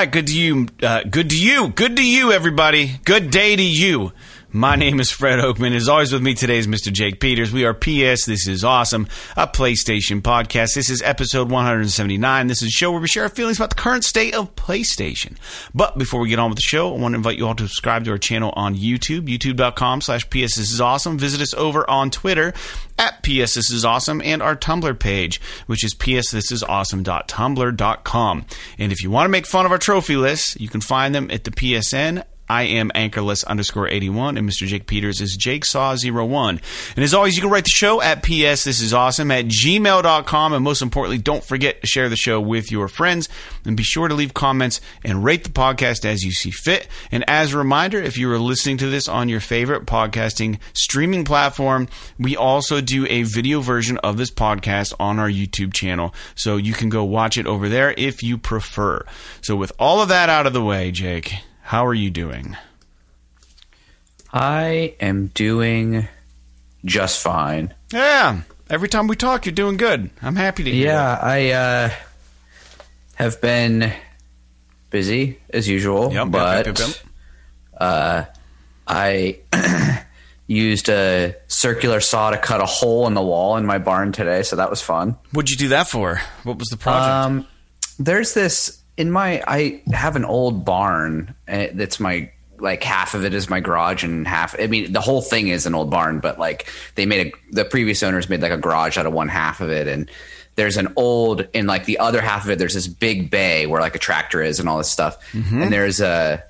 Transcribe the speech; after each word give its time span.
right, 0.00 0.10
good 0.10 0.26
to 0.28 0.38
you. 0.38 0.66
Uh, 0.82 1.02
good 1.02 1.30
to 1.30 1.38
you. 1.38 1.68
Good 1.68 1.96
to 1.96 2.06
you, 2.06 2.32
everybody. 2.32 2.98
Good 3.04 3.30
day 3.30 3.54
to 3.54 3.62
you. 3.62 4.12
My 4.52 4.74
name 4.74 4.98
is 4.98 5.12
Fred 5.12 5.38
Oakman. 5.38 5.76
As 5.76 5.88
always, 5.88 6.12
with 6.12 6.22
me 6.22 6.34
today 6.34 6.58
is 6.58 6.66
Mr. 6.66 6.92
Jake 6.92 7.20
Peters. 7.20 7.52
We 7.52 7.64
are 7.64 7.72
PS. 7.72 8.24
This 8.24 8.48
is 8.48 8.64
awesome. 8.64 9.06
A 9.36 9.46
PlayStation 9.46 10.22
podcast. 10.22 10.74
This 10.74 10.90
is 10.90 11.00
episode 11.02 11.52
179. 11.52 12.48
This 12.48 12.60
is 12.60 12.66
a 12.66 12.72
show 12.72 12.90
where 12.90 13.00
we 13.00 13.06
share 13.06 13.22
our 13.22 13.28
feelings 13.28 13.58
about 13.58 13.70
the 13.70 13.76
current 13.76 14.02
state 14.02 14.34
of 14.34 14.52
PlayStation. 14.56 15.36
But 15.72 15.98
before 15.98 16.20
we 16.20 16.30
get 16.30 16.40
on 16.40 16.50
with 16.50 16.58
the 16.58 16.62
show, 16.62 16.92
I 16.92 16.98
want 16.98 17.12
to 17.12 17.18
invite 17.18 17.38
you 17.38 17.46
all 17.46 17.54
to 17.54 17.68
subscribe 17.68 18.04
to 18.06 18.10
our 18.10 18.18
channel 18.18 18.52
on 18.56 18.74
YouTube, 18.74 19.28
youtube.com 19.28 20.00
slash 20.00 20.28
PS. 20.30 20.56
This 20.56 20.72
is 20.72 20.80
awesome. 20.80 21.16
Visit 21.16 21.40
us 21.40 21.54
over 21.54 21.88
on 21.88 22.10
Twitter 22.10 22.52
at 22.98 23.22
PS 23.22 23.54
This 23.54 23.70
Is 23.70 23.84
Awesome 23.84 24.20
and 24.20 24.42
our 24.42 24.56
Tumblr 24.56 24.98
page, 24.98 25.40
which 25.66 25.84
is 25.84 25.94
psthisisawesome.tumblr.com. 25.94 28.46
And 28.78 28.90
if 28.90 29.00
you 29.00 29.12
want 29.12 29.26
to 29.26 29.30
make 29.30 29.46
fun 29.46 29.64
of 29.64 29.70
our 29.70 29.78
trophy 29.78 30.16
lists, 30.16 30.56
you 30.58 30.68
can 30.68 30.80
find 30.80 31.14
them 31.14 31.30
at 31.30 31.44
the 31.44 31.52
PSN 31.52 32.24
I 32.50 32.64
am 32.64 32.90
anchorless 32.96 33.44
underscore 33.44 33.86
81, 33.86 34.36
and 34.36 34.48
Mr. 34.48 34.66
Jake 34.66 34.88
Peters 34.88 35.20
is 35.20 35.36
Jake 35.36 35.64
Saw 35.64 35.94
01. 35.94 36.60
And 36.96 37.04
as 37.04 37.14
always, 37.14 37.36
you 37.36 37.42
can 37.42 37.50
write 37.50 37.62
the 37.62 37.70
show 37.70 38.02
at 38.02 38.24
PS 38.24 38.64
This 38.64 38.80
Is 38.80 38.92
Awesome 38.92 39.30
at 39.30 39.44
gmail.com. 39.44 40.52
And 40.52 40.64
most 40.64 40.82
importantly, 40.82 41.18
don't 41.18 41.44
forget 41.44 41.80
to 41.80 41.86
share 41.86 42.08
the 42.08 42.16
show 42.16 42.40
with 42.40 42.72
your 42.72 42.88
friends 42.88 43.28
and 43.64 43.76
be 43.76 43.84
sure 43.84 44.08
to 44.08 44.14
leave 44.14 44.34
comments 44.34 44.80
and 45.04 45.22
rate 45.22 45.44
the 45.44 45.50
podcast 45.50 46.04
as 46.04 46.24
you 46.24 46.32
see 46.32 46.50
fit. 46.50 46.88
And 47.12 47.22
as 47.30 47.54
a 47.54 47.58
reminder, 47.58 48.02
if 48.02 48.18
you 48.18 48.28
are 48.32 48.38
listening 48.38 48.78
to 48.78 48.90
this 48.90 49.06
on 49.06 49.28
your 49.28 49.38
favorite 49.38 49.86
podcasting 49.86 50.58
streaming 50.72 51.24
platform, 51.24 51.86
we 52.18 52.36
also 52.36 52.80
do 52.80 53.06
a 53.06 53.22
video 53.22 53.60
version 53.60 53.96
of 53.98 54.16
this 54.16 54.32
podcast 54.32 54.92
on 54.98 55.20
our 55.20 55.30
YouTube 55.30 55.72
channel. 55.72 56.12
So 56.34 56.56
you 56.56 56.72
can 56.72 56.88
go 56.88 57.04
watch 57.04 57.38
it 57.38 57.46
over 57.46 57.68
there 57.68 57.94
if 57.96 58.24
you 58.24 58.38
prefer. 58.38 59.06
So 59.40 59.54
with 59.54 59.70
all 59.78 60.02
of 60.02 60.08
that 60.08 60.28
out 60.28 60.48
of 60.48 60.52
the 60.52 60.64
way, 60.64 60.90
Jake. 60.90 61.32
How 61.70 61.86
are 61.86 61.94
you 61.94 62.10
doing? 62.10 62.56
I 64.32 64.96
am 64.98 65.28
doing 65.28 66.08
just 66.84 67.22
fine. 67.22 67.74
Yeah. 67.92 68.40
Every 68.68 68.88
time 68.88 69.06
we 69.06 69.14
talk, 69.14 69.46
you're 69.46 69.54
doing 69.54 69.76
good. 69.76 70.10
I'm 70.20 70.34
happy 70.34 70.64
to 70.64 70.70
hear. 70.72 70.86
Yeah, 70.86 71.16
I 71.22 71.50
uh, 71.52 71.90
have 73.14 73.40
been 73.40 73.92
busy 74.90 75.38
as 75.50 75.68
usual, 75.68 76.12
Yep, 76.12 76.32
but 76.32 76.66
yep, 76.66 76.76
yep. 76.76 76.90
Uh, 77.78 78.24
I 78.88 79.38
used 80.48 80.88
a 80.88 81.36
circular 81.46 82.00
saw 82.00 82.30
to 82.30 82.38
cut 82.38 82.60
a 82.60 82.66
hole 82.66 83.06
in 83.06 83.14
the 83.14 83.22
wall 83.22 83.56
in 83.56 83.64
my 83.64 83.78
barn 83.78 84.10
today, 84.10 84.42
so 84.42 84.56
that 84.56 84.70
was 84.70 84.82
fun. 84.82 85.16
What'd 85.30 85.52
you 85.52 85.56
do 85.56 85.68
that 85.68 85.86
for? 85.86 86.20
What 86.42 86.58
was 86.58 86.66
the 86.66 86.76
project? 86.76 87.08
Um, 87.08 87.46
there's 88.00 88.34
this 88.34 88.79
in 89.00 89.10
my 89.10 89.42
I 89.46 89.82
have 89.92 90.16
an 90.16 90.24
old 90.24 90.64
barn 90.64 91.34
uh, 91.48 91.68
that's 91.72 91.98
my 91.98 92.30
like 92.58 92.82
half 92.82 93.14
of 93.14 93.24
it 93.24 93.32
is 93.32 93.48
my 93.48 93.60
garage 93.60 94.04
and 94.04 94.28
half 94.28 94.54
I 94.60 94.66
mean 94.66 94.92
the 94.92 95.00
whole 95.00 95.22
thing 95.22 95.48
is 95.48 95.66
an 95.66 95.74
old 95.74 95.90
barn 95.90 96.20
but 96.20 96.38
like 96.38 96.66
they 96.94 97.06
made 97.06 97.28
a 97.28 97.54
the 97.54 97.64
previous 97.64 98.02
owners 98.02 98.28
made 98.28 98.42
like 98.42 98.52
a 98.52 98.58
garage 98.58 98.98
out 98.98 99.06
of 99.06 99.12
one 99.12 99.28
half 99.28 99.60
of 99.60 99.70
it 99.70 99.88
and 99.88 100.10
there's 100.56 100.76
an 100.76 100.92
old 100.96 101.48
in 101.54 101.66
like 101.66 101.86
the 101.86 101.98
other 101.98 102.20
half 102.20 102.44
of 102.44 102.50
it 102.50 102.58
there's 102.58 102.74
this 102.74 102.86
big 102.86 103.30
bay 103.30 103.66
where 103.66 103.80
like 103.80 103.94
a 103.94 103.98
tractor 103.98 104.42
is 104.42 104.60
and 104.60 104.68
all 104.68 104.76
this 104.76 104.90
stuff. 104.90 105.16
And 105.62 105.72
there's 105.72 106.00
a 106.00 106.44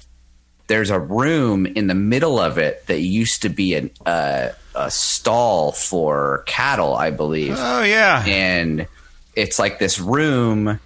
there's 0.66 0.90
a 0.90 0.98
room 0.98 1.66
in 1.66 1.86
the 1.86 1.94
middle 1.94 2.40
of 2.40 2.58
it 2.58 2.86
that 2.86 3.00
used 3.00 3.42
to 3.42 3.48
be 3.48 3.74
an, 3.74 3.90
uh, 4.06 4.48
a 4.74 4.90
stall 4.90 5.70
for 5.72 6.42
cattle 6.46 6.96
I 6.96 7.10
believe. 7.10 7.54
Oh, 7.56 7.82
yeah. 7.82 8.24
and 8.26 8.88
it's 9.36 9.58
like 9.60 9.78
this 9.78 10.00
room 10.00 10.80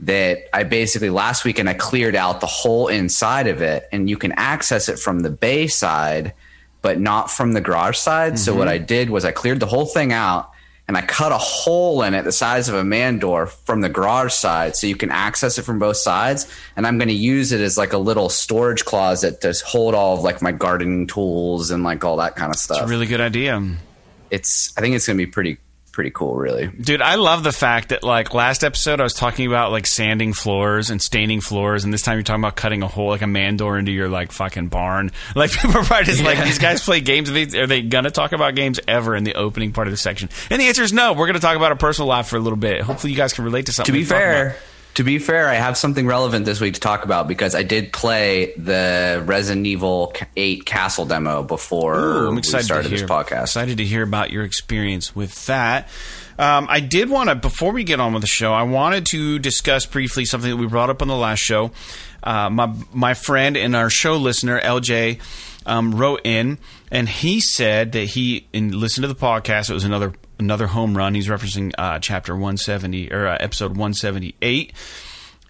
that 0.00 0.48
I 0.52 0.62
basically 0.62 1.10
last 1.10 1.44
weekend 1.44 1.68
I 1.68 1.74
cleared 1.74 2.14
out 2.14 2.40
the 2.40 2.46
whole 2.46 2.88
inside 2.88 3.46
of 3.48 3.62
it, 3.62 3.88
and 3.92 4.08
you 4.08 4.16
can 4.16 4.32
access 4.32 4.88
it 4.88 4.98
from 4.98 5.20
the 5.20 5.30
bay 5.30 5.66
side, 5.66 6.34
but 6.82 7.00
not 7.00 7.30
from 7.30 7.52
the 7.52 7.60
garage 7.60 7.96
side. 7.96 8.38
So 8.38 8.54
what 8.54 8.68
mm-hmm. 8.68 8.74
I 8.74 8.78
did 8.78 9.10
was 9.10 9.24
I 9.24 9.32
cleared 9.32 9.60
the 9.60 9.66
whole 9.66 9.86
thing 9.86 10.12
out. 10.12 10.52
And 10.86 10.96
I 10.96 11.02
cut 11.02 11.32
a 11.32 11.36
hole 11.36 12.02
in 12.02 12.14
it 12.14 12.22
the 12.22 12.32
size 12.32 12.70
of 12.70 12.74
a 12.74 12.82
man 12.82 13.18
door 13.18 13.46
from 13.46 13.82
the 13.82 13.90
garage 13.90 14.32
side 14.32 14.74
so 14.74 14.86
you 14.86 14.96
can 14.96 15.10
access 15.10 15.58
it 15.58 15.64
from 15.64 15.78
both 15.78 15.98
sides. 15.98 16.50
And 16.76 16.86
I'm 16.86 16.96
going 16.96 17.08
to 17.08 17.14
use 17.14 17.52
it 17.52 17.60
as 17.60 17.76
like 17.76 17.92
a 17.92 17.98
little 17.98 18.30
storage 18.30 18.86
closet 18.86 19.42
to 19.42 19.52
hold 19.66 19.94
all 19.94 20.16
of 20.16 20.22
like 20.22 20.40
my 20.40 20.50
gardening 20.50 21.06
tools 21.06 21.70
and 21.70 21.84
like 21.84 22.06
all 22.06 22.16
that 22.16 22.36
kind 22.36 22.50
of 22.50 22.58
stuff. 22.58 22.78
It's 22.78 22.86
a 22.86 22.88
really 22.88 23.04
good 23.04 23.20
idea. 23.20 23.56
it's, 24.30 24.72
I 24.78 24.80
think 24.80 24.96
it's 24.96 25.06
going 25.06 25.18
to 25.18 25.26
be 25.26 25.30
pretty, 25.30 25.58
pretty 25.98 26.10
cool, 26.12 26.36
really. 26.36 26.68
Dude, 26.68 27.02
I 27.02 27.16
love 27.16 27.42
the 27.42 27.50
fact 27.50 27.88
that 27.88 28.04
like 28.04 28.32
last 28.32 28.62
episode 28.62 29.00
I 29.00 29.02
was 29.02 29.14
talking 29.14 29.48
about 29.48 29.72
like 29.72 29.84
sanding 29.84 30.32
floors 30.32 30.90
and 30.90 31.02
staining 31.02 31.40
floors, 31.40 31.82
and 31.82 31.92
this 31.92 32.02
time 32.02 32.14
you're 32.18 32.22
talking 32.22 32.40
about 32.40 32.54
cutting 32.54 32.84
a 32.84 32.86
hole 32.86 33.08
like 33.08 33.22
a 33.22 33.26
man 33.26 33.56
door 33.56 33.76
into 33.76 33.90
your 33.90 34.08
like 34.08 34.30
fucking 34.30 34.68
barn. 34.68 35.10
Like 35.34 35.50
people 35.52 35.76
are 35.76 35.84
probably 35.84 36.06
just 36.06 36.22
like 36.22 36.42
these 36.44 36.58
guys 36.58 36.82
play 36.84 37.00
games. 37.00 37.30
Are 37.30 37.32
they, 37.32 37.58
are 37.58 37.66
they 37.66 37.82
gonna 37.82 38.10
talk 38.12 38.32
about 38.32 38.54
games 38.54 38.78
ever 38.86 39.16
in 39.16 39.24
the 39.24 39.34
opening 39.34 39.72
part 39.72 39.88
of 39.88 39.92
the 39.92 39.96
section? 39.96 40.28
And 40.50 40.60
the 40.60 40.66
answer 40.66 40.82
is 40.84 40.92
no. 40.92 41.12
We're 41.14 41.26
gonna 41.26 41.40
talk 41.40 41.56
about 41.56 41.72
our 41.72 41.76
personal 41.76 42.08
life 42.08 42.28
for 42.28 42.36
a 42.36 42.40
little 42.40 42.56
bit. 42.56 42.80
Hopefully, 42.82 43.12
you 43.12 43.16
guys 43.16 43.32
can 43.32 43.44
relate 43.44 43.66
to 43.66 43.72
something. 43.72 43.92
to 43.92 43.98
be 43.98 44.04
fair. 44.04 44.56
To 44.98 45.04
be 45.04 45.20
fair, 45.20 45.46
I 45.46 45.54
have 45.54 45.76
something 45.76 46.08
relevant 46.08 46.44
this 46.44 46.60
week 46.60 46.74
to 46.74 46.80
talk 46.80 47.04
about 47.04 47.28
because 47.28 47.54
I 47.54 47.62
did 47.62 47.92
play 47.92 48.52
the 48.56 49.22
Resident 49.24 49.64
Evil 49.64 50.12
8 50.36 50.64
Castle 50.66 51.04
demo 51.04 51.44
before 51.44 51.94
Ooh, 51.94 52.28
I'm 52.30 52.34
we 52.34 52.42
started 52.42 52.66
to 52.66 52.88
hear, 52.88 52.98
this 52.98 53.08
podcast. 53.08 53.42
Excited 53.42 53.78
to 53.78 53.84
hear 53.84 54.02
about 54.02 54.32
your 54.32 54.42
experience 54.42 55.14
with 55.14 55.46
that. 55.46 55.88
Um, 56.36 56.66
I 56.68 56.80
did 56.80 57.10
want 57.10 57.28
to, 57.28 57.36
before 57.36 57.70
we 57.70 57.84
get 57.84 58.00
on 58.00 58.12
with 58.12 58.22
the 58.22 58.28
show, 58.28 58.52
I 58.52 58.64
wanted 58.64 59.06
to 59.06 59.38
discuss 59.38 59.86
briefly 59.86 60.24
something 60.24 60.50
that 60.50 60.56
we 60.56 60.66
brought 60.66 60.90
up 60.90 61.00
on 61.00 61.06
the 61.06 61.14
last 61.14 61.42
show. 61.42 61.70
Uh, 62.20 62.50
my 62.50 62.74
my 62.92 63.14
friend 63.14 63.56
and 63.56 63.76
our 63.76 63.90
show 63.90 64.16
listener 64.16 64.60
LJ 64.60 65.20
um, 65.64 65.94
wrote 65.94 66.22
in, 66.24 66.58
and 66.90 67.08
he 67.08 67.40
said 67.40 67.92
that 67.92 68.04
he 68.06 68.48
and 68.52 68.74
listened 68.74 69.04
to 69.04 69.08
the 69.08 69.14
podcast. 69.14 69.70
It 69.70 69.74
was 69.74 69.84
another 69.84 70.12
another 70.38 70.66
home 70.68 70.96
run. 70.96 71.14
He's 71.14 71.28
referencing 71.28 71.72
uh, 71.78 71.98
chapter 71.98 72.34
170 72.34 73.12
or 73.12 73.26
uh, 73.26 73.36
episode 73.40 73.70
178. 73.70 74.72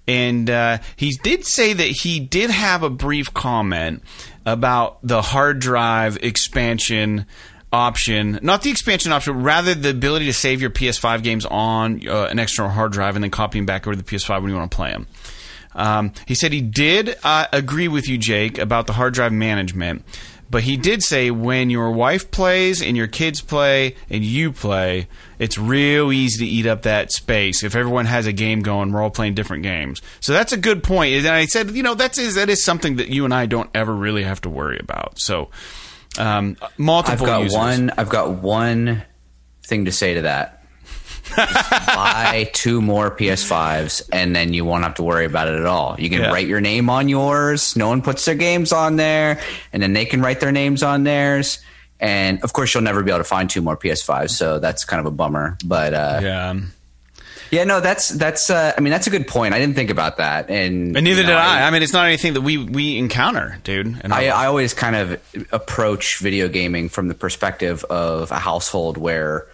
And 0.06 0.49
uh, 0.49 0.78
he 0.97 1.12
did 1.22 1.44
say 1.44 1.75
that 1.75 1.88
he 1.88 2.19
did 2.19 2.50
have 2.50 2.82
a 2.82 2.91
brief 2.91 3.34
comment 3.34 4.03
about 4.47 4.98
the 5.03 5.21
hard 5.21 5.59
drive 5.59 6.16
expansion 6.22 7.27
option, 7.71 8.38
not 8.43 8.62
the 8.62 8.71
expansion 8.71 9.12
option, 9.12 9.43
rather 9.43 9.75
the 9.75 9.91
ability 9.91 10.25
to 10.25 10.32
save 10.32 10.62
your 10.62 10.71
PS5 10.71 11.22
games 11.22 11.44
on 11.44 12.06
uh, 12.09 12.25
an 12.25 12.38
external 12.38 12.71
hard 12.71 12.93
drive 12.93 13.16
and 13.16 13.22
then 13.22 13.31
copy 13.31 13.59
them 13.59 13.66
back 13.66 13.87
over 13.87 13.94
to 13.94 14.03
the 14.03 14.09
PS5 14.09 14.41
when 14.41 14.50
you 14.50 14.56
want 14.56 14.71
to 14.71 14.77
play 14.77 14.91
them. 14.91 15.06
Um, 15.75 16.12
he 16.27 16.34
said 16.34 16.53
he 16.53 16.62
did 16.62 17.16
uh, 17.22 17.47
agree 17.53 17.88
with 17.88 18.09
you, 18.09 18.19
Jake, 18.19 18.59
about 18.59 18.87
the 18.87 18.94
hard 18.94 19.15
drive 19.15 19.32
management. 19.32 20.04
But 20.50 20.62
he 20.62 20.76
did 20.76 21.03
say 21.03 21.31
when 21.31 21.69
your 21.69 21.91
wife 21.91 22.31
plays 22.31 22.82
and 22.82 22.97
your 22.97 23.06
kids 23.06 23.42
play 23.42 23.97
and 24.09 24.25
you 24.25 24.50
play, 24.50 25.09
it's 25.38 25.59
real 25.59 26.10
easy 26.10 26.47
to 26.47 26.50
eat 26.50 26.66
up 26.66 26.82
that 26.82 27.12
space. 27.12 27.62
If 27.62 27.76
everyone 27.76 28.06
has 28.06 28.26
a 28.26 28.32
game 28.32 28.60
going, 28.60 28.91
we're 28.92 29.03
all 29.03 29.10
playing 29.10 29.34
different 29.34 29.62
games. 29.62 30.00
So 30.20 30.32
that's 30.32 30.53
a 30.53 30.56
good 30.56 30.82
point. 30.82 31.14
And 31.14 31.26
I 31.28 31.44
said, 31.44 31.72
you 31.72 31.82
know, 31.82 31.94
that 31.94 32.16
is 32.16 32.36
that 32.36 32.48
is 32.48 32.64
something 32.64 32.97
that 32.97 33.09
you 33.09 33.25
and 33.25 33.34
I 33.34 33.47
don't 33.47 33.70
ever 33.75 33.94
really 33.94 34.22
have 34.22 34.41
to 34.42 34.50
worry 34.50 34.78
about. 34.81 35.20
So 35.20 35.50
um, 36.19 36.56
I've 37.12 37.19
got 37.20 37.42
users. 37.42 37.56
one. 37.56 37.91
I've 37.98 38.09
got 38.09 38.30
one 38.30 39.03
thing 39.66 39.84
to 39.84 39.92
say 39.92 40.15
to 40.15 40.22
that. 40.22 40.58
Buy 41.37 42.49
two 42.53 42.81
more 42.81 43.11
PS5s, 43.11 44.09
and 44.12 44.34
then 44.34 44.53
you 44.53 44.65
won't 44.65 44.84
have 44.84 44.94
to 44.94 45.03
worry 45.03 45.25
about 45.25 45.49
it 45.49 45.59
at 45.59 45.66
all. 45.66 45.97
You 45.98 46.09
can 46.10 46.21
Yeah. 46.22 46.30
write 46.33 46.47
your 46.47 46.60
name 46.60 46.91
on 46.91 47.09
yours. 47.09 47.77
No 47.77 47.89
one 47.89 48.03
puts 48.03 48.25
their 48.25 48.34
games 48.34 48.72
on 48.72 48.97
there, 48.97 49.39
and 49.72 49.83
then 49.83 49.92
they 49.92 50.04
can 50.04 50.21
write 50.22 50.41
their 50.41 50.53
names 50.53 50.83
on 50.83 51.04
theirs. 51.04 51.59
And 52.01 52.42
of 52.45 52.53
course, 52.53 52.72
you'll 52.75 52.84
never 52.84 53.03
be 53.03 53.10
able 53.10 53.19
to 53.21 53.25
find 53.25 53.51
two 53.51 53.60
more 53.63 53.77
PS5s, 53.77 54.30
so 54.30 54.59
that's 54.59 54.84
kind 54.84 55.01
of 55.01 55.07
a 55.07 55.10
bummer. 55.10 55.57
But 55.65 55.95
uh, 55.95 56.21
Yeah. 56.22 56.54
yeah, 57.51 57.65
no, 57.65 57.80
that's 57.80 58.09
that's. 58.10 58.51
Uh, 58.51 58.72
I 58.77 58.80
mean, 58.80 58.92
that's 58.92 59.09
a 59.09 59.10
good 59.10 59.27
point. 59.27 59.53
I 59.54 59.59
didn't 59.59 59.75
think 59.75 59.91
about 59.91 60.19
that, 60.19 60.48
and 60.48 60.97
And 60.97 61.04
neither 61.04 61.22
you 61.22 61.27
know, 61.27 61.33
did 61.34 61.39
I. 61.39 61.66
I 61.66 61.71
mean, 61.71 61.83
it's 61.83 61.92
not 61.92 62.07
anything 62.07 62.34
that 62.34 62.42
we 62.42 62.57
we 62.57 62.98
encounter, 62.98 63.59
dude. 63.65 64.01
And 64.03 64.13
I, 64.15 64.27
I 64.27 64.47
always 64.47 64.75
kind 64.75 64.95
of 64.95 65.21
approach 65.51 66.19
video 66.19 66.47
gaming 66.48 66.89
from 66.89 67.09
the 67.09 67.15
perspective 67.15 67.83
of 67.84 68.30
a 68.30 68.39
household 68.39 68.97
where 68.97 69.47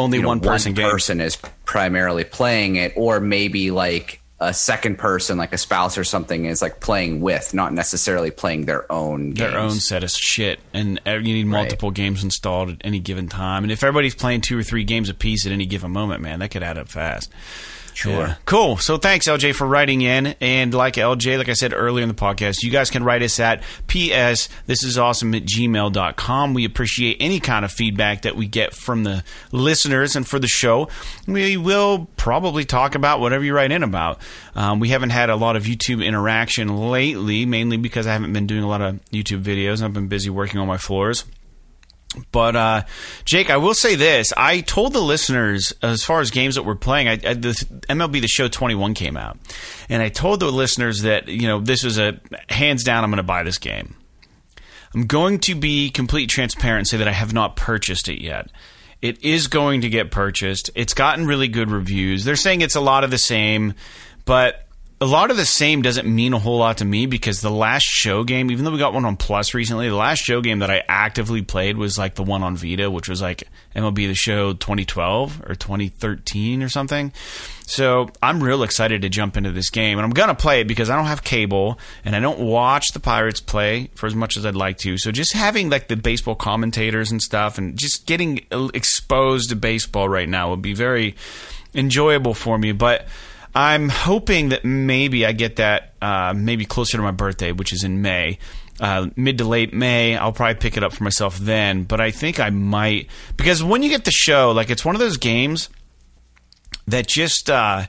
only 0.00 0.18
you 0.18 0.22
know, 0.22 0.28
one 0.28 0.40
person 0.40 0.72
game. 0.72 0.90
person 0.90 1.20
is 1.20 1.36
primarily 1.64 2.24
playing 2.24 2.76
it, 2.76 2.92
or 2.96 3.20
maybe 3.20 3.70
like 3.70 4.20
a 4.42 4.54
second 4.54 4.96
person, 4.96 5.36
like 5.36 5.52
a 5.52 5.58
spouse 5.58 5.98
or 5.98 6.04
something, 6.04 6.46
is 6.46 6.62
like 6.62 6.80
playing 6.80 7.20
with, 7.20 7.52
not 7.52 7.74
necessarily 7.74 8.30
playing 8.30 8.64
their 8.64 8.90
own 8.90 9.34
their 9.34 9.50
games. 9.50 9.72
own 9.72 9.80
set 9.80 10.02
of 10.02 10.10
shit, 10.10 10.58
and 10.72 11.00
uh, 11.06 11.12
you 11.12 11.34
need 11.34 11.46
multiple 11.46 11.90
games 11.90 12.24
installed 12.24 12.70
at 12.70 12.76
any 12.82 13.00
given 13.00 13.28
time. 13.28 13.64
And 13.64 13.70
if 13.70 13.84
everybody's 13.84 14.14
playing 14.14 14.40
two 14.40 14.58
or 14.58 14.62
three 14.62 14.84
games 14.84 15.10
a 15.10 15.14
piece 15.14 15.44
at 15.44 15.52
any 15.52 15.66
given 15.66 15.90
moment, 15.90 16.22
man, 16.22 16.38
that 16.38 16.50
could 16.50 16.62
add 16.62 16.78
up 16.78 16.88
fast. 16.88 17.30
Sure. 17.94 18.12
Yeah. 18.12 18.34
Cool. 18.44 18.76
So 18.76 18.96
thanks, 18.96 19.28
LJ, 19.28 19.54
for 19.54 19.66
writing 19.66 20.02
in. 20.02 20.34
And 20.40 20.72
like 20.74 20.94
LJ, 20.94 21.38
like 21.38 21.48
I 21.48 21.54
said 21.54 21.72
earlier 21.72 22.02
in 22.02 22.08
the 22.08 22.14
podcast, 22.14 22.62
you 22.62 22.70
guys 22.70 22.90
can 22.90 23.04
write 23.04 23.22
us 23.22 23.38
at 23.40 23.62
ps 23.86 24.48
this 24.66 24.84
is 24.84 24.98
awesome 24.98 25.34
at 25.34 25.44
gmail.com. 25.44 26.54
We 26.54 26.64
appreciate 26.64 27.16
any 27.20 27.40
kind 27.40 27.64
of 27.64 27.72
feedback 27.72 28.22
that 28.22 28.36
we 28.36 28.46
get 28.46 28.74
from 28.74 29.04
the 29.04 29.24
listeners 29.52 30.16
and 30.16 30.26
for 30.26 30.38
the 30.38 30.46
show. 30.46 30.88
We 31.26 31.56
will 31.56 32.08
probably 32.16 32.64
talk 32.64 32.94
about 32.94 33.20
whatever 33.20 33.44
you 33.44 33.54
write 33.54 33.72
in 33.72 33.82
about. 33.82 34.20
Um, 34.54 34.80
we 34.80 34.88
haven't 34.88 35.10
had 35.10 35.30
a 35.30 35.36
lot 35.36 35.56
of 35.56 35.64
YouTube 35.64 36.04
interaction 36.04 36.90
lately, 36.90 37.46
mainly 37.46 37.76
because 37.76 38.06
I 38.06 38.12
haven't 38.12 38.32
been 38.32 38.46
doing 38.46 38.62
a 38.62 38.68
lot 38.68 38.80
of 38.80 39.00
YouTube 39.12 39.42
videos. 39.42 39.82
I've 39.82 39.94
been 39.94 40.08
busy 40.08 40.30
working 40.30 40.60
on 40.60 40.66
my 40.66 40.78
floors. 40.78 41.24
But 42.32 42.56
uh, 42.56 42.82
Jake, 43.24 43.50
I 43.50 43.56
will 43.56 43.74
say 43.74 43.94
this: 43.94 44.32
I 44.36 44.60
told 44.60 44.92
the 44.92 45.00
listeners 45.00 45.72
as 45.80 46.04
far 46.04 46.20
as 46.20 46.30
games 46.30 46.56
that 46.56 46.64
we're 46.64 46.74
playing. 46.74 47.08
I, 47.08 47.12
I, 47.12 47.34
the 47.34 47.52
MLB 47.88 48.20
The 48.20 48.26
Show 48.28 48.48
21 48.48 48.94
came 48.94 49.16
out, 49.16 49.38
and 49.88 50.02
I 50.02 50.08
told 50.08 50.40
the 50.40 50.50
listeners 50.50 51.02
that 51.02 51.28
you 51.28 51.46
know 51.46 51.60
this 51.60 51.84
was 51.84 51.98
a 51.98 52.20
hands 52.48 52.82
down. 52.82 53.04
I'm 53.04 53.10
going 53.10 53.18
to 53.18 53.22
buy 53.22 53.44
this 53.44 53.58
game. 53.58 53.94
I'm 54.92 55.06
going 55.06 55.38
to 55.40 55.54
be 55.54 55.90
completely 55.90 56.26
transparent 56.26 56.80
and 56.80 56.88
say 56.88 56.96
that 56.96 57.06
I 57.06 57.12
have 57.12 57.32
not 57.32 57.54
purchased 57.54 58.08
it 58.08 58.20
yet. 58.20 58.50
It 59.00 59.22
is 59.22 59.46
going 59.46 59.82
to 59.82 59.88
get 59.88 60.10
purchased. 60.10 60.68
It's 60.74 60.94
gotten 60.94 61.26
really 61.26 61.48
good 61.48 61.70
reviews. 61.70 62.24
They're 62.24 62.34
saying 62.34 62.60
it's 62.60 62.74
a 62.74 62.80
lot 62.80 63.04
of 63.04 63.10
the 63.12 63.18
same, 63.18 63.74
but 64.24 64.66
a 65.02 65.06
lot 65.06 65.30
of 65.30 65.38
the 65.38 65.46
same 65.46 65.80
doesn't 65.80 66.06
mean 66.06 66.34
a 66.34 66.38
whole 66.38 66.58
lot 66.58 66.76
to 66.78 66.84
me 66.84 67.06
because 67.06 67.40
the 67.40 67.50
last 67.50 67.84
show 67.84 68.22
game, 68.22 68.50
even 68.50 68.66
though 68.66 68.70
we 68.70 68.76
got 68.76 68.92
one 68.92 69.06
on 69.06 69.16
Plus 69.16 69.54
recently, 69.54 69.88
the 69.88 69.96
last 69.96 70.18
show 70.18 70.42
game 70.42 70.58
that 70.58 70.70
I 70.70 70.82
actively 70.88 71.40
played 71.40 71.78
was 71.78 71.96
like 71.96 72.16
the 72.16 72.22
one 72.22 72.42
on 72.42 72.54
Vita, 72.54 72.90
which 72.90 73.08
was 73.08 73.22
like 73.22 73.44
MLB 73.74 74.08
The 74.08 74.14
Show 74.14 74.52
2012 74.52 75.44
or 75.48 75.54
2013 75.54 76.62
or 76.62 76.68
something. 76.68 77.14
So 77.62 78.10
I'm 78.22 78.42
real 78.42 78.62
excited 78.62 79.00
to 79.00 79.08
jump 79.08 79.38
into 79.38 79.52
this 79.52 79.70
game, 79.70 79.96
and 79.96 80.04
I'm 80.04 80.10
gonna 80.10 80.34
play 80.34 80.60
it 80.60 80.68
because 80.68 80.90
I 80.90 80.96
don't 80.96 81.06
have 81.06 81.24
cable 81.24 81.78
and 82.04 82.14
I 82.14 82.20
don't 82.20 82.40
watch 82.40 82.88
the 82.92 83.00
Pirates 83.00 83.40
play 83.40 83.88
for 83.94 84.06
as 84.06 84.14
much 84.14 84.36
as 84.36 84.44
I'd 84.44 84.54
like 84.54 84.76
to. 84.78 84.98
So 84.98 85.10
just 85.10 85.32
having 85.32 85.70
like 85.70 85.88
the 85.88 85.96
baseball 85.96 86.34
commentators 86.34 87.10
and 87.10 87.22
stuff, 87.22 87.56
and 87.56 87.78
just 87.78 88.06
getting 88.06 88.44
uh, 88.52 88.68
exposed 88.74 89.48
to 89.48 89.56
baseball 89.56 90.10
right 90.10 90.28
now 90.28 90.50
would 90.50 90.60
be 90.60 90.74
very 90.74 91.14
enjoyable 91.74 92.34
for 92.34 92.58
me. 92.58 92.72
But 92.72 93.06
I'm 93.54 93.88
hoping 93.88 94.50
that 94.50 94.64
maybe 94.64 95.26
I 95.26 95.32
get 95.32 95.56
that 95.56 95.94
uh, 96.00 96.32
maybe 96.36 96.64
closer 96.64 96.96
to 96.96 97.02
my 97.02 97.10
birthday, 97.10 97.52
which 97.52 97.72
is 97.72 97.84
in 97.84 98.02
May. 98.02 98.38
Uh, 98.78 99.08
mid 99.16 99.38
to 99.38 99.44
late 99.44 99.74
May, 99.74 100.16
I'll 100.16 100.32
probably 100.32 100.54
pick 100.54 100.76
it 100.76 100.82
up 100.82 100.92
for 100.92 101.04
myself 101.04 101.36
then. 101.36 101.84
But 101.84 102.00
I 102.00 102.10
think 102.10 102.40
I 102.40 102.50
might 102.50 103.08
because 103.36 103.62
when 103.62 103.82
you 103.82 103.90
get 103.90 104.04
the 104.04 104.10
show, 104.10 104.52
like 104.52 104.70
it's 104.70 104.84
one 104.84 104.94
of 104.94 105.00
those 105.00 105.18
games 105.18 105.68
that 106.86 107.06
just 107.06 107.50
uh, 107.50 107.86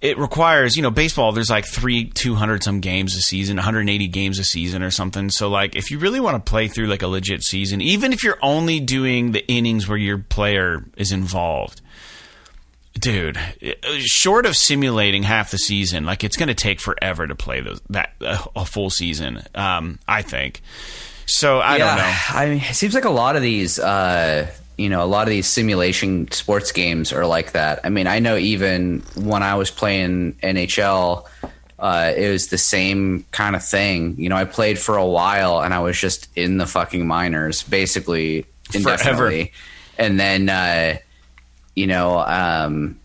it 0.00 0.16
requires 0.18 0.76
you 0.76 0.82
know 0.82 0.90
baseball. 0.90 1.32
There's 1.32 1.50
like 1.50 1.66
three, 1.66 2.04
two 2.04 2.36
hundred 2.36 2.62
some 2.62 2.80
games 2.80 3.16
a 3.16 3.20
season, 3.20 3.56
180 3.56 4.06
games 4.08 4.38
a 4.38 4.44
season 4.44 4.82
or 4.82 4.92
something. 4.92 5.30
So 5.30 5.48
like 5.48 5.74
if 5.74 5.90
you 5.90 5.98
really 5.98 6.20
want 6.20 6.44
to 6.44 6.48
play 6.48 6.68
through 6.68 6.86
like 6.86 7.02
a 7.02 7.08
legit 7.08 7.42
season, 7.42 7.80
even 7.80 8.12
if 8.12 8.22
you're 8.22 8.38
only 8.42 8.78
doing 8.78 9.32
the 9.32 9.44
innings 9.48 9.88
where 9.88 9.98
your 9.98 10.18
player 10.18 10.84
is 10.96 11.10
involved 11.10 11.80
dude 13.00 13.38
short 13.98 14.46
of 14.46 14.56
simulating 14.56 15.22
half 15.22 15.50
the 15.50 15.58
season 15.58 16.04
like 16.04 16.24
it's 16.24 16.36
going 16.36 16.48
to 16.48 16.54
take 16.54 16.80
forever 16.80 17.26
to 17.26 17.34
play 17.34 17.60
those, 17.60 17.80
that 17.90 18.12
uh, 18.20 18.42
a 18.54 18.64
full 18.64 18.90
season 18.90 19.42
um, 19.54 19.98
i 20.08 20.22
think 20.22 20.62
so 21.26 21.58
i 21.58 21.76
yeah, 21.76 21.86
don't 21.86 21.98
know 21.98 22.16
I 22.36 22.48
mean, 22.50 22.58
it 22.58 22.74
seems 22.74 22.94
like 22.94 23.04
a 23.04 23.10
lot 23.10 23.36
of 23.36 23.42
these, 23.42 23.78
uh, 23.78 24.50
you 24.76 24.88
know, 24.88 25.02
a 25.02 25.06
lot 25.06 25.22
of 25.22 25.30
these 25.30 25.46
simulation 25.46 26.30
sports 26.30 26.72
games 26.72 27.12
are 27.12 27.26
like 27.26 27.52
that. 27.52 27.80
I 27.84 27.88
mean, 27.88 28.06
I 28.06 28.18
know 28.18 28.36
even 28.36 29.02
when 29.14 29.42
I 29.42 29.54
was 29.54 29.70
playing 29.70 30.34
NHL, 30.42 31.26
uh, 31.78 32.12
it 32.14 32.30
was 32.30 32.48
the 32.48 32.58
same 32.58 33.24
kind 33.30 33.56
of 33.56 33.64
thing. 33.64 34.16
You 34.18 34.28
know, 34.28 34.36
I 34.36 34.44
played 34.44 34.78
for 34.78 34.96
a 34.96 35.06
while 35.06 35.60
and 35.60 35.72
I 35.72 35.80
was 35.80 35.98
just 35.98 36.28
in 36.36 36.58
the 36.58 36.66
fucking 36.66 37.06
minors, 37.06 37.62
basically 37.62 38.46
indefinitely. 38.74 39.52
And 39.98 40.20
then, 40.20 40.48
uh, 40.48 40.98
you 41.76 41.86
know, 41.86 42.18
um, 42.18 42.98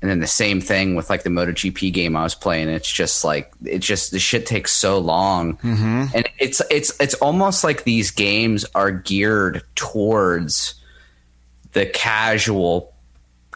and 0.00 0.10
then 0.10 0.20
the 0.20 0.26
same 0.26 0.60
thing 0.60 0.94
with 0.94 1.10
like 1.10 1.22
the 1.22 1.30
MotoGP 1.30 1.92
game 1.92 2.16
I 2.16 2.22
was 2.22 2.34
playing. 2.34 2.68
It's 2.68 2.90
just 2.90 3.24
like 3.24 3.52
it 3.64 3.80
just 3.80 4.10
the 4.10 4.18
shit 4.18 4.46
takes 4.46 4.72
so 4.72 4.98
long, 4.98 5.58
mm-hmm. 5.58 6.06
and 6.14 6.28
it's 6.38 6.62
it's 6.70 6.98
it's 6.98 7.14
almost 7.14 7.62
like 7.62 7.84
these 7.84 8.10
games 8.10 8.64
are 8.74 8.90
geared 8.90 9.62
towards 9.74 10.74
the 11.72 11.86
casual 11.86 12.92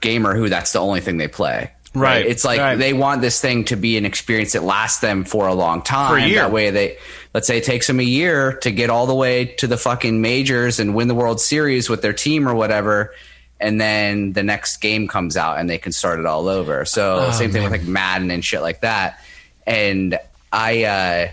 gamer 0.00 0.36
who 0.36 0.48
that's 0.48 0.72
the 0.72 0.78
only 0.78 1.00
thing 1.00 1.16
they 1.16 1.28
play. 1.28 1.72
Right. 1.94 2.26
It's 2.26 2.44
like 2.44 2.60
right. 2.60 2.76
they 2.76 2.92
want 2.92 3.22
this 3.22 3.40
thing 3.40 3.64
to 3.64 3.76
be 3.76 3.96
an 3.96 4.04
experience 4.04 4.52
that 4.52 4.62
lasts 4.62 5.00
them 5.00 5.24
for 5.24 5.48
a 5.48 5.54
long 5.54 5.80
time. 5.80 6.10
For 6.10 6.18
a 6.18 6.26
year. 6.28 6.40
That 6.40 6.52
way 6.52 6.70
they 6.70 6.98
let's 7.32 7.46
say 7.46 7.58
it 7.58 7.64
takes 7.64 7.86
them 7.86 8.00
a 8.00 8.04
year 8.04 8.52
to 8.58 8.70
get 8.70 8.90
all 8.90 9.06
the 9.06 9.14
way 9.14 9.46
to 9.46 9.66
the 9.66 9.78
fucking 9.78 10.20
majors 10.20 10.78
and 10.78 10.94
win 10.94 11.08
the 11.08 11.14
World 11.14 11.40
Series 11.40 11.88
with 11.88 12.02
their 12.02 12.12
team 12.12 12.48
or 12.48 12.54
whatever. 12.54 13.14
And 13.58 13.80
then 13.80 14.32
the 14.34 14.42
next 14.42 14.78
game 14.78 15.08
comes 15.08 15.36
out 15.36 15.58
and 15.58 15.68
they 15.70 15.78
can 15.78 15.92
start 15.92 16.20
it 16.20 16.26
all 16.26 16.48
over. 16.48 16.84
So 16.84 17.26
Oh, 17.28 17.30
same 17.32 17.50
thing 17.52 17.62
man. 17.62 17.70
with 17.70 17.80
like 17.80 17.88
Madden 17.88 18.30
and 18.30 18.44
shit 18.44 18.60
like 18.60 18.80
that. 18.82 19.20
And 19.66 20.18
I 20.52 20.84
uh 20.84 21.30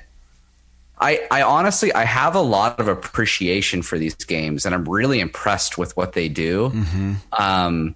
I, 1.00 1.28
I 1.30 1.42
honestly 1.42 1.92
I 1.94 2.06
have 2.06 2.36
a 2.36 2.42
lot 2.42 2.80
of 2.80 2.88
appreciation 2.88 3.82
for 3.82 3.98
these 3.98 4.16
games 4.16 4.66
and 4.66 4.74
I'm 4.74 4.86
really 4.86 5.20
impressed 5.20 5.78
with 5.78 5.98
what 5.98 6.14
they 6.14 6.30
do. 6.30 6.70
Mm-hmm. 6.70 7.14
Um, 7.34 7.96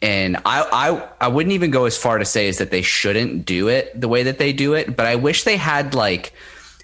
and 0.00 0.36
I, 0.44 0.62
I 0.72 1.08
I 1.22 1.28
wouldn't 1.28 1.54
even 1.54 1.70
go 1.72 1.86
as 1.86 1.96
far 1.96 2.18
to 2.18 2.24
say 2.24 2.46
is 2.48 2.58
that 2.58 2.70
they 2.70 2.82
shouldn't 2.82 3.44
do 3.44 3.68
it 3.68 3.98
the 3.98 4.08
way 4.08 4.24
that 4.24 4.38
they 4.38 4.52
do 4.52 4.74
it, 4.74 4.94
but 4.94 5.06
I 5.06 5.16
wish 5.16 5.42
they 5.44 5.56
had 5.56 5.94
like 5.94 6.32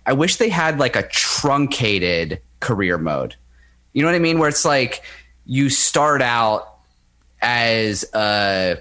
I 0.05 0.15
wish 0.15 0.37
they 0.37 0.49
had 0.49 0.81
like 0.81 0.97
a 0.97 1.07
truncated 1.07 2.41
career 2.61 2.99
mode. 2.99 3.37
You 3.93 4.03
know 4.03 4.09
what 4.09 4.15
I 4.17 4.21
mean? 4.21 4.39
Where 4.39 4.49
it's 4.49 4.65
like 4.65 5.03
you 5.53 5.69
start 5.69 6.23
out 6.23 6.79
as 7.43 8.11
uh 8.15 8.77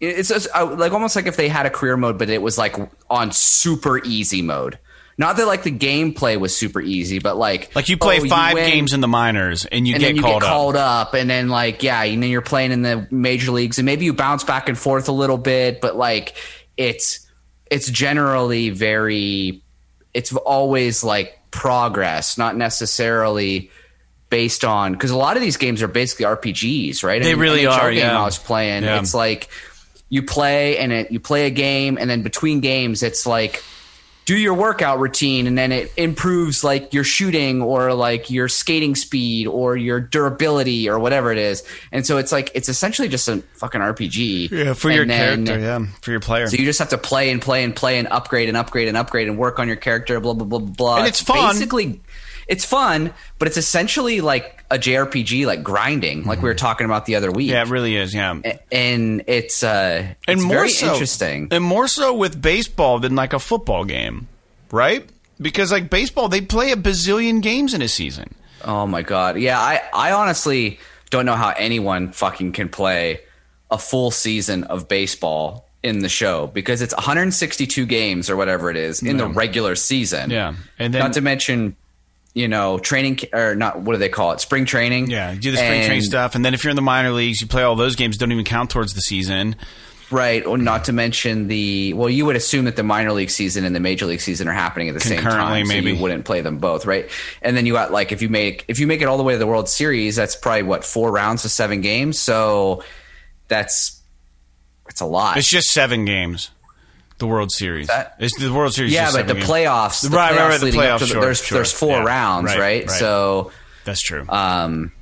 it's 0.00 0.30
uh, 0.30 0.76
like 0.76 0.92
almost 0.92 1.16
like 1.16 1.26
if 1.26 1.36
they 1.36 1.48
had 1.48 1.66
a 1.66 1.70
career 1.70 1.96
mode, 1.96 2.18
but 2.18 2.28
it 2.28 2.40
was 2.40 2.56
like 2.56 2.76
on 3.10 3.32
super 3.32 3.98
easy 4.04 4.40
mode. 4.40 4.78
Not 5.18 5.38
that 5.38 5.46
like 5.46 5.64
the 5.64 5.72
gameplay 5.72 6.38
was 6.38 6.56
super 6.56 6.80
easy, 6.80 7.18
but 7.18 7.36
like 7.36 7.74
like 7.74 7.88
you 7.88 7.96
play 7.96 8.20
oh, 8.20 8.28
five 8.28 8.54
win, 8.54 8.70
games 8.70 8.92
in 8.92 9.00
the 9.00 9.08
minors 9.08 9.64
and 9.64 9.88
you 9.88 9.94
and 9.94 10.02
get 10.02 10.14
you 10.14 10.22
called 10.22 10.42
get 10.42 10.46
up 10.46 10.54
called 10.54 10.76
up, 10.76 11.14
and 11.14 11.28
then 11.28 11.48
like 11.48 11.82
yeah, 11.82 12.02
and 12.02 12.22
then 12.22 12.30
you're 12.30 12.42
playing 12.42 12.70
in 12.70 12.82
the 12.82 13.08
major 13.10 13.50
leagues, 13.50 13.78
and 13.78 13.86
maybe 13.86 14.04
you 14.04 14.12
bounce 14.12 14.44
back 14.44 14.68
and 14.68 14.78
forth 14.78 15.08
a 15.08 15.12
little 15.12 15.38
bit, 15.38 15.80
but 15.80 15.96
like 15.96 16.36
it's 16.76 17.28
it's 17.70 17.90
generally 17.90 18.70
very 18.70 19.64
it's 20.12 20.32
always 20.36 21.02
like 21.02 21.38
progress, 21.50 22.38
not 22.38 22.56
necessarily 22.56 23.70
based 24.30 24.64
on 24.64 24.92
because 24.92 25.10
a 25.10 25.16
lot 25.16 25.36
of 25.36 25.42
these 25.42 25.56
games 25.56 25.82
are 25.82 25.88
basically 25.88 26.24
RPGs, 26.26 27.02
right? 27.04 27.22
They 27.22 27.30
And 27.32 27.38
the 27.38 27.42
really 27.42 27.62
NHL 27.64 27.70
are, 27.78 27.90
Game 27.90 27.98
yeah. 28.00 28.20
I 28.20 28.24
was 28.24 28.38
playing, 28.38 28.82
Yeah. 28.84 28.98
it's 28.98 29.14
like 29.14 29.48
you 30.08 30.22
play 30.22 30.78
and 30.78 30.92
it, 30.92 31.10
you 31.12 31.20
play 31.20 31.46
a 31.46 31.50
game, 31.50 31.98
and 32.00 32.08
then 32.10 32.22
between 32.22 32.60
games, 32.60 33.02
it's 33.02 33.26
like 33.26 33.62
do 34.26 34.34
your 34.38 34.54
workout 34.54 34.98
routine 35.00 35.46
and 35.46 35.58
then 35.58 35.70
it 35.70 35.92
improves 35.98 36.64
like 36.64 36.94
your 36.94 37.04
shooting 37.04 37.60
or 37.60 37.92
like 37.92 38.30
your 38.30 38.48
skating 38.48 38.94
speed 38.94 39.46
or 39.46 39.76
your 39.76 40.00
durability 40.00 40.88
or 40.88 40.98
whatever 40.98 41.30
it 41.30 41.36
is. 41.36 41.62
And 41.92 42.06
so 42.06 42.16
it's 42.16 42.32
like 42.32 42.50
it's 42.54 42.70
essentially 42.70 43.08
just 43.08 43.28
a 43.28 43.42
fucking 43.56 43.82
RPG. 43.82 44.50
yeah 44.50 44.72
for 44.72 44.88
And 44.88 44.96
your 44.96 45.04
then- 45.06 45.44
character 45.44 45.62
yeah 45.62 45.86
for 46.00 46.10
your 46.10 46.20
player 46.20 46.46
So 46.46 46.56
you 46.56 46.64
just 46.64 46.78
have 46.78 46.88
to 46.88 46.96
play 46.98 47.30
and 47.30 47.42
play 47.42 47.64
and 47.64 47.76
play 47.76 47.98
and 47.98 48.08
upgrade 48.08 48.48
and 48.48 48.56
upgrade 48.56 48.88
and 48.88 48.96
upgrade 48.96 49.28
and 49.28 49.36
work 49.36 49.58
on 49.58 49.66
your 49.66 49.76
character, 49.76 50.18
blah 50.20 50.32
blah 50.32 50.46
blah 50.46 50.58
blah 50.58 50.70
blah. 50.70 50.96
And 51.00 51.06
it's 51.06 51.20
fun. 51.20 51.52
Basically, 51.54 52.00
it's 52.48 52.64
fun, 52.64 53.12
but 53.38 53.48
it's 53.48 53.56
essentially 53.56 54.20
like 54.20 54.64
a 54.70 54.78
JRPG, 54.78 55.46
like 55.46 55.62
grinding, 55.62 56.24
like 56.24 56.42
we 56.42 56.48
were 56.48 56.54
talking 56.54 56.84
about 56.84 57.06
the 57.06 57.16
other 57.16 57.30
week. 57.30 57.50
yeah 57.50 57.62
it 57.62 57.68
really 57.68 57.96
is 57.96 58.14
yeah 58.14 58.40
and 58.72 59.22
it's 59.26 59.62
uh, 59.62 60.14
and 60.26 60.42
more 60.42 60.56
very 60.56 60.68
so, 60.70 60.92
interesting. 60.92 61.48
and 61.50 61.62
more 61.62 61.86
so 61.88 62.14
with 62.14 62.40
baseball 62.40 62.98
than 62.98 63.14
like 63.14 63.32
a 63.32 63.38
football 63.38 63.84
game 63.84 64.26
right 64.70 65.08
because 65.40 65.70
like 65.70 65.90
baseball 65.90 66.28
they 66.28 66.40
play 66.40 66.72
a 66.72 66.76
bazillion 66.76 67.40
games 67.42 67.74
in 67.74 67.82
a 67.82 67.88
season 67.88 68.34
Oh 68.66 68.86
my 68.86 69.02
god. 69.02 69.38
Yeah, 69.38 69.60
I 69.60 69.82
I 69.92 70.12
honestly 70.12 70.78
don't 71.10 71.26
know 71.26 71.36
how 71.36 71.50
anyone 71.58 72.12
fucking 72.12 72.52
can 72.52 72.70
play 72.70 73.20
a 73.70 73.76
full 73.76 74.10
season 74.10 74.64
of 74.64 74.88
baseball 74.88 75.68
in 75.82 75.98
the 75.98 76.08
show 76.08 76.46
because 76.46 76.80
it's 76.80 76.94
162 76.94 77.84
games 77.84 78.30
or 78.30 78.36
whatever 78.36 78.70
it 78.70 78.76
is 78.78 79.02
in 79.02 79.18
the 79.18 79.26
regular 79.28 79.74
season. 79.76 80.30
Yeah. 80.30 80.54
And 80.78 80.94
then- 80.94 81.02
not 81.02 81.12
to 81.12 81.20
mention 81.20 81.76
you 82.34 82.48
know, 82.48 82.78
training 82.78 83.20
or 83.32 83.54
not 83.54 83.80
what 83.80 83.92
do 83.92 83.98
they 83.98 84.08
call 84.08 84.32
it? 84.32 84.40
Spring 84.40 84.64
training. 84.64 85.08
Yeah, 85.08 85.32
you 85.32 85.38
do 85.38 85.50
the 85.52 85.56
spring 85.56 85.84
training 85.84 86.02
stuff, 86.02 86.34
and 86.34 86.44
then 86.44 86.52
if 86.52 86.64
you're 86.64 86.70
in 86.70 86.76
the 86.76 86.82
minor 86.82 87.12
leagues, 87.12 87.40
you 87.40 87.46
play 87.46 87.62
all 87.62 87.76
those 87.76 87.96
games. 87.96 88.18
Don't 88.18 88.32
even 88.32 88.44
count 88.44 88.70
towards 88.70 88.94
the 88.94 89.00
season. 89.00 89.56
Right, 90.10 90.44
or 90.44 90.58
not 90.58 90.84
to 90.84 90.92
mention 90.92 91.48
the 91.48 91.94
well, 91.94 92.10
you 92.10 92.26
would 92.26 92.36
assume 92.36 92.66
that 92.66 92.76
the 92.76 92.82
minor 92.82 93.12
league 93.12 93.30
season 93.30 93.64
and 93.64 93.74
the 93.74 93.80
major 93.80 94.04
league 94.04 94.20
season 94.20 94.48
are 94.48 94.52
happening 94.52 94.88
at 94.88 94.94
the 94.94 95.00
same 95.00 95.20
time, 95.20 95.64
so 95.64 95.68
maybe. 95.68 95.92
you 95.92 96.02
wouldn't 96.02 96.24
play 96.24 96.40
them 96.40 96.58
both, 96.58 96.86
right? 96.86 97.08
And 97.40 97.56
then 97.56 97.66
you 97.66 97.72
got 97.72 97.90
like 97.90 98.12
if 98.12 98.20
you 98.20 98.28
make 98.28 98.64
if 98.68 98.78
you 98.78 98.86
make 98.86 99.00
it 99.00 99.06
all 99.06 99.16
the 99.16 99.22
way 99.22 99.32
to 99.32 99.38
the 99.38 99.46
World 99.46 99.68
Series, 99.68 100.16
that's 100.16 100.36
probably 100.36 100.64
what 100.64 100.84
four 100.84 101.10
rounds 101.10 101.44
of 101.44 101.50
seven 101.50 101.80
games, 101.80 102.18
so 102.18 102.82
that's 103.48 104.02
it's 104.88 105.00
a 105.00 105.06
lot. 105.06 105.38
It's 105.38 105.48
just 105.48 105.68
seven 105.68 106.04
games. 106.04 106.50
The 107.24 107.28
World 107.30 107.50
Series. 107.52 107.86
That- 107.86 108.16
it's 108.18 108.38
the 108.38 108.52
World 108.52 108.74
Series. 108.74 108.92
yeah, 108.92 109.06
but 109.06 109.12
the 109.12 109.18
seven 109.28 109.36
games. 109.38 109.48
playoffs, 109.48 110.10
Right, 110.12 110.36
right, 110.36 110.48
right, 110.50 110.60
the 110.60 110.70
playoffs, 110.70 110.98
the- 111.00 111.06
sure, 111.06 111.20
there's 111.22 111.42
sure. 111.42 111.56
there's 111.58 111.72
four 111.72 111.90
Yeah, 111.98 112.04
rounds, 112.04 112.46
right, 112.52 112.58
right? 112.60 112.88
right. 112.88 112.98
So, 112.98 113.50
That's 113.84 114.00
true. 114.02 114.24
um, 114.28 114.92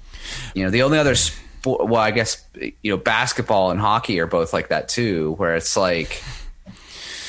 you 0.55 0.65
know, 0.65 0.71
the 0.71 0.83
only 0.83 0.99
other 0.99 1.15
sport, 1.15 1.89
well, 1.89 2.01
I 2.01 2.11
guess 2.13 2.45
you 2.61 2.91
know, 2.93 2.97
basketball 2.97 3.71
and 3.73 3.81
hockey 3.81 4.21
are 4.21 4.27
both 4.27 4.53
like 4.53 4.69
that 4.69 4.89
too, 4.89 5.35
where 5.39 5.57
it's 5.57 5.77
like, 5.77 6.23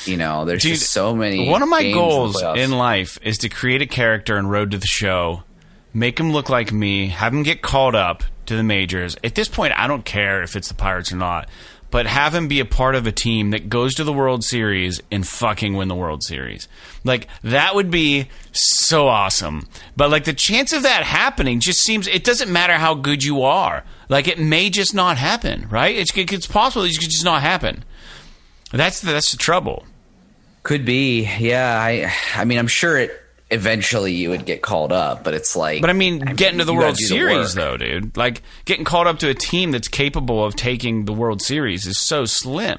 you 0.06 0.16
know, 0.16 0.44
there's 0.44 0.62
Dude, 0.62 0.74
just 0.78 0.92
so 0.92 1.14
many. 1.14 1.48
One 1.48 1.62
of 1.62 1.68
my 1.68 1.80
in 1.80 1.94
goals 1.94 2.40
playoffs. 2.42 2.56
in 2.58 2.70
life 2.72 3.18
is 3.22 3.38
to 3.38 3.48
create 3.48 3.82
a 3.82 3.86
character 3.86 4.36
in 4.38 4.46
Road 4.46 4.70
to 4.72 4.78
the 4.78 4.86
Show, 4.86 5.42
make 5.92 6.20
him 6.20 6.32
look 6.32 6.48
like 6.48 6.72
me, 6.72 7.08
have 7.08 7.32
him 7.32 7.42
get 7.42 7.62
called 7.62 7.94
up 7.94 8.22
to 8.46 8.56
the 8.56 8.62
majors. 8.62 9.16
At 9.24 9.34
this 9.34 9.48
point, 9.48 9.72
I 9.76 9.86
don't 9.86 10.04
care 10.04 10.42
if 10.42 10.54
it's 10.56 10.68
the 10.68 10.74
Pirates 10.74 11.10
or 11.10 11.16
not, 11.16 11.48
but 11.94 12.08
have 12.08 12.34
him 12.34 12.48
be 12.48 12.58
a 12.58 12.64
part 12.64 12.96
of 12.96 13.06
a 13.06 13.12
team 13.12 13.50
that 13.50 13.68
goes 13.68 13.94
to 13.94 14.02
the 14.02 14.12
World 14.12 14.42
Series 14.42 15.00
and 15.12 15.24
fucking 15.24 15.74
win 15.74 15.86
the 15.86 15.94
World 15.94 16.24
Series. 16.24 16.66
Like 17.04 17.28
that 17.44 17.76
would 17.76 17.88
be 17.88 18.30
so 18.50 19.06
awesome. 19.06 19.68
But 19.96 20.10
like 20.10 20.24
the 20.24 20.32
chance 20.32 20.72
of 20.72 20.82
that 20.82 21.04
happening 21.04 21.60
just 21.60 21.80
seems 21.80 22.08
it 22.08 22.24
doesn't 22.24 22.50
matter 22.50 22.72
how 22.72 22.96
good 22.96 23.22
you 23.22 23.42
are. 23.42 23.84
Like 24.08 24.26
it 24.26 24.40
may 24.40 24.70
just 24.70 24.92
not 24.92 25.18
happen, 25.18 25.68
right? 25.68 25.94
It's 25.94 26.10
it's 26.16 26.48
possible 26.48 26.84
it 26.84 26.98
could 26.98 27.10
just 27.10 27.24
not 27.24 27.42
happen. 27.42 27.84
That's 28.72 29.00
the, 29.00 29.12
that's 29.12 29.30
the 29.30 29.38
trouble. 29.38 29.86
Could 30.64 30.84
be, 30.84 31.30
yeah. 31.38 31.78
I, 31.80 32.12
I 32.34 32.44
mean, 32.44 32.58
I'm 32.58 32.66
sure 32.66 32.98
it 32.98 33.23
eventually 33.54 34.12
you 34.12 34.30
would 34.30 34.44
get 34.44 34.60
called 34.60 34.92
up, 34.92 35.24
but 35.24 35.32
it's 35.32 35.56
like. 35.56 35.80
But 35.80 35.88
I 35.90 35.94
mean, 35.94 36.18
getting 36.20 36.58
to 36.58 36.64
the 36.64 36.74
World 36.74 36.96
do 36.96 37.04
the 37.04 37.08
Series, 37.08 37.54
though, 37.54 37.76
dude. 37.76 38.16
Like 38.16 38.42
getting 38.66 38.84
called 38.84 39.06
up 39.06 39.18
to 39.20 39.28
a 39.30 39.34
team 39.34 39.70
that's 39.70 39.88
capable 39.88 40.44
of 40.44 40.54
taking 40.56 41.06
the 41.06 41.12
World 41.12 41.40
Series 41.40 41.86
is 41.86 41.98
so 41.98 42.26
slim. 42.26 42.78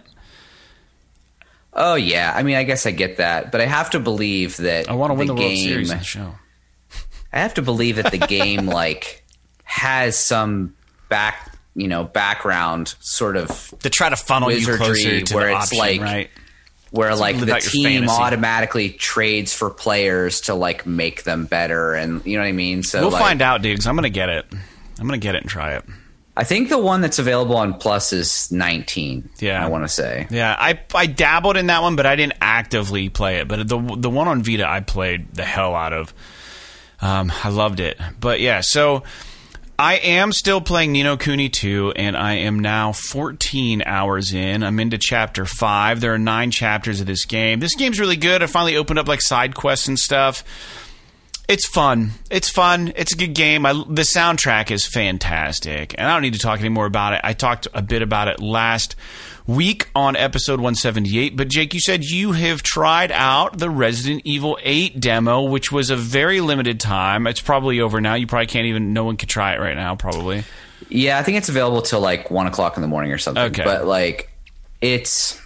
Oh 1.74 1.96
yeah, 1.96 2.32
I 2.36 2.44
mean, 2.44 2.56
I 2.56 2.64
guess 2.64 2.86
I 2.86 2.92
get 2.92 3.18
that, 3.18 3.52
but 3.52 3.60
I 3.62 3.66
have 3.66 3.90
to 3.92 4.00
believe 4.00 4.58
that 4.58 4.90
I 4.90 4.94
want 4.94 5.12
to 5.12 5.16
win 5.16 5.28
the, 5.28 5.34
World 5.34 5.46
game, 5.46 5.58
Series 5.58 5.92
in 5.92 5.98
the 5.98 6.04
show. 6.04 6.36
I 7.34 7.40
have 7.40 7.56
to 7.56 7.62
believe 7.62 7.98
that 7.98 8.12
the 8.12 8.18
game 8.18 8.66
like 8.66 9.24
has 9.64 10.18
some 10.18 10.76
back, 11.10 11.54
you 11.76 11.88
know, 11.88 12.04
background 12.06 12.96
sort 13.02 13.36
of 13.36 13.74
To 13.80 13.90
try 13.90 14.10
to 14.10 14.16
funnel 14.16 14.52
you 14.52 14.66
closer 14.78 15.20
to 15.22 15.36
where 15.36 15.48
the 15.48 15.56
it's 15.58 15.64
option, 15.66 15.78
like- 15.80 16.02
right? 16.02 16.30
Where 16.96 17.16
like 17.16 17.40
the 17.40 17.60
team 17.60 18.10
automatically 18.10 18.90
trades 18.90 19.54
for 19.54 19.70
players 19.70 20.42
to 20.42 20.56
like 20.56 20.86
make 20.86 21.24
them 21.24 21.46
better, 21.46 21.94
and 21.94 22.26
you 22.26 22.38
know 22.38 22.44
what 22.44 22.50
I 22.50 22.54
mean. 22.54 22.84
So 22.84 23.02
We'll 23.02 23.12
like, 23.12 23.22
find 23.22 23.42
out, 23.42 23.62
dude. 23.62 23.86
I'm 23.86 23.96
gonna 23.96 24.10
get 24.10 24.30
it. 24.30 24.46
I'm 25.00 25.06
gonna 25.06 25.18
get 25.18 25.36
it 25.36 25.42
and 25.42 25.50
try 25.50 25.76
it. 25.76 25.86
I 26.38 26.44
think 26.44 26.70
the 26.70 26.78
one 26.78 27.02
that's 27.02 27.18
available 27.18 27.56
on 27.56 27.76
Plus 27.76 28.12
is 28.12 28.52
19. 28.52 29.30
Yeah. 29.40 29.64
I 29.64 29.70
want 29.70 29.86
to 29.86 29.88
say. 29.88 30.28
Yeah, 30.30 30.54
I 30.58 30.80
I 30.94 31.06
dabbled 31.06 31.56
in 31.58 31.68
that 31.68 31.82
one, 31.82 31.96
but 31.96 32.06
I 32.06 32.16
didn't 32.16 32.36
actively 32.42 33.10
play 33.10 33.38
it. 33.38 33.48
But 33.48 33.68
the 33.68 33.78
the 33.98 34.10
one 34.10 34.28
on 34.28 34.44
Vita, 34.44 34.68
I 34.68 34.82
played 34.82 35.34
the 35.34 35.46
hell 35.46 35.76
out 35.76 35.94
of. 35.94 36.14
Um, 37.02 37.32
I 37.44 37.50
loved 37.50 37.80
it. 37.80 38.00
But 38.20 38.40
yeah, 38.40 38.62
so 38.62 39.04
I 39.78 39.96
am 39.96 40.32
still 40.32 40.62
playing 40.62 40.94
Ni 40.94 41.04
no 41.04 41.18
Kuni 41.18 41.50
2, 41.50 41.94
and 41.98 42.16
I 42.16 42.36
am 42.36 42.60
now 42.60 42.94
14 42.94 43.84
hours 43.86 44.34
in. 44.34 44.64
I'm 44.64 44.80
into 44.80 44.98
chapter 44.98 45.46
5. 45.46 46.00
There 46.00 46.14
are 46.14 46.20
nine 46.20 46.52
chapters 46.52 47.02
of 47.02 47.08
this 47.08 47.26
game. 47.26 47.60
This 47.60 47.76
game's 47.76 48.00
really 48.00 48.16
good. 48.16 48.42
I 48.42 48.46
finally 48.46 48.78
opened 48.78 49.00
up 49.00 49.08
like 49.10 49.22
side 49.22 49.54
quests 49.54 49.90
and 49.90 50.00
stuff. 50.00 50.46
It's 51.50 51.66
fun. 51.66 52.12
It's 52.32 52.50
fun. 52.50 52.94
It's 52.96 53.14
a 53.14 53.18
good 53.18 53.34
game. 53.36 53.66
I, 53.66 53.74
the 53.74 54.04
soundtrack 54.04 54.72
is 54.72 54.88
fantastic. 54.88 55.94
And 55.98 56.08
I 56.08 56.14
don't 56.14 56.22
need 56.22 56.34
to 56.34 56.40
talk 56.40 56.60
any 56.60 56.70
more 56.70 56.86
about 56.86 57.14
it. 57.14 57.22
I 57.24 57.34
talked 57.34 57.68
a 57.74 57.82
bit 57.82 58.02
about 58.02 58.30
it 58.30 58.40
last 58.40 58.96
week 59.48 59.90
on 59.96 60.16
episode 60.16 60.60
178. 60.60 61.36
But 61.36 61.48
Jake, 61.48 61.74
you 61.74 61.80
said 61.80 62.04
you 62.04 62.32
have 62.32 62.64
tried 62.64 63.12
out 63.12 63.58
the 63.58 63.70
Resident 63.70 64.22
Evil 64.26 64.58
8 64.62 65.00
demo, 65.00 65.44
which 65.44 65.72
was 65.72 65.90
a 65.90 65.96
very 65.96 66.42
limited 66.42 66.80
time. 66.80 67.28
It's 67.28 67.42
probably 67.42 67.82
over 67.82 68.02
now. 68.02 68.16
You 68.16 68.28
probably 68.28 68.48
can't 68.48 68.66
even, 68.66 68.94
no 68.94 69.04
one 69.04 69.18
could 69.18 69.30
try 69.30 69.54
it 69.54 69.60
right 69.60 69.76
now, 69.76 69.96
probably. 69.96 70.44
Yeah, 70.90 71.18
I 71.18 71.24
think 71.24 71.38
it's 71.38 71.50
available 71.50 71.82
till 71.82 72.00
like 72.00 72.30
one 72.30 72.48
o'clock 72.48 72.78
in 72.78 72.82
the 72.82 72.88
morning 72.88 73.12
or 73.12 73.18
something. 73.18 73.44
Okay. 73.44 73.64
But 73.64 73.86
like, 73.86 74.32
it's 74.82 75.42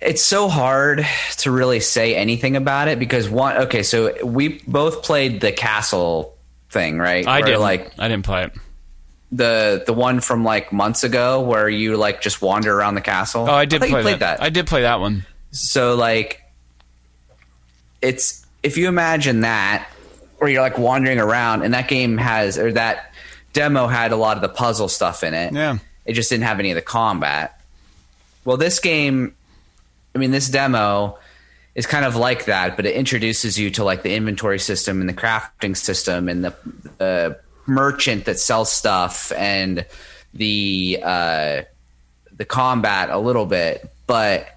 it's 0.00 0.22
so 0.22 0.48
hard 0.48 1.06
to 1.38 1.50
really 1.50 1.80
say 1.80 2.16
anything 2.16 2.56
about 2.56 2.88
it 2.88 2.98
because 2.98 3.28
one. 3.28 3.56
Okay, 3.56 3.82
so 3.82 4.24
we 4.24 4.60
both 4.66 5.02
played 5.02 5.40
the 5.40 5.52
castle 5.52 6.36
thing, 6.70 6.98
right? 6.98 7.26
I 7.26 7.42
didn't. 7.42 7.60
like 7.60 7.92
I 7.98 8.08
didn't 8.08 8.24
play 8.24 8.44
it. 8.44 8.52
The 9.32 9.82
the 9.86 9.94
one 9.94 10.20
from 10.20 10.44
like 10.44 10.72
months 10.72 11.04
ago 11.04 11.40
where 11.40 11.68
you 11.68 11.96
like 11.96 12.20
just 12.20 12.42
wander 12.42 12.72
around 12.72 12.94
the 12.94 13.00
castle. 13.00 13.46
Oh, 13.48 13.54
I 13.54 13.64
did 13.64 13.80
thought 13.80 13.88
play 13.88 14.02
that. 14.02 14.20
that. 14.20 14.42
I 14.42 14.50
did 14.50 14.66
play 14.66 14.82
that 14.82 15.00
one. 15.00 15.24
So 15.50 15.94
like 15.94 16.42
it's 18.02 18.46
if 18.62 18.76
you 18.76 18.88
imagine 18.88 19.40
that 19.40 19.88
where 20.38 20.50
you're 20.50 20.62
like 20.62 20.76
wandering 20.76 21.18
around 21.18 21.62
and 21.62 21.72
that 21.72 21.88
game 21.88 22.18
has 22.18 22.58
or 22.58 22.72
that 22.72 23.14
demo 23.54 23.86
had 23.86 24.12
a 24.12 24.16
lot 24.16 24.36
of 24.36 24.42
the 24.42 24.48
puzzle 24.48 24.88
stuff 24.88 25.24
in 25.24 25.34
it. 25.34 25.54
Yeah. 25.54 25.78
It 26.04 26.12
just 26.12 26.28
didn't 26.28 26.44
have 26.44 26.58
any 26.58 26.70
of 26.70 26.74
the 26.74 26.82
combat. 26.82 27.60
Well, 28.44 28.58
this 28.58 28.80
game 28.80 29.34
I 30.14 30.18
mean 30.18 30.30
this 30.30 30.50
demo 30.50 31.18
is 31.74 31.86
kind 31.86 32.04
of 32.04 32.16
like 32.16 32.44
that, 32.44 32.76
but 32.76 32.84
it 32.84 32.94
introduces 32.94 33.58
you 33.58 33.70
to 33.70 33.84
like 33.84 34.02
the 34.02 34.14
inventory 34.14 34.58
system 34.58 35.00
and 35.00 35.08
the 35.08 35.14
crafting 35.14 35.74
system 35.74 36.28
and 36.28 36.44
the 36.44 36.54
the 36.98 37.40
merchant 37.66 38.24
that 38.24 38.38
sells 38.38 38.70
stuff 38.72 39.32
and 39.36 39.86
the 40.34 41.00
uh 41.02 41.62
the 42.36 42.44
combat 42.44 43.10
a 43.10 43.18
little 43.18 43.46
bit, 43.46 43.88
but 44.06 44.48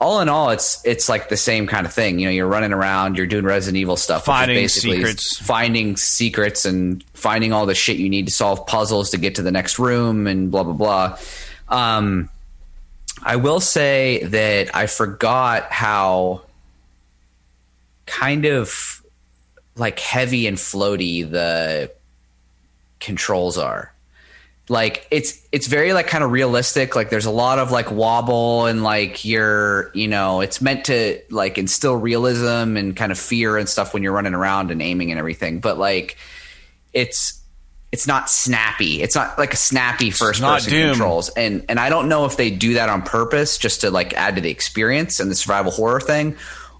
all 0.00 0.20
in 0.20 0.28
all, 0.28 0.50
it's 0.50 0.84
it's 0.84 1.08
like 1.08 1.28
the 1.28 1.36
same 1.36 1.66
kind 1.66 1.86
of 1.86 1.92
thing. 1.92 2.18
You 2.18 2.26
know, 2.26 2.30
you're 2.32 2.46
running 2.46 2.72
around, 2.72 3.16
you're 3.16 3.26
doing 3.26 3.44
Resident 3.44 3.78
Evil 3.78 3.96
stuff, 3.96 4.24
Finding 4.24 4.56
basically 4.56 4.96
secrets. 4.96 5.38
finding 5.38 5.96
secrets, 5.96 6.64
and 6.66 7.02
finding 7.14 7.52
all 7.52 7.64
the 7.64 7.74
shit 7.74 7.96
you 7.96 8.10
need 8.10 8.26
to 8.26 8.32
solve 8.32 8.66
puzzles 8.66 9.10
to 9.10 9.18
get 9.18 9.36
to 9.36 9.42
the 9.42 9.52
next 9.52 9.78
room, 9.78 10.26
and 10.26 10.50
blah 10.50 10.62
blah 10.62 10.72
blah. 10.72 11.18
Um, 11.68 12.28
I 13.22 13.36
will 13.36 13.60
say 13.60 14.24
that 14.24 14.74
I 14.76 14.86
forgot 14.86 15.70
how 15.72 16.42
kind 18.06 18.44
of 18.44 19.02
like 19.76 19.98
heavy 19.98 20.46
and 20.46 20.58
floaty 20.58 21.28
the 21.28 21.90
controls 23.04 23.58
are. 23.58 23.92
Like 24.68 25.06
it's 25.10 25.46
it's 25.52 25.66
very 25.66 25.92
like 25.92 26.06
kind 26.06 26.24
of 26.24 26.30
realistic 26.32 26.96
like 26.96 27.10
there's 27.10 27.26
a 27.26 27.30
lot 27.30 27.58
of 27.58 27.70
like 27.70 27.90
wobble 27.90 28.64
and 28.64 28.82
like 28.82 29.22
you're 29.22 29.90
you 29.92 30.08
know 30.08 30.40
it's 30.40 30.62
meant 30.62 30.86
to 30.86 31.20
like 31.28 31.58
instill 31.58 31.94
realism 31.96 32.78
and 32.78 32.96
kind 32.96 33.12
of 33.12 33.18
fear 33.18 33.58
and 33.58 33.68
stuff 33.68 33.92
when 33.92 34.02
you're 34.02 34.14
running 34.14 34.32
around 34.32 34.70
and 34.70 34.80
aiming 34.80 35.10
and 35.10 35.18
everything 35.18 35.60
but 35.60 35.76
like 35.76 36.16
it's 36.94 37.42
it's 37.92 38.08
not 38.08 38.28
snappy. 38.28 39.02
It's 39.02 39.14
not 39.14 39.38
like 39.38 39.52
a 39.52 39.56
snappy 39.56 40.10
first 40.10 40.40
person 40.42 40.72
Doom. 40.72 40.88
controls. 40.90 41.28
And 41.28 41.64
and 41.68 41.78
i 41.78 41.90
don't 41.90 42.08
know 42.08 42.24
if 42.24 42.36
they 42.36 42.50
do 42.50 42.74
that 42.74 42.88
on 42.88 43.02
purpose 43.02 43.58
just 43.58 43.82
to 43.82 43.90
like 43.90 44.14
add 44.14 44.36
to 44.36 44.40
the 44.40 44.50
experience 44.50 45.20
and 45.20 45.30
the 45.30 45.34
survival 45.34 45.70
horror 45.70 46.00
thing 46.00 46.36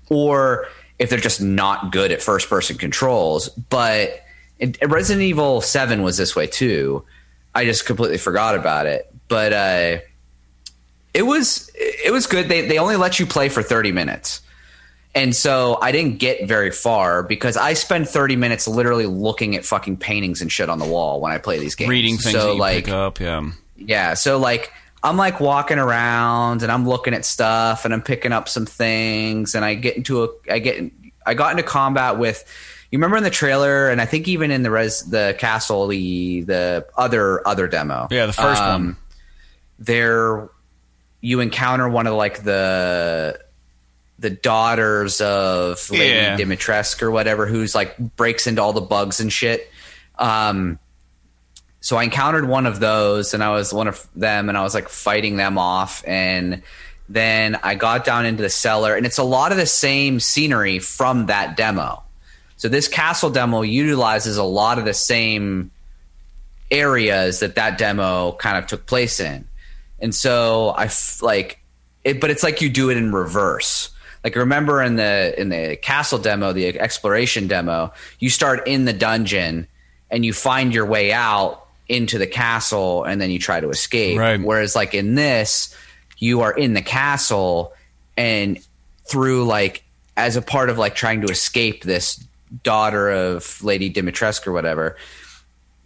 or 0.09 0.67
if 0.99 1.11
they're 1.11 1.19
just 1.19 1.41
not 1.41 1.93
good 1.93 2.11
at 2.13 2.23
first 2.23 2.49
person 2.49 2.79
controls 2.79 3.49
but 3.49 4.24
it, 4.65 4.91
resident 4.91 5.23
evil 5.23 5.61
7 5.61 6.03
was 6.03 6.17
this 6.17 6.35
way 6.35 6.47
too 6.47 7.05
I 7.55 7.65
just 7.65 7.87
completely 7.87 8.19
forgot 8.19 8.57
about 8.57 8.87
it. 8.87 9.11
But 9.29 9.53
uh, 9.53 9.99
it 11.15 11.23
was 11.23 11.71
it 11.75 12.13
was 12.13 12.27
good. 12.27 12.49
They 12.49 12.67
they 12.67 12.79
only 12.79 12.97
let 12.97 13.19
you 13.21 13.27
play 13.27 13.49
for 13.49 13.63
thirty 13.63 13.93
minutes, 13.93 14.43
and 15.15 15.35
so 15.35 15.79
I 15.81 15.93
didn't 15.93 16.19
get 16.19 16.49
very 16.49 16.71
far 16.71 17.23
because 17.23 17.57
I 17.57 17.75
spend 17.75 18.09
thirty 18.09 18.37
minutes 18.37 18.67
literally 18.67 19.07
looking 19.07 19.57
at 19.57 19.65
fucking 19.65 19.99
paintings 19.99 20.43
and 20.43 20.51
shit 20.51 20.69
on 20.69 20.79
the 20.79 20.85
wall 20.85 21.21
when 21.21 21.33
I 21.33 21.39
play 21.39 21.59
these 21.59 21.75
games. 21.75 21.89
Reading 21.89 22.17
things 22.17 22.33
so 22.33 22.49
that 22.49 22.53
you 22.55 22.59
like 22.59 22.85
pick 22.85 22.93
up. 22.93 23.21
Yeah. 23.21 23.51
yeah, 23.77 24.15
so 24.15 24.39
like 24.39 24.73
I'm 25.03 25.17
like 25.17 25.41
walking 25.41 25.79
around 25.79 26.63
and 26.63 26.71
I'm 26.71 26.87
looking 26.87 27.15
at 27.15 27.25
stuff 27.25 27.85
and 27.85 27.95
I'm 27.95 28.03
picking 28.03 28.33
up 28.33 28.49
some 28.49 28.67
things 28.67 29.55
and 29.55 29.65
I 29.65 29.75
get 29.75 29.97
into 29.97 30.25
a 30.25 30.29
I 30.51 30.59
get 30.59 30.91
I 31.25 31.35
got 31.35 31.53
into 31.53 31.63
combat 31.63 32.19
with 32.19 32.45
you 32.95 32.99
remember 32.99 33.17
in 33.17 33.25
the 33.25 33.31
trailer 33.31 33.89
and 33.89 34.01
I 34.01 34.07
think 34.07 34.29
even 34.29 34.53
in 34.53 34.63
the 34.63 34.71
res 34.71 35.03
the 35.03 35.35
castle 35.37 35.89
the 35.89 36.43
the 36.43 36.87
other 36.97 37.47
other 37.47 37.67
demo. 37.67 38.07
Yeah, 38.09 38.27
the 38.27 38.33
first 38.33 38.63
um, 38.63 38.85
one. 38.85 38.97
There 39.81 40.49
you 41.21 41.41
encounter 41.41 41.89
one 41.89 42.07
of 42.07 42.15
like 42.15 42.45
the 42.45 43.41
the 44.21 44.31
daughters 44.31 45.21
of 45.21 45.91
Lady 45.91 46.05
Yeah. 46.05 46.37
Dimitrescu 46.37 47.03
or 47.03 47.11
whatever 47.11 47.47
who's 47.47 47.75
like 47.75 47.99
breaks 47.99 48.47
into 48.47 48.63
all 48.63 48.73
the 48.73 48.81
bugs 48.81 49.19
and 49.19 49.33
shit. 49.33 49.69
Um 50.17 50.79
so 51.81 51.97
I 51.97 52.05
encountered 52.05 52.47
one 52.47 52.65
of 52.65 52.79
those 52.79 53.35
and 53.35 53.43
I 53.43 53.51
was 53.51 53.75
one 53.75 53.89
of 53.89 54.09
them 54.15 54.49
and 54.49 54.57
I 54.57 54.63
was 54.63 54.73
like 54.73 54.89
fighting 54.89 55.37
them 55.37 55.59
off 55.59 56.05
and 56.07 56.63
then 57.09 57.59
I 57.61 57.75
got 57.75 58.05
down 58.05 58.25
into 58.25 58.45
the 58.45 58.51
cellar 58.51 58.95
and 58.95 59.05
it's 59.05 59.19
a 59.19 59.25
lot 59.25 59.51
of 59.51 59.59
the 59.59 59.67
same 59.67 60.21
scenery 60.21 60.79
from 60.79 61.27
that 61.27 61.57
demo. 61.57 62.05
So 62.65 62.71
this 62.71 62.89
castle 62.89 63.29
demo 63.29 63.61
utilizes 63.61 64.39
a 64.39 64.43
lot 64.43 64.79
of 64.79 64.87
the 64.87 64.95
same 64.95 65.71
areas 66.71 67.41
that 67.41 67.57
that 67.57 67.77
demo 67.77 68.33
kind 68.33 68.57
of 68.57 68.67
took 68.67 68.87
place 68.87 69.21
in. 69.21 69.47
and 70.01 70.15
so 70.15 70.71
I 70.71 70.85
f- 70.85 71.21
like 71.21 71.61
it, 72.05 72.23
but 72.23 72.31
it's 72.31 72.43
like 72.43 72.63
you 72.63 72.71
do 72.71 72.89
it 72.89 72.97
in 72.97 73.13
reverse. 73.13 73.91
Like 74.25 74.35
remember 74.35 74.83
in 74.83 74.97
the 74.97 75.39
in 75.39 75.51
the 75.51 75.77
castle 75.77 76.19
demo, 76.19 76.55
the 76.55 76.81
exploration 76.81 77.49
demo, 77.49 77.93
you 78.19 78.31
start 78.31 78.67
in 78.67 78.87
the 78.87 78.95
dungeon 78.95 79.67
and 80.11 80.25
you 80.25 80.33
find 80.33 80.73
your 80.73 80.87
way 80.87 81.13
out 81.13 81.67
into 81.91 82.17
the 82.17 82.27
castle, 82.27 83.05
and 83.05 83.21
then 83.21 83.31
you 83.31 83.39
try 83.39 83.61
to 83.61 83.69
escape. 83.69 84.19
Right. 84.19 84.41
Whereas 84.41 84.75
like 84.75 84.95
in 84.95 85.17
this, 85.17 85.77
you 86.17 86.41
are 86.41 86.53
in 86.53 86.73
the 86.73 86.81
castle 86.81 87.75
and 88.17 88.59
through 89.05 89.45
like 89.45 89.85
as 90.17 90.37
a 90.37 90.41
part 90.41 90.71
of 90.71 90.79
like 90.79 90.95
trying 90.95 91.21
to 91.21 91.31
escape 91.31 91.85
this 91.85 92.25
daughter 92.63 93.11
of 93.11 93.63
Lady 93.65 93.93
Dimitrescu 93.93 94.47
or 94.49 94.53
whatever, 94.53 94.97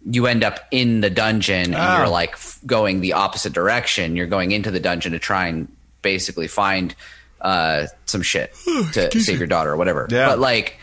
you 0.09 0.27
end 0.27 0.43
up 0.43 0.59
in 0.71 1.01
the 1.01 1.09
dungeon 1.09 1.73
and 1.73 1.75
Oh. 1.75 1.97
you're 1.97 2.07
like 2.09 2.33
f- 2.33 2.59
going 2.65 3.01
the 3.01 3.13
opposite 3.13 3.53
direction. 3.53 4.15
You're 4.15 4.27
going 4.27 4.51
into 4.51 4.71
the 4.71 4.79
dungeon 4.79 5.11
to 5.13 5.19
try 5.19 5.47
and 5.47 5.67
basically 6.01 6.47
find 6.47 6.95
uh, 7.41 7.87
some 8.05 8.21
shit 8.21 8.53
to 8.93 9.19
save 9.19 9.39
your 9.39 9.47
daughter 9.47 9.71
or 9.71 9.77
whatever. 9.77 10.07
Yeah. 10.09 10.27
But 10.27 10.39
like, 10.39 10.77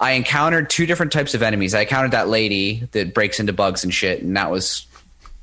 I 0.00 0.12
encountered 0.12 0.70
two 0.70 0.86
different 0.86 1.10
types 1.12 1.34
of 1.34 1.42
enemies. 1.42 1.74
I 1.74 1.80
encountered 1.80 2.12
that 2.12 2.28
lady 2.28 2.88
that 2.92 3.12
breaks 3.14 3.40
into 3.40 3.52
bugs 3.52 3.82
and 3.82 3.92
shit, 3.92 4.22
and 4.22 4.36
that 4.36 4.50
was 4.50 4.86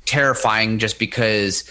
terrifying 0.06 0.78
just 0.78 0.98
because 0.98 1.68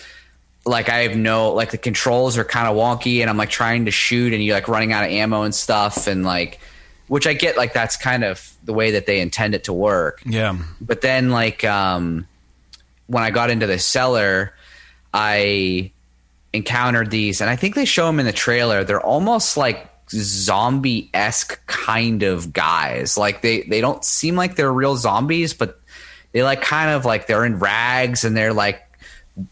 like 0.66 0.90
I 0.90 1.00
have 1.04 1.16
no 1.16 1.54
like 1.54 1.72
the 1.72 1.78
controls 1.78 2.38
are 2.38 2.44
kind 2.44 2.68
of 2.68 2.76
wonky 2.76 3.22
and 3.22 3.30
I'm 3.30 3.38
like 3.38 3.50
trying 3.50 3.86
to 3.86 3.92
shoot 3.92 4.34
and 4.34 4.44
you're 4.44 4.56
like 4.56 4.68
running 4.68 4.92
out 4.94 5.04
of 5.06 5.12
ammo 5.12 5.44
and 5.44 5.54
stuff 5.56 6.08
and 6.08 6.24
like 6.26 6.60
which 7.08 7.28
I 7.28 7.34
get 7.34 7.58
like 7.58 7.74
that's 7.74 7.98
kind 7.98 8.24
of 8.24 8.52
the 8.64 8.74
way 8.74 8.92
that 8.92 9.06
they 9.06 9.20
intend 9.20 9.56
it 9.56 9.66
to 9.66 9.74
work. 9.74 10.22
Yeah. 10.26 10.58
But 10.82 11.02
then 11.02 11.30
like 11.30 11.64
um 11.64 12.28
when 13.08 13.24
I 13.24 13.32
got 13.32 13.50
into 13.50 13.68
the 13.68 13.80
cellar 13.80 14.54
I 15.14 15.92
encountered 16.54 17.12
these 17.12 17.42
and 17.42 17.50
I 17.50 17.56
think 17.56 17.76
they 17.76 17.86
show 17.86 18.06
them 18.08 18.20
in 18.20 18.26
the 18.26 18.34
trailer. 18.34 18.84
They're 18.84 19.02
almost 19.02 19.58
like 19.58 19.90
zombie 20.10 21.10
esque 21.14 21.66
kind 21.68 22.24
of 22.24 22.54
guys. 22.54 23.18
Like 23.18 23.42
they 23.42 23.62
they 23.64 23.82
don't 23.82 24.04
seem 24.04 24.36
like 24.36 24.56
they're 24.56 24.74
real 24.74 24.96
zombies, 24.96 25.54
but 25.54 25.80
they 26.32 26.44
like 26.44 26.62
kind 26.62 26.92
of 26.92 27.06
like 27.06 27.28
they're 27.28 27.46
in 27.46 27.60
rags 27.60 28.24
and 28.24 28.36
they're 28.36 28.54
like 28.54 28.82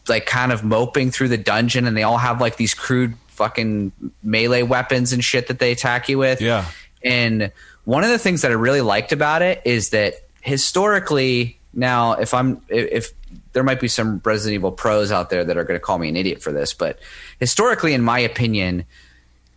like 0.07 0.25
kind 0.25 0.51
of 0.51 0.63
moping 0.63 1.11
through 1.11 1.27
the 1.27 1.37
dungeon 1.37 1.87
and 1.87 1.95
they 1.95 2.03
all 2.03 2.17
have 2.17 2.39
like 2.39 2.57
these 2.57 2.73
crude 2.73 3.15
fucking 3.27 3.91
melee 4.21 4.63
weapons 4.63 5.11
and 5.11 5.23
shit 5.23 5.47
that 5.47 5.59
they 5.59 5.71
attack 5.71 6.07
you 6.07 6.17
with. 6.17 6.41
Yeah. 6.41 6.65
And 7.03 7.51
one 7.85 8.03
of 8.03 8.09
the 8.09 8.19
things 8.19 8.41
that 8.41 8.51
I 8.51 8.55
really 8.55 8.81
liked 8.81 9.11
about 9.11 9.41
it 9.41 9.61
is 9.65 9.89
that 9.89 10.15
historically, 10.41 11.59
now 11.73 12.13
if 12.13 12.33
I'm 12.33 12.61
if, 12.69 12.91
if 12.91 13.11
there 13.53 13.63
might 13.63 13.79
be 13.79 13.87
some 13.87 14.21
Resident 14.23 14.55
Evil 14.55 14.71
pros 14.71 15.11
out 15.11 15.29
there 15.29 15.43
that 15.43 15.57
are 15.57 15.63
going 15.63 15.79
to 15.79 15.83
call 15.83 15.97
me 15.97 16.09
an 16.09 16.15
idiot 16.15 16.41
for 16.41 16.51
this, 16.51 16.73
but 16.73 16.99
historically, 17.39 17.93
in 17.93 18.01
my 18.01 18.19
opinion, 18.19 18.85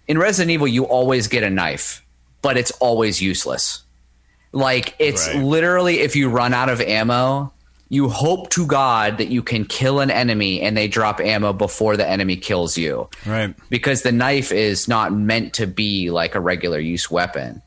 in 0.08 0.18
Resident 0.18 0.50
Evil, 0.50 0.68
you 0.68 0.84
always 0.84 1.28
get 1.28 1.42
a 1.42 1.50
knife, 1.50 2.04
but 2.42 2.56
it's 2.56 2.70
always 2.72 3.20
useless. 3.20 3.82
Like 4.52 4.94
it's 4.98 5.28
Right. 5.28 5.42
literally 5.42 6.00
if 6.00 6.16
you 6.16 6.28
run 6.30 6.54
out 6.54 6.68
of 6.68 6.80
ammo, 6.80 7.52
you 7.88 8.08
hope 8.08 8.50
to 8.50 8.66
God 8.66 9.18
that 9.18 9.28
you 9.28 9.42
can 9.42 9.64
kill 9.64 10.00
an 10.00 10.10
enemy 10.10 10.60
and 10.60 10.76
they 10.76 10.88
drop 10.88 11.20
ammo 11.20 11.52
before 11.52 11.96
the 11.96 12.06
enemy 12.08 12.36
kills 12.36 12.76
you 12.76 13.08
Right. 13.24 13.54
because 13.70 14.02
the 14.02 14.10
knife 14.12 14.50
is 14.50 14.88
not 14.88 15.12
meant 15.12 15.54
to 15.54 15.66
be 15.68 16.10
like 16.10 16.34
a 16.34 16.40
regular 16.40 16.80
use 16.80 17.08
weapon. 17.10 17.62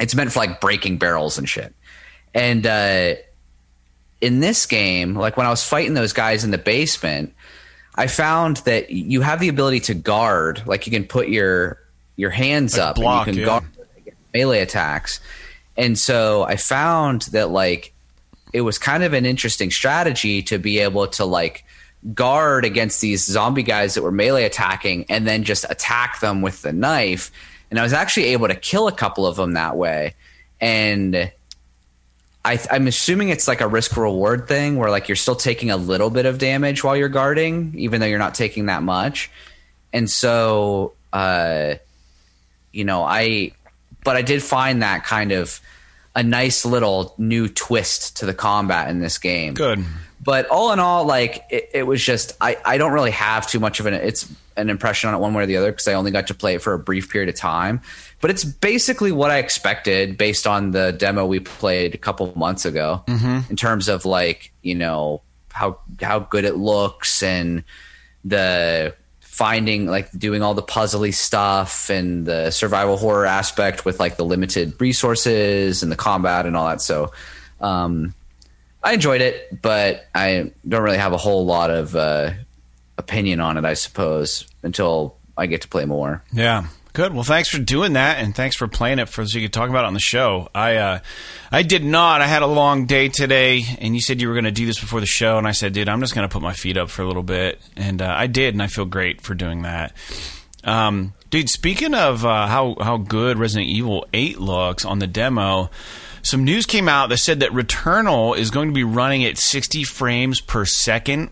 It's 0.00 0.14
meant 0.14 0.32
for 0.32 0.40
like 0.40 0.60
breaking 0.60 0.98
barrels 0.98 1.38
and 1.38 1.48
shit. 1.48 1.72
And 2.34 2.66
uh, 2.66 3.14
in 4.20 4.40
this 4.40 4.66
game, 4.66 5.14
like 5.14 5.36
when 5.36 5.46
I 5.46 5.50
was 5.50 5.62
fighting 5.62 5.94
those 5.94 6.12
guys 6.12 6.42
in 6.42 6.50
the 6.50 6.58
basement, 6.58 7.32
I 7.94 8.06
found 8.06 8.58
that 8.58 8.90
you 8.90 9.20
have 9.20 9.40
the 9.40 9.48
ability 9.48 9.80
to 9.80 9.94
guard. 9.94 10.62
Like 10.66 10.86
you 10.86 10.90
can 10.92 11.04
put 11.04 11.28
your 11.28 11.78
your 12.16 12.30
hands 12.30 12.76
Like 12.76 12.86
up 12.88 12.96
block, 12.96 13.26
and 13.28 13.36
you 13.36 13.44
yeah. 13.46 13.60
can 13.60 13.68
guard 14.04 14.16
melee 14.34 14.60
attacks. 14.60 15.20
And 15.76 15.98
so 15.98 16.42
I 16.42 16.56
found 16.56 17.22
that 17.32 17.50
like 17.50 17.92
it 18.52 18.62
was 18.62 18.78
kind 18.78 19.02
of 19.02 19.12
an 19.12 19.26
interesting 19.26 19.70
strategy 19.70 20.42
to 20.42 20.58
be 20.58 20.78
able 20.80 21.06
to 21.08 21.24
like 21.24 21.64
guard 22.14 22.64
against 22.64 23.00
these 23.00 23.24
zombie 23.24 23.62
guys 23.62 23.94
that 23.94 24.02
were 24.02 24.12
melee 24.12 24.44
attacking 24.44 25.04
and 25.08 25.26
then 25.26 25.44
just 25.44 25.66
attack 25.68 26.20
them 26.20 26.42
with 26.42 26.62
the 26.62 26.72
knife. 26.72 27.30
And 27.70 27.78
I 27.78 27.82
was 27.82 27.92
actually 27.92 28.26
able 28.26 28.48
to 28.48 28.54
kill 28.54 28.88
a 28.88 28.92
couple 28.92 29.26
of 29.26 29.36
them 29.36 29.52
that 29.52 29.76
way. 29.76 30.14
And 30.60 31.30
I, 32.44 32.58
I'm 32.70 32.86
assuming 32.86 33.28
it's 33.28 33.46
like 33.46 33.60
a 33.60 33.68
risk 33.68 33.96
reward 33.96 34.48
thing 34.48 34.76
where 34.76 34.90
like 34.90 35.08
you're 35.08 35.16
still 35.16 35.36
taking 35.36 35.70
a 35.70 35.76
little 35.76 36.10
bit 36.10 36.26
of 36.26 36.38
damage 36.38 36.82
while 36.82 36.96
you're 36.96 37.08
guarding, 37.08 37.74
even 37.76 38.00
though 38.00 38.06
you're 38.06 38.18
not 38.18 38.34
taking 38.34 38.66
that 38.66 38.82
much. 38.82 39.30
And 39.92 40.08
so, 40.08 40.94
uh, 41.12 41.74
you 42.72 42.84
know, 42.84 43.02
I, 43.02 43.52
but 44.04 44.16
I 44.16 44.22
did 44.22 44.42
find 44.42 44.82
that 44.82 45.04
kind 45.04 45.32
of 45.32 45.60
a 46.14 46.22
nice 46.22 46.64
little 46.64 47.14
new 47.18 47.48
twist 47.48 48.16
to 48.18 48.26
the 48.26 48.34
combat 48.34 48.90
in 48.90 49.00
this 49.00 49.18
game. 49.18 49.54
Good. 49.54 49.84
but 50.22 50.46
all 50.48 50.72
in 50.72 50.78
all 50.78 51.04
like 51.04 51.44
it, 51.50 51.70
it 51.72 51.82
was 51.84 52.04
just 52.04 52.36
I, 52.40 52.56
I 52.64 52.78
don't 52.78 52.92
really 52.92 53.12
have 53.12 53.46
too 53.46 53.60
much 53.60 53.80
of 53.80 53.86
an 53.86 53.94
it's 53.94 54.30
an 54.56 54.68
impression 54.68 55.08
on 55.08 55.14
it 55.14 55.18
one 55.18 55.32
way 55.32 55.44
or 55.44 55.46
the 55.46 55.56
other 55.56 55.70
because 55.70 55.88
i 55.88 55.94
only 55.94 56.10
got 56.10 56.26
to 56.26 56.34
play 56.34 56.54
it 56.54 56.62
for 56.62 56.74
a 56.74 56.78
brief 56.78 57.10
period 57.10 57.28
of 57.28 57.36
time. 57.36 57.80
But 58.20 58.30
it's 58.30 58.44
basically 58.44 59.12
what 59.12 59.30
i 59.30 59.38
expected 59.38 60.18
based 60.18 60.46
on 60.46 60.72
the 60.72 60.92
demo 60.92 61.24
we 61.24 61.40
played 61.40 61.94
a 61.94 61.98
couple 61.98 62.32
months 62.36 62.64
ago 62.64 63.02
mm-hmm. 63.06 63.48
in 63.48 63.56
terms 63.56 63.88
of 63.88 64.04
like 64.04 64.52
you 64.62 64.74
know 64.74 65.22
how 65.52 65.78
how 66.00 66.18
good 66.18 66.44
it 66.44 66.56
looks 66.56 67.22
and 67.22 67.64
the 68.24 68.94
finding 69.40 69.86
like 69.86 70.12
doing 70.12 70.42
all 70.42 70.52
the 70.52 70.62
puzzly 70.62 71.14
stuff 71.14 71.88
and 71.88 72.26
the 72.26 72.50
survival 72.50 72.98
horror 72.98 73.24
aspect 73.24 73.86
with 73.86 73.98
like 73.98 74.18
the 74.18 74.24
limited 74.24 74.78
resources 74.78 75.82
and 75.82 75.90
the 75.90 75.96
combat 75.96 76.44
and 76.44 76.54
all 76.54 76.68
that 76.68 76.82
so 76.82 77.10
um 77.62 78.14
I 78.82 78.94
enjoyed 78.94 79.20
it, 79.20 79.60
but 79.60 80.06
I 80.14 80.52
don't 80.66 80.82
really 80.82 80.98
have 80.98 81.12
a 81.12 81.18
whole 81.18 81.44
lot 81.44 81.70
of 81.70 81.94
uh, 81.94 82.32
opinion 82.96 83.40
on 83.40 83.56
it, 83.56 83.64
I 83.64 83.74
suppose, 83.74 84.46
until 84.62 85.16
I 85.36 85.46
get 85.46 85.62
to 85.62 85.68
play 85.68 85.84
more. 85.84 86.22
Yeah. 86.32 86.66
Good. 86.92 87.14
Well, 87.14 87.22
thanks 87.22 87.48
for 87.48 87.58
doing 87.58 87.92
that, 87.92 88.18
and 88.18 88.34
thanks 88.34 88.56
for 88.56 88.66
playing 88.66 88.98
it 88.98 89.08
for 89.08 89.24
so 89.24 89.38
you 89.38 89.44
could 89.44 89.52
talk 89.52 89.70
about 89.70 89.84
it 89.84 89.88
on 89.88 89.94
the 89.94 90.00
show. 90.00 90.48
I 90.54 90.76
uh, 90.76 90.98
I 91.52 91.62
did 91.62 91.84
not. 91.84 92.20
I 92.20 92.26
had 92.26 92.42
a 92.42 92.48
long 92.48 92.86
day 92.86 93.08
today, 93.08 93.62
and 93.78 93.94
you 93.94 94.00
said 94.00 94.20
you 94.20 94.26
were 94.26 94.34
going 94.34 94.44
to 94.44 94.50
do 94.50 94.66
this 94.66 94.80
before 94.80 94.98
the 94.98 95.06
show, 95.06 95.38
and 95.38 95.46
I 95.46 95.52
said, 95.52 95.72
dude, 95.72 95.88
I'm 95.88 96.00
just 96.00 96.14
going 96.14 96.28
to 96.28 96.32
put 96.32 96.42
my 96.42 96.52
feet 96.52 96.76
up 96.76 96.90
for 96.90 97.02
a 97.02 97.06
little 97.06 97.22
bit, 97.22 97.60
and 97.76 98.02
uh, 98.02 98.12
I 98.16 98.26
did, 98.26 98.54
and 98.54 98.62
I 98.62 98.66
feel 98.66 98.86
great 98.86 99.20
for 99.20 99.34
doing 99.34 99.62
that. 99.62 99.94
Um, 100.64 101.14
dude, 101.30 101.48
speaking 101.48 101.94
of 101.94 102.24
uh, 102.24 102.48
how 102.48 102.76
how 102.80 102.96
good 102.96 103.38
Resident 103.38 103.70
Evil 103.70 104.06
Eight 104.12 104.40
looks 104.40 104.84
on 104.84 104.98
the 104.98 105.06
demo, 105.06 105.70
some 106.22 106.44
news 106.44 106.66
came 106.66 106.88
out 106.88 107.08
that 107.10 107.18
said 107.18 107.40
that 107.40 107.50
Returnal 107.50 108.36
is 108.36 108.50
going 108.50 108.68
to 108.68 108.74
be 108.74 108.84
running 108.84 109.24
at 109.24 109.38
60 109.38 109.84
frames 109.84 110.40
per 110.40 110.64
second 110.64 111.30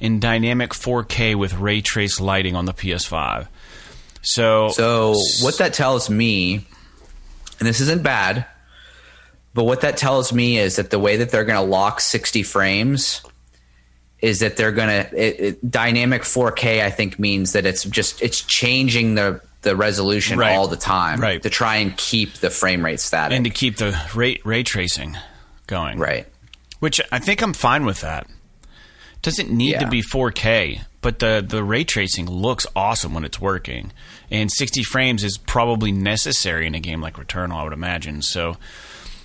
in 0.00 0.18
dynamic 0.18 0.70
4K 0.70 1.34
with 1.34 1.54
ray 1.54 1.80
trace 1.80 2.20
lighting 2.20 2.56
on 2.56 2.64
the 2.64 2.74
PS5. 2.74 3.48
So, 4.24 4.70
So, 4.70 5.14
what 5.42 5.58
that 5.58 5.74
tells 5.74 6.08
me, 6.10 6.66
and 7.60 7.68
this 7.68 7.80
isn't 7.80 8.02
bad, 8.02 8.46
but 9.52 9.64
what 9.64 9.82
that 9.82 9.96
tells 9.96 10.32
me 10.32 10.58
is 10.58 10.76
that 10.76 10.90
the 10.90 10.98
way 10.98 11.18
that 11.18 11.30
they're 11.30 11.44
going 11.44 11.62
to 11.62 11.70
lock 11.70 12.00
60 12.00 12.42
frames 12.42 13.20
is 14.20 14.40
that 14.40 14.56
they're 14.56 14.72
going 14.72 14.88
to 15.10 15.52
dynamic 15.68 16.22
4K. 16.22 16.82
I 16.82 16.90
think 16.90 17.18
means 17.18 17.52
that 17.52 17.66
it's 17.66 17.84
just 17.84 18.22
it's 18.22 18.40
changing 18.42 19.14
the 19.14 19.40
the 19.62 19.76
resolution 19.76 20.38
Right. 20.38 20.54
all 20.56 20.68
the 20.68 20.76
time 20.76 21.20
Right. 21.20 21.42
to 21.42 21.48
try 21.48 21.76
and 21.76 21.96
keep 21.96 22.34
the 22.34 22.50
frame 22.50 22.84
rate 22.84 23.00
static. 23.00 23.34
and 23.36 23.44
to 23.46 23.50
keep 23.50 23.76
the 23.78 23.98
ray 24.14 24.38
ray 24.44 24.62
tracing 24.62 25.16
going, 25.66 25.98
right. 25.98 26.26
Which 26.80 27.00
I 27.12 27.18
think 27.18 27.40
I'm 27.42 27.54
fine 27.54 27.84
with 27.86 28.00
that. 28.02 28.26
Doesn't 29.22 29.50
need 29.50 29.78
to 29.80 29.86
be 29.86 30.02
4K, 30.02 30.82
but 31.04 31.18
the 31.18 31.44
the 31.46 31.62
ray 31.62 31.84
tracing 31.84 32.26
looks 32.28 32.66
awesome 32.74 33.12
when 33.12 33.24
it's 33.24 33.38
working, 33.40 33.92
and 34.30 34.50
60 34.50 34.82
frames 34.82 35.22
is 35.22 35.36
probably 35.36 35.92
necessary 35.92 36.66
in 36.66 36.74
a 36.74 36.80
game 36.80 37.00
like 37.02 37.14
Returnal, 37.14 37.56
I 37.56 37.62
would 37.62 37.72
imagine. 37.72 38.22
So. 38.22 38.56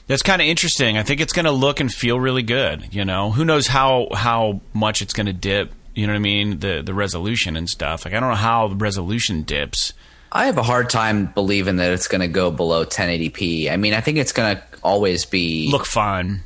That's 0.08 0.24
kind 0.24 0.42
of 0.42 0.48
interesting. 0.48 0.98
I 0.98 1.04
think 1.04 1.22
it's 1.22 1.34
going 1.34 1.46
to 1.46 1.52
look 1.52 1.80
and 1.80 1.94
feel 1.94 2.20
really 2.20 2.42
good. 2.42 2.96
You 2.96 3.06
know, 3.06 3.30
who 3.32 3.46
knows 3.46 3.68
how 3.68 4.08
how 4.12 4.60
much 4.74 5.04
it's 5.04 5.14
going 5.14 5.28
to 5.28 5.34
dip. 5.34 5.72
You 5.94 6.08
know 6.08 6.14
what 6.14 6.18
I 6.18 6.22
mean? 6.22 6.58
The 6.62 6.82
the 6.84 6.96
resolution 6.96 7.56
and 7.56 7.70
stuff. 7.70 8.06
Like 8.06 8.16
I 8.16 8.20
don't 8.20 8.30
know 8.30 8.36
how 8.36 8.70
the 8.70 8.76
resolution 8.76 9.44
dips. 9.44 9.94
I 10.32 10.48
have 10.48 10.58
a 10.58 10.64
hard 10.64 10.90
time 10.90 11.28
believing 11.28 11.76
that 11.76 11.92
it's 11.94 12.08
going 12.08 12.22
to 12.22 12.28
go 12.28 12.50
below 12.50 12.86
1080p. 12.86 13.70
I 13.72 13.78
mean, 13.78 13.94
I 13.94 14.02
think 14.02 14.18
it's 14.18 14.32
going 14.32 14.58
to 14.58 14.64
always 14.82 15.26
be 15.26 15.70
Look 15.72 15.86
fine. 15.86 16.42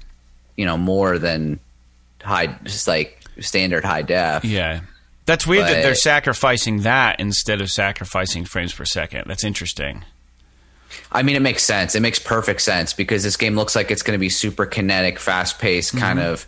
you 0.58 0.66
know 0.66 0.78
more 0.78 1.18
than 1.18 1.62
high, 2.22 2.48
just 2.66 2.86
like 2.86 3.24
standard 3.40 3.86
high 3.86 4.02
def. 4.02 4.44
Yeah. 4.44 4.82
That's 5.26 5.48
weird 5.48 5.66
that 5.66 5.82
they're 5.84 5.96
sacrificing 5.96 6.82
that 6.82 7.20
instead 7.20 7.62
of 7.62 7.72
sacrificing 7.72 8.46
frames 8.46 8.74
per 8.74 8.86
second. 8.86 9.24
That's 9.28 9.44
interesting. 9.44 10.04
I 11.12 11.24
mean, 11.24 11.36
it 11.36 11.42
makes 11.42 11.64
sense. 11.64 11.96
It 11.96 12.02
makes 12.02 12.20
perfect 12.20 12.62
sense 12.62 12.94
because 12.94 13.24
this 13.24 13.38
game 13.38 13.56
looks 13.56 13.76
like 13.76 13.90
it's 13.90 14.04
going 14.04 14.18
to 14.18 14.20
be 14.22 14.30
super 14.30 14.66
kinetic, 14.66 15.20
fast 15.20 15.60
paced, 15.60 15.96
kind 15.98 16.20
Mm-hmm. 16.20 16.30
of 16.34 16.46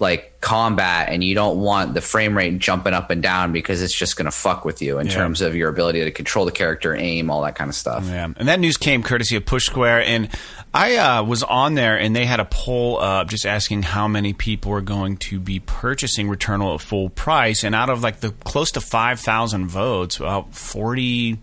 like 0.00 0.40
combat 0.40 1.08
and 1.10 1.22
you 1.22 1.36
don't 1.36 1.60
want 1.60 1.94
the 1.94 2.00
frame 2.00 2.36
rate 2.36 2.58
jumping 2.58 2.92
up 2.92 3.10
and 3.10 3.22
down 3.22 3.52
because 3.52 3.80
it's 3.80 3.94
just 3.94 4.16
going 4.16 4.24
to 4.24 4.32
fuck 4.32 4.64
with 4.64 4.82
you 4.82 4.98
in 4.98 5.06
Yeah. 5.06 5.12
terms 5.14 5.40
of 5.40 5.54
your 5.54 5.68
ability 5.68 6.02
to 6.02 6.10
control 6.10 6.44
the 6.44 6.50
character, 6.52 6.96
aim, 6.96 7.30
all 7.30 7.42
that 7.42 7.54
kind 7.54 7.68
of 7.68 7.76
stuff. 7.76 8.04
Yeah, 8.04 8.24
and 8.36 8.48
that 8.48 8.58
news 8.58 8.76
came 8.76 9.04
courtesy 9.04 9.36
of 9.36 9.46
Push 9.46 9.66
Square, 9.66 10.02
and 10.02 10.28
I 10.76 10.96
uh, 10.96 11.22
was 11.22 11.44
on 11.44 11.74
there, 11.74 11.96
and 11.96 12.16
they 12.16 12.26
had 12.26 12.40
a 12.40 12.44
poll 12.44 12.98
up 12.98 13.28
just 13.28 13.46
asking 13.46 13.82
how 13.84 14.08
many 14.08 14.32
people 14.32 14.72
were 14.72 14.80
going 14.80 15.18
to 15.18 15.38
be 15.38 15.60
purchasing 15.60 16.28
Returnal 16.28 16.74
at 16.74 16.80
full 16.80 17.10
price, 17.10 17.62
and 17.62 17.76
out 17.76 17.90
of 17.90 18.02
like 18.02 18.18
the 18.18 18.30
close 18.42 18.72
to 18.72 18.80
five 18.80 19.20
thousand 19.20 19.68
votes, 19.68 20.18
about 20.18 20.52
40 20.52 21.38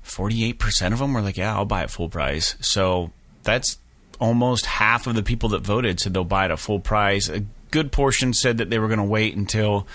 48 0.00 0.58
percent 0.58 0.94
of 0.94 1.00
them 1.00 1.12
were 1.12 1.20
like, 1.20 1.36
"Yeah, 1.36 1.54
I'll 1.54 1.66
buy 1.66 1.82
it 1.82 1.90
full 1.90 2.08
price." 2.08 2.56
So 2.60 3.10
that's 3.42 3.76
almost 4.18 4.64
half 4.64 5.06
of 5.06 5.14
the 5.14 5.22
people 5.22 5.50
that 5.50 5.60
voted 5.60 6.00
said 6.00 6.14
they'll 6.14 6.24
buy 6.24 6.46
it 6.46 6.50
at 6.50 6.58
full 6.58 6.80
price. 6.80 7.28
A 7.28 7.44
good 7.70 7.92
portion 7.92 8.32
said 8.32 8.58
that 8.58 8.70
they 8.70 8.78
were 8.78 8.88
going 8.88 8.98
to 8.98 9.04
wait 9.04 9.36
until 9.36 9.86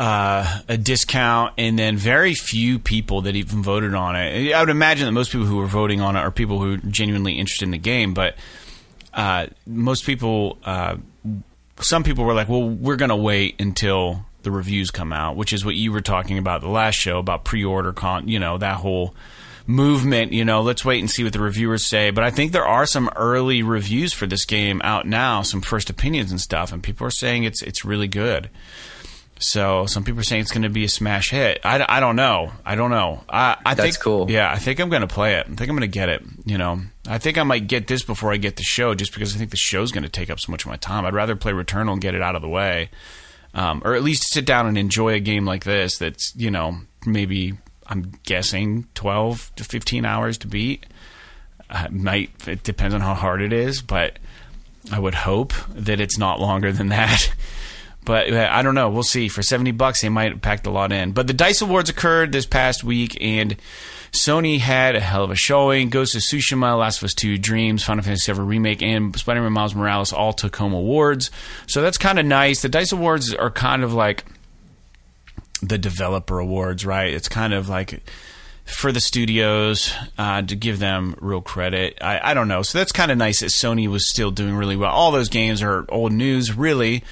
uh, 0.00 0.62
a 0.66 0.78
discount, 0.78 1.52
and 1.58 1.78
then 1.78 1.98
very 1.98 2.32
few 2.32 2.78
people 2.78 3.20
that 3.20 3.36
even 3.36 3.62
voted 3.62 3.94
on 3.94 4.16
it. 4.16 4.50
I 4.54 4.60
would 4.60 4.70
imagine 4.70 5.04
that 5.04 5.12
most 5.12 5.30
people 5.30 5.46
who 5.46 5.58
were 5.58 5.66
voting 5.66 6.00
on 6.00 6.16
it 6.16 6.20
are 6.20 6.30
people 6.30 6.58
who 6.58 6.72
are 6.72 6.76
genuinely 6.78 7.38
interested 7.38 7.66
in 7.66 7.70
the 7.70 7.78
game, 7.78 8.14
but 8.14 8.34
uh, 9.12 9.48
most 9.66 10.06
people, 10.06 10.56
uh, 10.64 10.96
some 11.80 12.02
people 12.02 12.24
were 12.24 12.32
like, 12.32 12.48
"Well, 12.48 12.66
we're 12.66 12.96
going 12.96 13.10
to 13.10 13.16
wait 13.16 13.60
until 13.60 14.24
the 14.42 14.50
reviews 14.50 14.90
come 14.90 15.12
out," 15.12 15.36
which 15.36 15.52
is 15.52 15.66
what 15.66 15.74
you 15.74 15.92
were 15.92 16.00
talking 16.00 16.38
about 16.38 16.62
the 16.62 16.68
last 16.68 16.94
show 16.94 17.18
about 17.18 17.44
pre-order 17.44 17.92
con, 17.92 18.26
you 18.26 18.38
know, 18.38 18.56
that 18.56 18.76
whole 18.76 19.14
movement. 19.66 20.32
You 20.32 20.46
know, 20.46 20.62
let's 20.62 20.82
wait 20.82 21.00
and 21.00 21.10
see 21.10 21.24
what 21.24 21.34
the 21.34 21.40
reviewers 21.40 21.86
say. 21.86 22.08
But 22.08 22.24
I 22.24 22.30
think 22.30 22.52
there 22.52 22.66
are 22.66 22.86
some 22.86 23.10
early 23.16 23.62
reviews 23.62 24.14
for 24.14 24.26
this 24.26 24.46
game 24.46 24.80
out 24.82 25.06
now, 25.06 25.42
some 25.42 25.60
first 25.60 25.90
opinions 25.90 26.30
and 26.30 26.40
stuff, 26.40 26.72
and 26.72 26.82
people 26.82 27.06
are 27.06 27.10
saying 27.10 27.44
it's 27.44 27.60
it's 27.60 27.84
really 27.84 28.08
good. 28.08 28.48
So 29.40 29.86
some 29.86 30.04
people 30.04 30.20
are 30.20 30.22
saying 30.22 30.42
it's 30.42 30.52
going 30.52 30.62
to 30.62 30.68
be 30.68 30.84
a 30.84 30.88
smash 30.88 31.30
hit. 31.30 31.60
I, 31.64 31.84
I 31.88 31.98
don't 31.98 32.14
know. 32.14 32.52
I 32.64 32.74
don't 32.74 32.90
know. 32.90 33.24
I, 33.26 33.56
I 33.64 33.72
That's 33.72 33.96
think, 33.96 34.04
cool. 34.04 34.30
Yeah, 34.30 34.52
I 34.52 34.58
think 34.58 34.78
I'm 34.78 34.90
going 34.90 35.00
to 35.00 35.08
play 35.08 35.36
it. 35.36 35.46
I 35.46 35.54
think 35.54 35.62
I'm 35.62 35.68
going 35.76 35.80
to 35.80 35.86
get 35.88 36.10
it. 36.10 36.22
You 36.44 36.58
know, 36.58 36.82
I 37.08 37.16
think 37.16 37.38
I 37.38 37.42
might 37.42 37.66
get 37.66 37.86
this 37.86 38.02
before 38.02 38.34
I 38.34 38.36
get 38.36 38.56
the 38.56 38.62
show, 38.62 38.94
just 38.94 39.14
because 39.14 39.34
I 39.34 39.38
think 39.38 39.50
the 39.50 39.56
show's 39.56 39.92
going 39.92 40.02
to 40.02 40.10
take 40.10 40.28
up 40.28 40.40
so 40.40 40.52
much 40.52 40.64
of 40.66 40.70
my 40.70 40.76
time. 40.76 41.06
I'd 41.06 41.14
rather 41.14 41.36
play 41.36 41.52
Returnal 41.52 41.94
and 41.94 42.02
get 42.02 42.14
it 42.14 42.20
out 42.20 42.36
of 42.36 42.42
the 42.42 42.50
way, 42.50 42.90
um, 43.54 43.80
or 43.82 43.94
at 43.94 44.02
least 44.02 44.30
sit 44.30 44.44
down 44.44 44.66
and 44.66 44.76
enjoy 44.76 45.14
a 45.14 45.20
game 45.20 45.46
like 45.46 45.64
this. 45.64 45.96
That's 45.96 46.36
you 46.36 46.50
know 46.50 46.76
maybe 47.06 47.54
I'm 47.86 48.12
guessing 48.24 48.88
12 48.94 49.52
to 49.56 49.64
15 49.64 50.04
hours 50.04 50.36
to 50.38 50.48
beat. 50.48 50.84
Uh, 51.70 51.86
might 51.90 52.30
it 52.46 52.62
depends 52.62 52.94
on 52.94 53.00
how 53.00 53.14
hard 53.14 53.40
it 53.40 53.54
is, 53.54 53.80
but 53.80 54.18
I 54.92 54.98
would 54.98 55.14
hope 55.14 55.54
that 55.70 55.98
it's 55.98 56.18
not 56.18 56.40
longer 56.40 56.72
than 56.72 56.88
that. 56.88 57.32
But 58.04 58.32
uh, 58.32 58.48
I 58.50 58.62
don't 58.62 58.74
know. 58.74 58.88
We'll 58.90 59.02
see. 59.02 59.28
For 59.28 59.42
seventy 59.42 59.72
bucks, 59.72 60.00
they 60.00 60.08
might 60.08 60.40
packed 60.40 60.66
a 60.66 60.70
lot 60.70 60.92
in. 60.92 61.12
But 61.12 61.26
the 61.26 61.34
Dice 61.34 61.60
Awards 61.60 61.90
occurred 61.90 62.32
this 62.32 62.46
past 62.46 62.82
week, 62.82 63.16
and 63.20 63.56
Sony 64.12 64.58
had 64.58 64.96
a 64.96 65.00
hell 65.00 65.24
of 65.24 65.30
a 65.30 65.36
showing. 65.36 65.90
Ghost 65.90 66.14
of 66.14 66.22
Tsushima, 66.22 66.78
Last 66.78 66.98
of 66.98 67.04
Us 67.04 67.14
Two, 67.14 67.38
Dreams, 67.38 67.84
Final 67.84 68.02
Fantasy 68.02 68.32
VII 68.32 68.40
Remake, 68.40 68.82
and 68.82 69.16
Spider-Man 69.16 69.52
Miles 69.52 69.74
Morales 69.74 70.12
all 70.12 70.32
took 70.32 70.56
home 70.56 70.72
awards. 70.72 71.30
So 71.66 71.82
that's 71.82 71.98
kind 71.98 72.18
of 72.18 72.26
nice. 72.26 72.62
The 72.62 72.68
Dice 72.68 72.92
Awards 72.92 73.34
are 73.34 73.50
kind 73.50 73.84
of 73.84 73.92
like 73.92 74.24
the 75.62 75.78
developer 75.78 76.38
awards, 76.38 76.86
right? 76.86 77.12
It's 77.12 77.28
kind 77.28 77.52
of 77.52 77.68
like 77.68 78.02
for 78.64 78.92
the 78.92 79.00
studios 79.00 79.92
uh, 80.16 80.42
to 80.42 80.56
give 80.56 80.78
them 80.78 81.14
real 81.20 81.40
credit. 81.40 81.98
I, 82.00 82.30
I 82.30 82.34
don't 82.34 82.48
know. 82.48 82.62
So 82.62 82.78
that's 82.78 82.92
kind 82.92 83.10
of 83.10 83.18
nice 83.18 83.40
that 83.40 83.46
Sony 83.50 83.88
was 83.88 84.08
still 84.08 84.30
doing 84.30 84.54
really 84.54 84.76
well. 84.76 84.90
All 84.90 85.10
those 85.10 85.28
games 85.28 85.62
are 85.62 85.84
old 85.88 86.12
news, 86.12 86.56
really. 86.56 87.04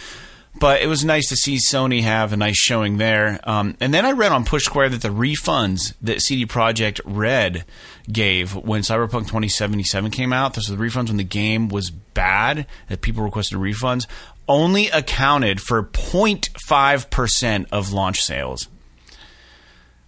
But 0.60 0.82
it 0.82 0.86
was 0.88 1.04
nice 1.04 1.28
to 1.28 1.36
see 1.36 1.56
Sony 1.56 2.02
have 2.02 2.32
a 2.32 2.36
nice 2.36 2.56
showing 2.56 2.98
there. 2.98 3.38
Um, 3.44 3.76
and 3.80 3.94
then 3.94 4.04
I 4.04 4.10
read 4.12 4.32
on 4.32 4.44
Push 4.44 4.64
Square 4.64 4.88
that 4.90 5.02
the 5.02 5.08
refunds 5.10 5.94
that 6.02 6.20
CD 6.20 6.46
Projekt 6.46 7.00
Red 7.04 7.64
gave 8.10 8.56
when 8.56 8.82
Cyberpunk 8.82 9.26
2077 9.26 10.10
came 10.10 10.32
out, 10.32 10.54
those 10.54 10.66
so 10.66 10.74
the 10.74 10.82
refunds 10.82 11.08
when 11.08 11.16
the 11.16 11.24
game 11.24 11.68
was 11.68 11.90
bad, 11.90 12.66
that 12.88 13.02
people 13.02 13.22
requested 13.22 13.58
refunds, 13.58 14.06
only 14.48 14.88
accounted 14.88 15.60
for 15.60 15.84
0.5% 15.84 17.66
of 17.70 17.92
launch 17.92 18.22
sales. 18.22 18.68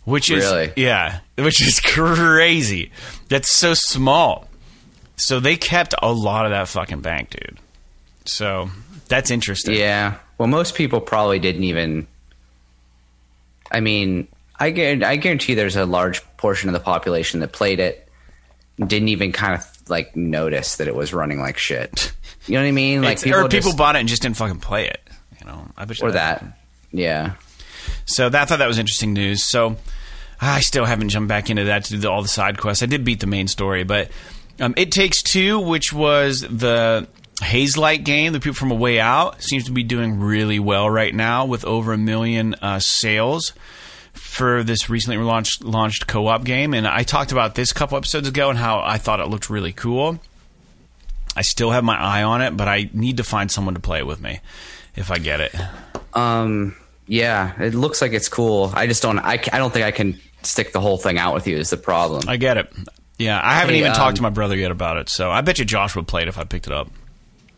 Which 0.05 0.31
is 0.31 0.45
Really? 0.45 0.73
yeah, 0.77 1.21
which 1.37 1.61
is 1.61 1.79
crazy. 1.79 2.91
That's 3.29 3.51
so 3.51 3.75
small. 3.75 4.49
So 5.17 5.39
they 5.39 5.57
kept 5.57 5.95
a 6.03 6.11
lot 6.11 6.47
of 6.47 6.51
that 6.53 6.67
fucking 6.69 7.03
bank, 7.03 7.31
dude. 7.31 7.59
So 8.25 8.71
that's 9.09 9.31
interesting. 9.31 9.75
Yeah. 9.75 10.17
Well, 10.41 10.49
most 10.49 10.75
people 10.75 11.03
probably 11.03 11.39
didn't 11.39 11.65
even. 11.65 12.07
I 13.71 13.81
mean, 13.81 14.27
I 14.59 14.71
guarantee, 14.71 15.05
I 15.05 15.17
guarantee 15.17 15.53
there's 15.53 15.77
a 15.77 15.85
large 15.85 16.23
portion 16.39 16.71
of 16.71 16.73
the 16.73 16.81
population 16.81 17.41
that 17.41 17.53
played 17.53 17.79
it 17.79 18.09
didn't 18.79 19.09
even 19.09 19.33
kind 19.33 19.53
of 19.53 19.91
like 19.91 20.17
notice 20.17 20.77
that 20.79 20.89
it 20.89 20.95
was 20.95 21.13
running 21.13 21.41
like 21.41 21.59
shit. 21.59 22.13
You 22.47 22.55
know 22.55 22.63
what 22.63 22.69
I 22.69 22.73
mean? 22.73 23.03
Like 23.03 23.19
It's- 23.19 23.27
or 23.39 23.49
people 23.51 23.73
just- 23.73 23.77
bought 23.77 23.97
it 23.97 23.99
and 23.99 24.09
just 24.09 24.23
didn't 24.23 24.39
fucking 24.39 24.61
play 24.61 24.87
it. 24.89 25.03
You 25.41 25.47
know, 25.47 25.69
I 25.77 25.85
bet 25.85 26.01
you 26.01 26.09
or 26.09 26.13
that. 26.13 26.43
Yeah. 26.91 27.33
So 28.07 28.31
that, 28.31 28.41
I 28.41 28.45
thought 28.47 28.61
that 28.61 28.67
was 28.67 28.79
interesting 28.79 29.13
news. 29.13 29.45
So 29.45 29.77
I 30.41 30.61
still 30.61 30.87
haven't 30.87 31.11
jumped 31.11 31.29
back 31.29 31.51
into 31.51 31.65
that 31.65 31.85
to 31.85 31.91
do 31.91 31.99
the, 31.99 32.11
all 32.11 32.23
the 32.23 32.29
side 32.29 32.57
quests. 32.57 32.83
I 32.83 32.87
did 32.87 33.05
beat 33.05 33.21
the 33.21 33.27
main 33.27 33.47
story, 33.47 33.85
but 33.85 34.09
um, 34.59 34.73
it 34.79 34.91
takes 34.91 35.23
two, 35.23 35.61
which 35.61 35.93
was 35.93 36.41
the 36.41 37.07
Hazelight 37.41 38.05
game, 38.05 38.33
the 38.33 38.41
people 38.41 38.55
from 38.55 38.71
A 38.71 38.75
Way 38.75 39.01
Out, 39.01 39.43
seems 39.43 39.65
to 39.65 39.73
be 39.73 39.83
doing 39.83 40.21
really 40.21 40.59
well 40.59 40.89
right 40.89 41.15
now 41.15 41.47
with 41.47 41.65
over 41.65 41.93
a 41.93 41.99
million 41.99 42.55
uh, 42.63 42.79
sales 42.79 43.53
for 44.13 44.63
this 44.63 44.91
recently 44.91 45.19
launched 45.19 45.63
launched 45.65 46.07
co-op 46.07 46.45
game. 46.45 46.75
And 46.75 46.87
I 46.87 47.03
talked 47.03 47.33
about 47.33 47.55
this 47.55 47.71
a 47.71 47.75
couple 47.75 47.97
episodes 47.97 48.29
ago 48.29 48.51
and 48.51 48.59
how 48.59 48.81
I 48.81 48.99
thought 48.99 49.21
it 49.21 49.27
looked 49.29 49.51
really 49.51 49.73
cool. 49.73 50.21
I 51.37 51.43
still 51.43 51.71
have 51.71 51.85
my 51.85 51.97
eye 51.97 52.23
on 52.23 52.43
it, 52.43 52.57
but 52.57 52.69
I 52.69 52.91
need 52.93 53.19
to 53.19 53.25
find 53.25 53.51
someone 53.51 53.75
to 53.75 53.81
play 53.81 53.99
it 53.99 54.07
with 54.07 54.21
me 54.21 54.41
if 54.97 55.11
I 55.11 55.19
get 55.19 55.41
it. 55.41 55.55
Um. 56.15 56.77
Yeah. 57.07 57.61
It 57.61 57.75
looks 57.75 58.01
like 58.03 58.13
it's 58.13 58.29
cool. 58.29 58.71
I 58.75 58.87
just 58.87 59.03
don't. 59.03 59.19
I, 59.19 59.33
I 59.53 59.59
don't 59.59 59.73
think 59.73 59.85
I 59.85 59.91
can 59.91 60.21
stick 60.43 60.73
the 60.73 60.81
whole 60.81 60.99
thing 60.99 61.19
out 61.19 61.35
with 61.35 61.47
you. 61.47 61.57
Is 61.57 61.71
the 61.71 61.77
problem? 61.77 62.29
I 62.29 62.37
get 62.37 62.57
it. 62.57 62.73
Yeah, 63.19 63.39
I 63.43 63.55
haven't 63.55 63.75
Hey, 63.75 63.81
even 63.81 63.91
um, 63.91 63.97
talked 63.97 64.17
to 64.17 64.23
my 64.23 64.31
brother 64.31 64.57
yet 64.57 64.71
about 64.71 64.97
it, 64.97 65.09
so 65.11 65.31
I 65.31 65.43
bet 65.43 65.59
you 65.59 65.65
Josh 65.67 65.95
would 65.95 66.09
play 66.09 66.23
it 66.23 66.29
if 66.29 66.39
I 66.39 66.45
picked 66.45 66.67
it 66.67 66.73
up. 66.73 66.89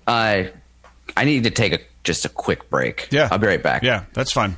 Uh, 0.06 0.44
I 1.16 1.24
need 1.24 1.44
to 1.44 1.50
take 1.50 1.72
a 1.72 1.80
just 2.04 2.24
a 2.24 2.28
quick 2.28 2.68
break. 2.70 3.08
Yeah, 3.10 3.28
I'll 3.30 3.38
be 3.38 3.46
right 3.46 3.62
back. 3.62 3.82
Yeah, 3.82 4.04
that's 4.12 4.32
fine. 4.32 4.56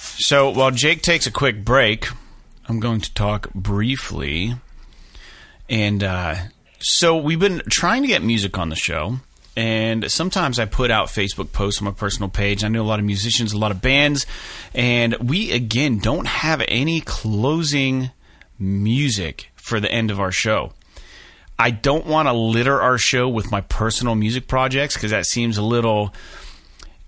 So 0.00 0.50
while 0.50 0.70
Jake 0.70 1.02
takes 1.02 1.26
a 1.26 1.30
quick 1.30 1.64
break, 1.64 2.08
I'm 2.68 2.80
going 2.80 3.00
to 3.00 3.14
talk 3.14 3.52
briefly. 3.54 4.54
And 5.68 6.02
uh, 6.02 6.36
so 6.78 7.16
we've 7.16 7.40
been 7.40 7.62
trying 7.70 8.02
to 8.02 8.08
get 8.08 8.22
music 8.22 8.58
on 8.58 8.68
the 8.68 8.76
show. 8.76 9.16
And 9.56 10.10
sometimes 10.10 10.58
I 10.58 10.66
put 10.66 10.90
out 10.90 11.08
Facebook 11.08 11.52
posts 11.52 11.80
on 11.80 11.86
my 11.86 11.92
personal 11.92 12.28
page. 12.28 12.62
I 12.62 12.68
know 12.68 12.82
a 12.82 12.84
lot 12.84 12.98
of 12.98 13.06
musicians, 13.06 13.52
a 13.52 13.58
lot 13.58 13.70
of 13.70 13.80
bands. 13.80 14.26
And 14.74 15.14
we, 15.14 15.52
again, 15.52 15.98
don't 15.98 16.26
have 16.26 16.62
any 16.68 17.00
closing 17.00 18.10
music 18.58 19.50
for 19.54 19.80
the 19.80 19.90
end 19.90 20.10
of 20.10 20.20
our 20.20 20.32
show. 20.32 20.72
I 21.58 21.70
don't 21.70 22.06
want 22.06 22.28
to 22.28 22.32
litter 22.32 22.80
our 22.80 22.98
show 22.98 23.28
with 23.28 23.50
my 23.50 23.62
personal 23.62 24.14
music 24.14 24.46
projects 24.46 24.94
because 24.94 25.10
that 25.10 25.26
seems 25.26 25.56
a 25.56 25.62
little 25.62 26.14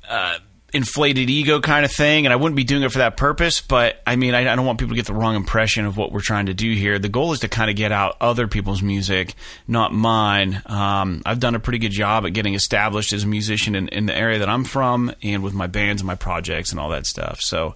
uh, 0.09 0.39
inflated 0.73 1.31
ego 1.31 1.61
kind 1.61 1.85
of 1.85 1.93
thing, 1.93 2.27
and 2.27 2.33
I 2.33 2.37
wouldn't 2.37 2.57
be 2.57 2.65
doing 2.65 2.83
it 2.83 2.93
for 2.93 2.99
that 2.99 3.17
purpose. 3.17 3.61
But 3.61 4.03
I 4.07 4.17
mean, 4.17 4.35
I, 4.35 4.51
I 4.51 4.57
don't 4.57 4.67
want 4.67 4.79
people 4.79 4.95
to 4.95 4.97
get 4.97 5.07
the 5.07 5.15
wrong 5.15 5.35
impression 5.35 5.87
of 5.87 5.97
what 5.97 6.13
we're 6.13 6.21
trying 6.21 6.47
to 6.47 6.55
do 6.55 6.73
here. 6.75 6.99
The 6.99 7.09
goal 7.09 7.33
is 7.33 7.41
to 7.41 7.49
kind 7.49 7.71
of 7.71 7.77
get 7.77 7.93
out 7.93 8.17
other 8.21 8.49
people's 8.49 8.83
music, 8.83 9.35
not 9.67 9.93
mine. 9.93 10.63
Um, 10.67 11.23
I've 11.25 11.41
done 11.41 11.55
a 11.55 11.61
pretty 11.61 11.79
good 11.79 11.93
job 11.93 12.27
at 12.27 12.33
getting 12.33 12.55
established 12.55 13.13
as 13.13 13.25
a 13.25 13.27
musician 13.27 13.75
in, 13.75 13.89
in 13.89 14.07
the 14.07 14.17
area 14.17 14.39
that 14.39 14.49
I'm 14.49 14.65
from, 14.65 15.13
and 15.23 15.43
with 15.43 15.55
my 15.55 15.67
bands 15.67 16.03
and 16.03 16.07
my 16.07 16.17
projects 16.17 16.71
and 16.71 16.81
all 16.81 16.91
that 16.91 17.07
stuff. 17.07 17.41
So 17.41 17.75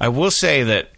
I 0.00 0.08
will 0.08 0.30
say 0.30 0.62
that 0.64 0.90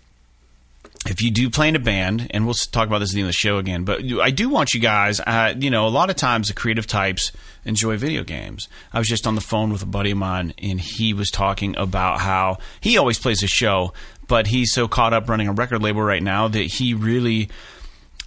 if 1.07 1.23
you 1.23 1.31
do 1.31 1.51
play 1.51 1.69
in 1.69 1.77
a 1.77 1.81
band, 1.81 2.29
and 2.31 2.45
we'll 2.45 2.55
talk 2.55 2.87
about 2.87 2.99
this 2.99 3.11
at 3.11 3.15
the 3.15 3.21
end 3.21 3.29
of 3.29 3.35
the 3.35 3.39
show 3.39 3.59
again, 3.59 3.85
but 3.85 4.03
I 4.21 4.31
do 4.31 4.49
want 4.49 4.75
you 4.75 4.81
guys, 4.81 5.21
uh, 5.21 5.55
you 5.59 5.71
know, 5.71 5.87
a 5.87 5.91
lot 5.91 6.11
of 6.11 6.17
times 6.17 6.49
the 6.49 6.55
creative 6.55 6.87
types 6.87 7.33
enjoy 7.65 7.97
video 7.97 8.25
games. 8.25 8.69
I 8.93 8.99
was 8.99 9.09
just 9.09 9.27
on 9.27 9.35
the 9.35 9.41
phone 9.41 9.73
with 9.73 9.83
a 9.83 9.87
buddy 9.87 10.13
of 10.13 10.19
mine, 10.19 10.55
and 10.59 10.81
he 10.81 11.15
was 11.15 11.31
talking 11.31 11.77
about 11.77 12.21
how 12.21 12.59
he 12.81 12.99
always 12.99 13.19
plays 13.19 13.43
a 13.43 13.49
show, 13.49 13.93
but 14.29 14.47
he's 14.47 14.73
so 14.73 14.89
caught 14.89 15.13
up 15.13 15.29
running 15.29 15.49
a 15.49 15.53
record 15.53 15.83
label 15.83 16.03
right 16.03 16.23
now 16.23 16.49
that 16.49 16.65
he 16.65 16.95
really 16.95 17.51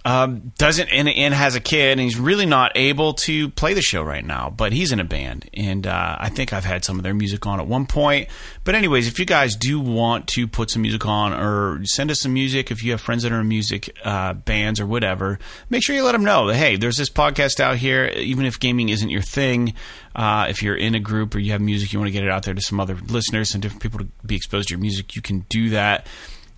um, 0.06 0.52
doesn't 0.56 0.88
and, 0.90 1.08
and 1.08 1.34
has 1.34 1.56
a 1.56 1.60
kid, 1.60 1.90
and 1.90 2.00
he's 2.00 2.16
really 2.16 2.46
not 2.46 2.70
able 2.76 3.14
to 3.14 3.48
play 3.50 3.74
the 3.74 3.82
show 3.82 4.04
right 4.04 4.24
now. 4.24 4.50
But 4.50 4.72
he's 4.72 4.92
in 4.92 5.00
a 5.00 5.04
band, 5.04 5.50
and 5.52 5.84
uh, 5.84 6.16
I 6.20 6.28
think 6.28 6.52
I've 6.52 6.64
had 6.64 6.84
some 6.84 6.96
of 6.96 7.02
their 7.02 7.12
music 7.12 7.44
on 7.44 7.58
at 7.58 7.66
one 7.66 7.86
point. 7.86 8.28
But 8.62 8.76
anyways, 8.76 9.08
if 9.08 9.18
you 9.18 9.24
guys 9.24 9.56
do 9.56 9.80
want 9.80 10.28
to 10.28 10.46
put 10.46 10.70
some 10.70 10.82
music 10.82 11.04
on 11.06 11.32
or 11.32 11.84
send 11.86 12.12
us 12.12 12.20
some 12.20 12.32
music, 12.32 12.70
if 12.70 12.84
you 12.84 12.92
have 12.92 13.00
friends 13.00 13.24
that 13.24 13.32
are 13.32 13.40
in 13.40 13.48
music 13.48 13.98
uh, 14.04 14.34
bands 14.34 14.78
or 14.78 14.86
whatever, 14.86 15.40
make 15.70 15.82
sure 15.82 15.96
you 15.96 16.04
let 16.04 16.12
them 16.12 16.22
know 16.22 16.46
that 16.46 16.54
hey, 16.54 16.76
there's 16.76 16.98
this 16.98 17.10
podcast 17.10 17.58
out 17.58 17.76
here. 17.76 18.04
Even 18.14 18.46
if 18.46 18.60
gaming 18.60 18.90
isn't 18.90 19.10
your 19.10 19.22
thing, 19.22 19.74
uh, 20.14 20.46
if 20.48 20.62
you're 20.62 20.76
in 20.76 20.94
a 20.94 21.00
group 21.00 21.34
or 21.34 21.40
you 21.40 21.50
have 21.50 21.60
music, 21.60 21.92
you 21.92 21.98
want 21.98 22.06
to 22.06 22.12
get 22.12 22.22
it 22.22 22.30
out 22.30 22.44
there 22.44 22.54
to 22.54 22.62
some 22.62 22.78
other 22.78 22.94
listeners 23.08 23.54
and 23.54 23.62
different 23.62 23.82
people 23.82 23.98
to 23.98 24.06
be 24.24 24.36
exposed 24.36 24.68
to 24.68 24.74
your 24.74 24.80
music, 24.80 25.16
you 25.16 25.22
can 25.22 25.40
do 25.48 25.70
that 25.70 26.06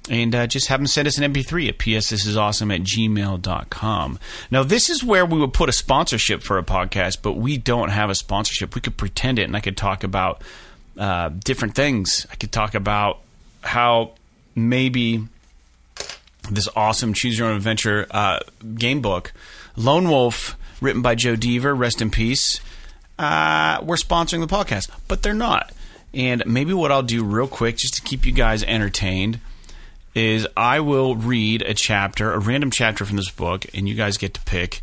and 0.09 0.35
uh, 0.35 0.47
just 0.47 0.69
have 0.69 0.81
them 0.81 0.87
send 0.87 1.07
us 1.07 1.19
an 1.19 1.33
MP3 1.33 1.69
at 1.69 1.79
psthisisawesome 1.79 2.75
at 2.75 2.83
gmail.com. 2.83 4.19
Now, 4.51 4.63
this 4.63 4.89
is 4.89 5.05
where 5.05 5.27
we 5.27 5.39
would 5.39 5.53
put 5.53 5.69
a 5.69 5.73
sponsorship 5.73 6.43
for 6.43 6.59
a 6.59 6.63
podcast, 6.63 7.19
but 7.23 7.35
we 7.35 7.59
don't 7.59 7.91
have 7.91 8.11
a 8.11 8.15
sponsorship. 8.15 8.75
We 8.75 8.81
could 8.81 8.97
pretend 8.97 9.39
it, 9.39 9.45
and 9.45 9.57
I 9.57 9.61
could 9.61 9.77
talk 9.77 10.05
about 10.05 10.43
uh, 10.97 11.31
different 11.31 11.75
things. 11.75 12.27
I 12.33 12.37
could 12.37 12.53
talk 12.53 12.75
about 12.75 13.21
how 13.63 14.13
maybe 14.55 15.25
this 16.51 16.69
awesome 16.75 17.13
Choose 17.13 17.39
Your 17.39 17.49
Own 17.49 17.57
Adventure 17.57 18.07
uh, 18.11 18.41
game 18.75 19.01
book, 19.01 19.33
Lone 19.77 20.09
Wolf, 20.09 20.57
written 20.81 21.03
by 21.03 21.15
Joe 21.15 21.37
Dever, 21.37 21.75
rest 21.75 22.01
in 22.01 22.11
peace, 22.11 22.61
uh, 23.19 23.81
we're 23.83 23.97
sponsoring 23.97 24.41
the 24.41 24.47
podcast, 24.47 24.91
but 25.09 25.23
they're 25.23 25.35
not. 25.35 25.73
And 26.15 26.43
maybe 26.47 26.73
what 26.73 26.93
I'll 26.93 27.03
do 27.03 27.25
real 27.25 27.49
quick, 27.49 27.77
just 27.77 27.95
to 27.95 28.03
keep 28.03 28.25
you 28.25 28.33
guys 28.33 28.63
entertained, 28.65 29.41
is 30.19 30.47
I 30.57 30.81
will 30.81 31.15
read 31.17 31.63
a 31.63 31.75
chapter, 31.75 32.33
a 32.33 32.39
random 32.39 32.71
chapter 32.71 33.05
from 33.05 33.17
this 33.17 33.31
book, 33.31 33.65
and 33.73 33.89
you 33.89 33.95
guys 33.95 34.17
get 34.17 34.35
to 34.35 34.41
pick 34.43 34.83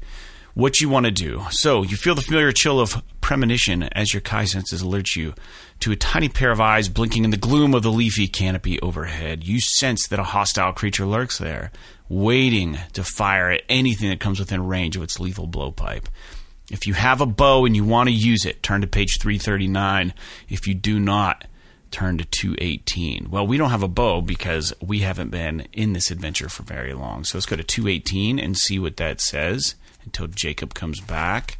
what 0.53 0.79
you 0.79 0.87
want 0.87 1.05
to 1.05 1.11
do. 1.11 1.43
So 1.51 1.83
you 1.83 1.97
feel 1.97 2.15
the 2.15 2.21
familiar 2.21 2.51
chill 2.53 2.79
of 2.79 3.03
premonition 3.19 3.83
as 3.83 4.13
your 4.13 4.21
Kai 4.21 4.45
senses 4.45 4.81
alert 4.81 5.15
you 5.15 5.33
to 5.81 5.91
a 5.91 5.97
tiny 5.97 6.29
pair 6.29 6.51
of 6.51 6.61
eyes 6.61 6.87
blinking 6.87 7.25
in 7.25 7.31
the 7.31 7.37
gloom 7.37 7.73
of 7.73 7.83
the 7.83 7.91
leafy 7.91 8.27
canopy 8.27 8.79
overhead. 8.79 9.43
You 9.43 9.59
sense 9.59 10.07
that 10.07 10.19
a 10.19 10.23
hostile 10.23 10.71
creature 10.71 11.05
lurks 11.05 11.37
there, 11.37 11.71
waiting 12.07 12.77
to 12.93 13.03
fire 13.03 13.51
at 13.51 13.63
anything 13.67 14.09
that 14.09 14.21
comes 14.21 14.39
within 14.39 14.65
range 14.65 14.95
of 14.95 15.03
its 15.03 15.19
lethal 15.19 15.47
blowpipe. 15.47 16.05
If 16.71 16.87
you 16.87 16.93
have 16.93 17.19
a 17.19 17.25
bow 17.25 17.65
and 17.65 17.75
you 17.75 17.83
want 17.83 18.07
to 18.07 18.15
use 18.15 18.45
it, 18.45 18.63
turn 18.63 18.81
to 18.81 18.87
page 18.87 19.19
339. 19.19 20.13
If 20.47 20.67
you 20.67 20.73
do 20.73 20.99
not, 20.99 21.45
turn 21.91 22.17
to 22.17 22.25
218. 22.25 23.29
Well, 23.29 23.47
we 23.47 23.57
don't 23.57 23.69
have 23.69 23.83
a 23.83 23.87
bow 23.87 24.21
because 24.21 24.73
we 24.81 24.99
haven't 24.99 25.29
been 25.29 25.67
in 25.71 25.93
this 25.93 26.11
adventure 26.11 26.49
for 26.49 26.63
very 26.63 26.93
long. 26.93 27.23
So 27.23 27.37
let's 27.37 27.45
go 27.45 27.55
to 27.55 27.63
218 27.63 28.39
and 28.39 28.57
see 28.57 28.79
what 28.79 28.97
that 28.97 29.21
says 29.21 29.75
until 30.03 30.27
Jacob 30.27 30.73
comes 30.73 31.01
back. 31.01 31.57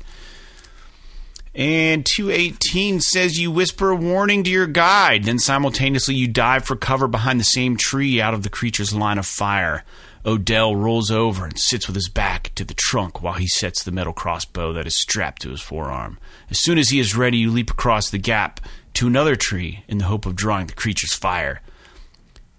And 1.56 2.06
218 2.06 3.00
says 3.00 3.40
you 3.40 3.50
whisper 3.50 3.92
a 3.92 3.96
warning 3.96 4.44
to 4.44 4.50
your 4.50 4.68
guide, 4.68 5.24
then 5.24 5.40
simultaneously 5.40 6.14
you 6.14 6.28
dive 6.28 6.66
for 6.66 6.76
cover 6.76 7.08
behind 7.08 7.40
the 7.40 7.46
same 7.46 7.78
tree 7.78 8.20
out 8.20 8.34
of 8.34 8.44
the 8.44 8.50
creature's 8.50 8.94
line 8.94 9.18
of 9.18 9.26
fire. 9.26 9.86
Odell 10.26 10.76
rolls 10.76 11.12
over 11.12 11.46
and 11.46 11.58
sits 11.58 11.88
with 11.88 11.96
his 11.96 12.10
back 12.10 12.52
to 12.56 12.66
the 12.66 12.74
trunk 12.74 13.22
while 13.22 13.36
he 13.36 13.48
sets 13.48 13.84
the 13.84 13.92
metal 13.92 14.12
crossbow 14.12 14.74
that 14.74 14.88
is 14.88 14.96
strapped 14.96 15.44
to 15.44 15.52
his 15.52 15.62
forearm. 15.62 16.18
As 16.50 16.60
soon 16.60 16.78
as 16.78 16.90
he 16.90 17.00
is 17.00 17.16
ready, 17.16 17.38
you 17.38 17.52
leap 17.52 17.70
across 17.70 18.10
the 18.10 18.18
gap 18.18 18.60
to 18.96 19.08
another 19.08 19.36
tree 19.36 19.84
in 19.88 19.98
the 19.98 20.06
hope 20.06 20.26
of 20.26 20.36
drawing 20.36 20.68
the 20.68 20.74
creature's 20.74 21.14
fire. 21.14 21.62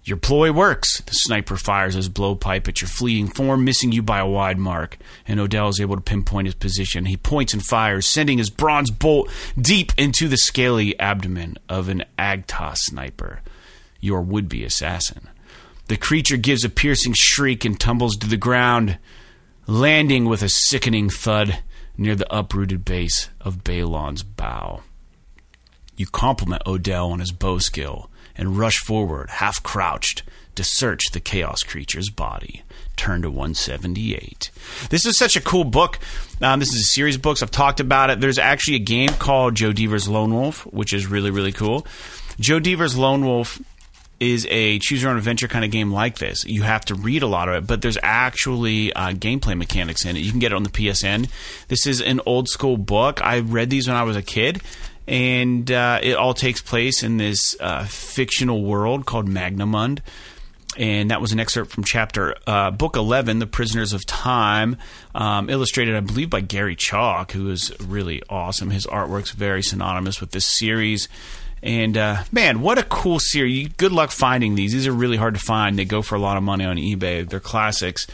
Your 0.03 0.17
ploy 0.17 0.53
works. 0.53 1.01
The 1.01 1.13
sniper 1.13 1.57
fires 1.57 1.95
his 1.95 2.07
blowpipe 2.07 2.69
at 2.69 2.79
your 2.79 2.87
fleeting 2.87 3.27
form, 3.27 3.65
missing 3.65 3.91
you 3.91 4.01
by 4.01 4.19
a 4.19 4.27
wide 4.27 4.57
mark, 4.57 4.97
and 5.27 5.37
Odell 5.37 5.67
is 5.67 5.81
able 5.81 5.97
to 5.97 6.01
pinpoint 6.01 6.47
his 6.47 6.55
position. 6.55 7.03
He 7.05 7.17
points 7.17 7.53
and 7.53 7.61
fires, 7.61 8.07
sending 8.07 8.37
his 8.37 8.49
bronze 8.49 8.89
bolt 8.89 9.29
deep 9.59 9.91
into 9.97 10.29
the 10.29 10.37
scaly 10.37 10.97
abdomen 10.97 11.57
of 11.67 11.89
an 11.89 12.05
Agtos 12.17 12.77
sniper, 12.77 13.41
your 13.99 14.21
would 14.21 14.47
be 14.47 14.63
assassin. 14.63 15.27
The 15.89 15.97
creature 15.97 16.37
gives 16.37 16.63
a 16.63 16.69
piercing 16.69 17.13
shriek 17.13 17.65
and 17.65 17.77
tumbles 17.77 18.15
to 18.17 18.27
the 18.27 18.37
ground, 18.37 18.99
landing 19.65 20.23
with 20.23 20.41
a 20.41 20.47
sickening 20.47 21.09
thud 21.09 21.59
near 21.97 22.15
the 22.15 22.33
uprooted 22.33 22.85
base 22.85 23.29
of 23.41 23.65
Balon's 23.65 24.23
bow. 24.23 24.83
You 25.97 26.05
compliment 26.05 26.61
Odell 26.67 27.11
on 27.11 27.19
his 27.19 27.31
bow 27.31 27.57
skill 27.57 28.09
and 28.35 28.57
rush 28.57 28.77
forward, 28.77 29.31
half 29.31 29.61
crouched, 29.63 30.21
to 30.53 30.63
search 30.63 31.11
the 31.11 31.19
chaos 31.19 31.63
creature's 31.63 32.09
body. 32.11 32.63
Turn 32.95 33.23
to 33.23 33.29
178. 33.29 34.51
This 34.89 35.05
is 35.05 35.17
such 35.17 35.35
a 35.35 35.41
cool 35.41 35.63
book. 35.63 35.99
Um, 36.41 36.59
this 36.59 36.73
is 36.73 36.81
a 36.81 36.87
series 36.87 37.15
of 37.15 37.21
books. 37.23 37.41
I've 37.41 37.51
talked 37.51 37.79
about 37.79 38.11
it. 38.11 38.19
There's 38.19 38.39
actually 38.39 38.75
a 38.75 38.79
game 38.79 39.09
called 39.09 39.55
Joe 39.55 39.73
Dever's 39.73 40.07
Lone 40.07 40.33
Wolf, 40.33 40.65
which 40.67 40.93
is 40.93 41.07
really, 41.07 41.31
really 41.31 41.51
cool. 41.51 41.85
Joe 42.39 42.59
Dever's 42.59 42.95
Lone 42.95 43.25
Wolf 43.25 43.59
is 44.19 44.47
a 44.49 44.79
choose 44.79 45.01
your 45.01 45.11
own 45.11 45.17
adventure 45.17 45.47
kind 45.47 45.63
of 45.63 45.69
game 45.69 45.91
like 45.91 46.17
this. 46.17 46.43
You 46.45 46.63
have 46.63 46.85
to 46.85 46.95
read 46.95 47.21
a 47.21 47.27
lot 47.27 47.49
of 47.49 47.55
it, 47.55 47.67
but 47.67 47.81
there's 47.83 47.97
actually 48.01 48.91
uh, 48.93 49.11
gameplay 49.11 49.55
mechanics 49.55 50.05
in 50.05 50.15
it. 50.15 50.21
You 50.21 50.31
can 50.31 50.39
get 50.39 50.51
it 50.51 50.55
on 50.55 50.63
the 50.63 50.69
PSN. 50.69 51.29
This 51.67 51.85
is 51.85 52.01
an 52.01 52.19
old 52.25 52.47
school 52.47 52.77
book. 52.77 53.21
I 53.23 53.39
read 53.39 53.69
these 53.69 53.87
when 53.87 53.95
I 53.95 54.03
was 54.03 54.15
a 54.15 54.23
kid 54.23 54.61
and 55.07 55.71
uh, 55.71 55.99
it 56.01 56.15
all 56.15 56.33
takes 56.33 56.61
place 56.61 57.03
in 57.03 57.17
this 57.17 57.55
uh, 57.59 57.85
fictional 57.85 58.63
world 58.63 59.05
called 59.05 59.27
Magnamund. 59.27 59.99
And 60.77 61.09
that 61.09 61.21
was 61.21 61.31
an 61.31 61.39
excerpt 61.39 61.71
from 61.71 61.83
chapter 61.83 62.35
uh, 62.45 62.69
book 62.69 62.95
eleven, 62.95 63.39
"The 63.39 63.47
Prisoners 63.47 63.93
of 63.93 64.05
Time," 64.05 64.77
um, 65.15 65.49
illustrated, 65.49 65.95
I 65.95 66.01
believe, 66.01 66.29
by 66.29 66.41
Gary 66.41 66.75
Chalk, 66.75 67.31
who 67.31 67.49
is 67.49 67.73
really 67.79 68.21
awesome. 68.29 68.69
His 68.69 68.85
artwork's 68.85 69.31
very 69.31 69.63
synonymous 69.63 70.21
with 70.21 70.31
this 70.31 70.45
series. 70.45 71.09
And 71.63 71.97
uh, 71.97 72.23
man, 72.31 72.61
what 72.61 72.77
a 72.77 72.83
cool 72.83 73.17
series! 73.17 73.69
Good 73.69 73.91
luck 73.91 74.11
finding 74.11 74.53
these. 74.53 74.73
These 74.73 74.85
are 74.85 74.91
really 74.91 75.17
hard 75.17 75.33
to 75.33 75.39
find. 75.39 75.79
They 75.79 75.85
go 75.85 76.03
for 76.03 76.13
a 76.13 76.19
lot 76.19 76.37
of 76.37 76.43
money 76.43 76.65
on 76.65 76.77
eBay. 76.77 77.27
They're 77.27 77.39
classics 77.39 78.05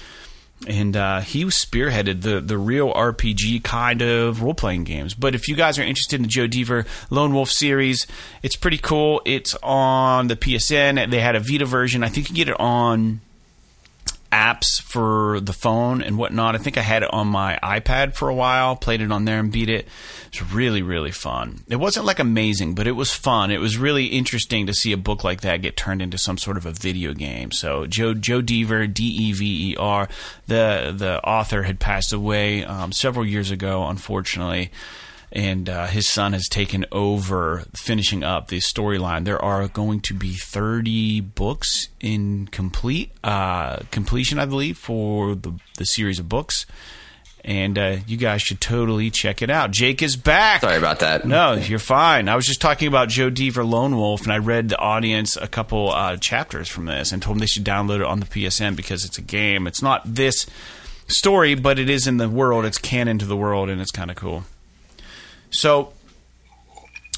and 0.68 0.96
uh, 0.96 1.20
he 1.22 1.46
spearheaded 1.46 2.22
the 2.22 2.40
the 2.42 2.58
real 2.58 2.94
RPG 2.94 3.64
kind 3.64 4.02
of 4.02 4.42
role 4.42 4.54
playing 4.54 4.84
games. 4.84 5.14
But 5.14 5.36
if 5.36 5.48
you 5.48 5.56
guys 5.56 5.78
are 5.80 5.84
interested 5.84 6.18
in 6.18 6.24
the 6.24 6.28
Joe 6.28 6.48
Dever 6.48 6.86
Lone 7.10 7.34
Wolf 7.34 7.50
series, 7.50 8.08
it's 8.42 8.56
pretty 8.56 8.78
cool. 8.78 9.22
It's 9.26 9.56
on 9.62 10.28
the 10.28 10.36
PSN. 10.36 11.10
They 11.10 11.20
had 11.20 11.36
a 11.36 11.40
Vita 11.40 11.66
version. 11.66 12.04
I 12.04 12.10
think 12.10 12.30
you 12.30 12.36
get 12.36 12.50
it 12.50 12.60
on 12.60 13.22
apps 14.34 14.82
for 14.82 15.40
the 15.40 15.54
phone 15.54 16.02
and 16.02 16.18
whatnot. 16.18 16.56
I 16.56 16.58
think 16.58 16.78
I 16.78 16.82
had 16.82 17.04
it 17.04 17.14
on 17.14 17.28
my 17.28 17.60
iPad 17.62 18.16
for 18.16 18.30
a 18.30 18.34
while, 18.34 18.76
played 18.76 19.02
it 19.02 19.12
on 19.12 19.26
there 19.26 19.40
and 19.40 19.52
beat 19.52 19.70
it. 19.70 19.88
It's 20.28 20.42
really, 20.42 20.82
really 20.82 21.12
fun. 21.12 21.64
It 21.70 21.76
wasn't 21.76 22.08
like 22.08 22.18
amazing, 22.18 22.74
but 22.74 22.88
it 22.88 22.94
was 22.94 23.14
fun. 23.14 23.52
It 23.52 23.60
was 23.60 23.78
really 23.78 24.08
interesting 24.08 24.66
to 24.66 24.74
see 24.74 24.92
a 24.92 24.98
book 24.98 25.24
like 25.24 25.42
that 25.42 25.62
get 25.62 25.78
turned 25.78 26.02
into 26.02 26.18
some 26.18 26.40
sort 26.40 26.58
of 26.58 26.66
a 26.66 26.72
video 26.72 27.14
game. 27.14 27.52
So 27.52 27.86
Joe 27.86 28.16
Joe 28.16 28.42
Dever, 28.42 28.88
D 28.88 29.04
E 29.04 29.34
V 29.34 29.72
E 29.72 29.76
R, 29.78 30.10
the 30.48 30.94
the 30.98 31.24
author 31.24 31.62
had 31.64 31.80
passed 31.80 32.12
away 32.12 32.66
um, 32.66 32.92
several 32.92 33.26
years 33.26 33.52
ago, 33.52 33.88
unfortunately 33.88 34.72
and 35.34 35.68
uh, 35.68 35.88
his 35.88 36.08
son 36.08 36.34
has 36.34 36.48
taken 36.48 36.86
over 36.92 37.64
finishing 37.76 38.24
up 38.24 38.50
the 38.50 38.60
storyline. 38.60 39.26
There 39.26 39.42
are 39.44 39.68
going 39.68 40.00
to 40.02 40.14
be 40.14 40.36
30 40.36 41.22
books 41.22 41.90
in 42.00 42.48
complete 42.48 43.12
uh, 43.24 43.78
completion, 43.90 44.38
I 44.38 44.46
believe, 44.46 44.78
for 44.78 45.34
the, 45.34 45.54
the 45.80 45.86
series 45.86 46.20
of 46.20 46.30
books. 46.30 46.68
And 47.44 47.78
uh, 47.80 47.98
you 48.06 48.16
guys 48.16 48.44
should 48.44 48.62
totally 48.62 49.10
check 49.10 49.42
it 49.42 49.50
out. 49.50 49.72
Jake 49.72 50.04
is 50.04 50.16
back. 50.16 50.62
Sorry 50.62 50.78
about 50.78 51.00
that. 51.00 51.26
No, 51.26 51.54
you're 51.54 51.80
fine. 51.80 52.30
I 52.30 52.36
was 52.36 52.46
just 52.46 52.62
talking 52.62 52.88
about 52.88 53.10
Joe 53.10 53.32
Dever 53.32 53.66
Lone 53.66 53.98
Wolf, 53.98 54.22
and 54.22 54.32
I 54.32 54.38
read 54.38 54.70
the 54.70 54.78
audience 54.78 55.36
a 55.36 55.48
couple 55.48 55.90
uh, 55.92 56.16
chapters 56.16 56.70
from 56.70 56.86
this 56.86 57.12
and 57.12 57.22
told 57.24 57.36
them 57.36 57.40
they 57.40 57.48
should 57.48 57.66
download 57.66 57.98
it 57.98 58.06
on 58.06 58.20
the 58.20 58.28
PSN 58.28 58.76
because 58.76 59.04
it's 59.04 59.18
a 59.18 59.22
game. 59.22 59.66
It's 59.68 59.82
not 59.82 60.04
this 60.06 60.46
story, 61.08 61.56
but 61.56 61.80
it 61.80 61.90
is 61.90 62.08
in 62.08 62.16
the 62.18 62.30
world. 62.30 62.66
It's 62.66 62.78
canon 62.78 63.18
to 63.18 63.26
the 63.26 63.36
world, 63.36 63.70
and 63.70 63.82
it's 63.82 63.92
kind 63.92 64.12
of 64.12 64.16
cool. 64.16 64.46
So 65.54 65.94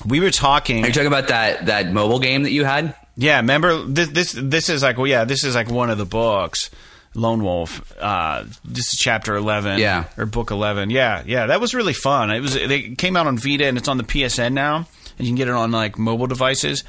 we 0.05 0.19
were 0.19 0.31
talking. 0.31 0.83
Are 0.83 0.87
you 0.87 0.93
talking 0.93 1.07
about 1.07 1.29
that 1.29 1.67
that 1.67 1.91
mobile 1.91 2.19
game 2.19 2.43
that 2.43 2.51
you 2.51 2.65
had? 2.65 2.95
Yeah, 3.17 3.37
remember 3.37 3.83
this 3.83 4.09
this 4.09 4.35
this 4.37 4.69
is 4.69 4.83
like 4.83 4.97
well 4.97 5.07
yeah, 5.07 5.23
this 5.23 5.43
is 5.43 5.55
like 5.55 5.69
one 5.69 5.89
of 5.89 5.97
the 5.97 6.05
books. 6.05 6.69
Lone 7.15 7.43
Wolf. 7.43 7.93
Uh, 7.97 8.43
this 8.65 8.93
is 8.93 8.99
chapter 8.99 9.35
eleven, 9.35 9.79
yeah, 9.79 10.05
or 10.17 10.25
book 10.25 10.51
eleven. 10.51 10.89
Yeah, 10.89 11.23
yeah, 11.25 11.45
that 11.47 11.61
was 11.61 11.73
really 11.73 11.93
fun. 11.93 12.29
It 12.29 12.41
was. 12.41 12.55
It 12.55 12.97
came 12.97 13.15
out 13.15 13.25
on 13.25 13.37
Vita 13.37 13.65
and 13.65 13.77
it's 13.77 13.87
on 13.87 13.97
the 13.97 14.03
PSN 14.03 14.51
now, 14.53 14.87
and 15.17 15.19
you 15.19 15.27
can 15.27 15.35
get 15.35 15.47
it 15.47 15.53
on 15.53 15.71
like 15.71 15.97
mobile 15.97 16.27
devices. 16.27 16.83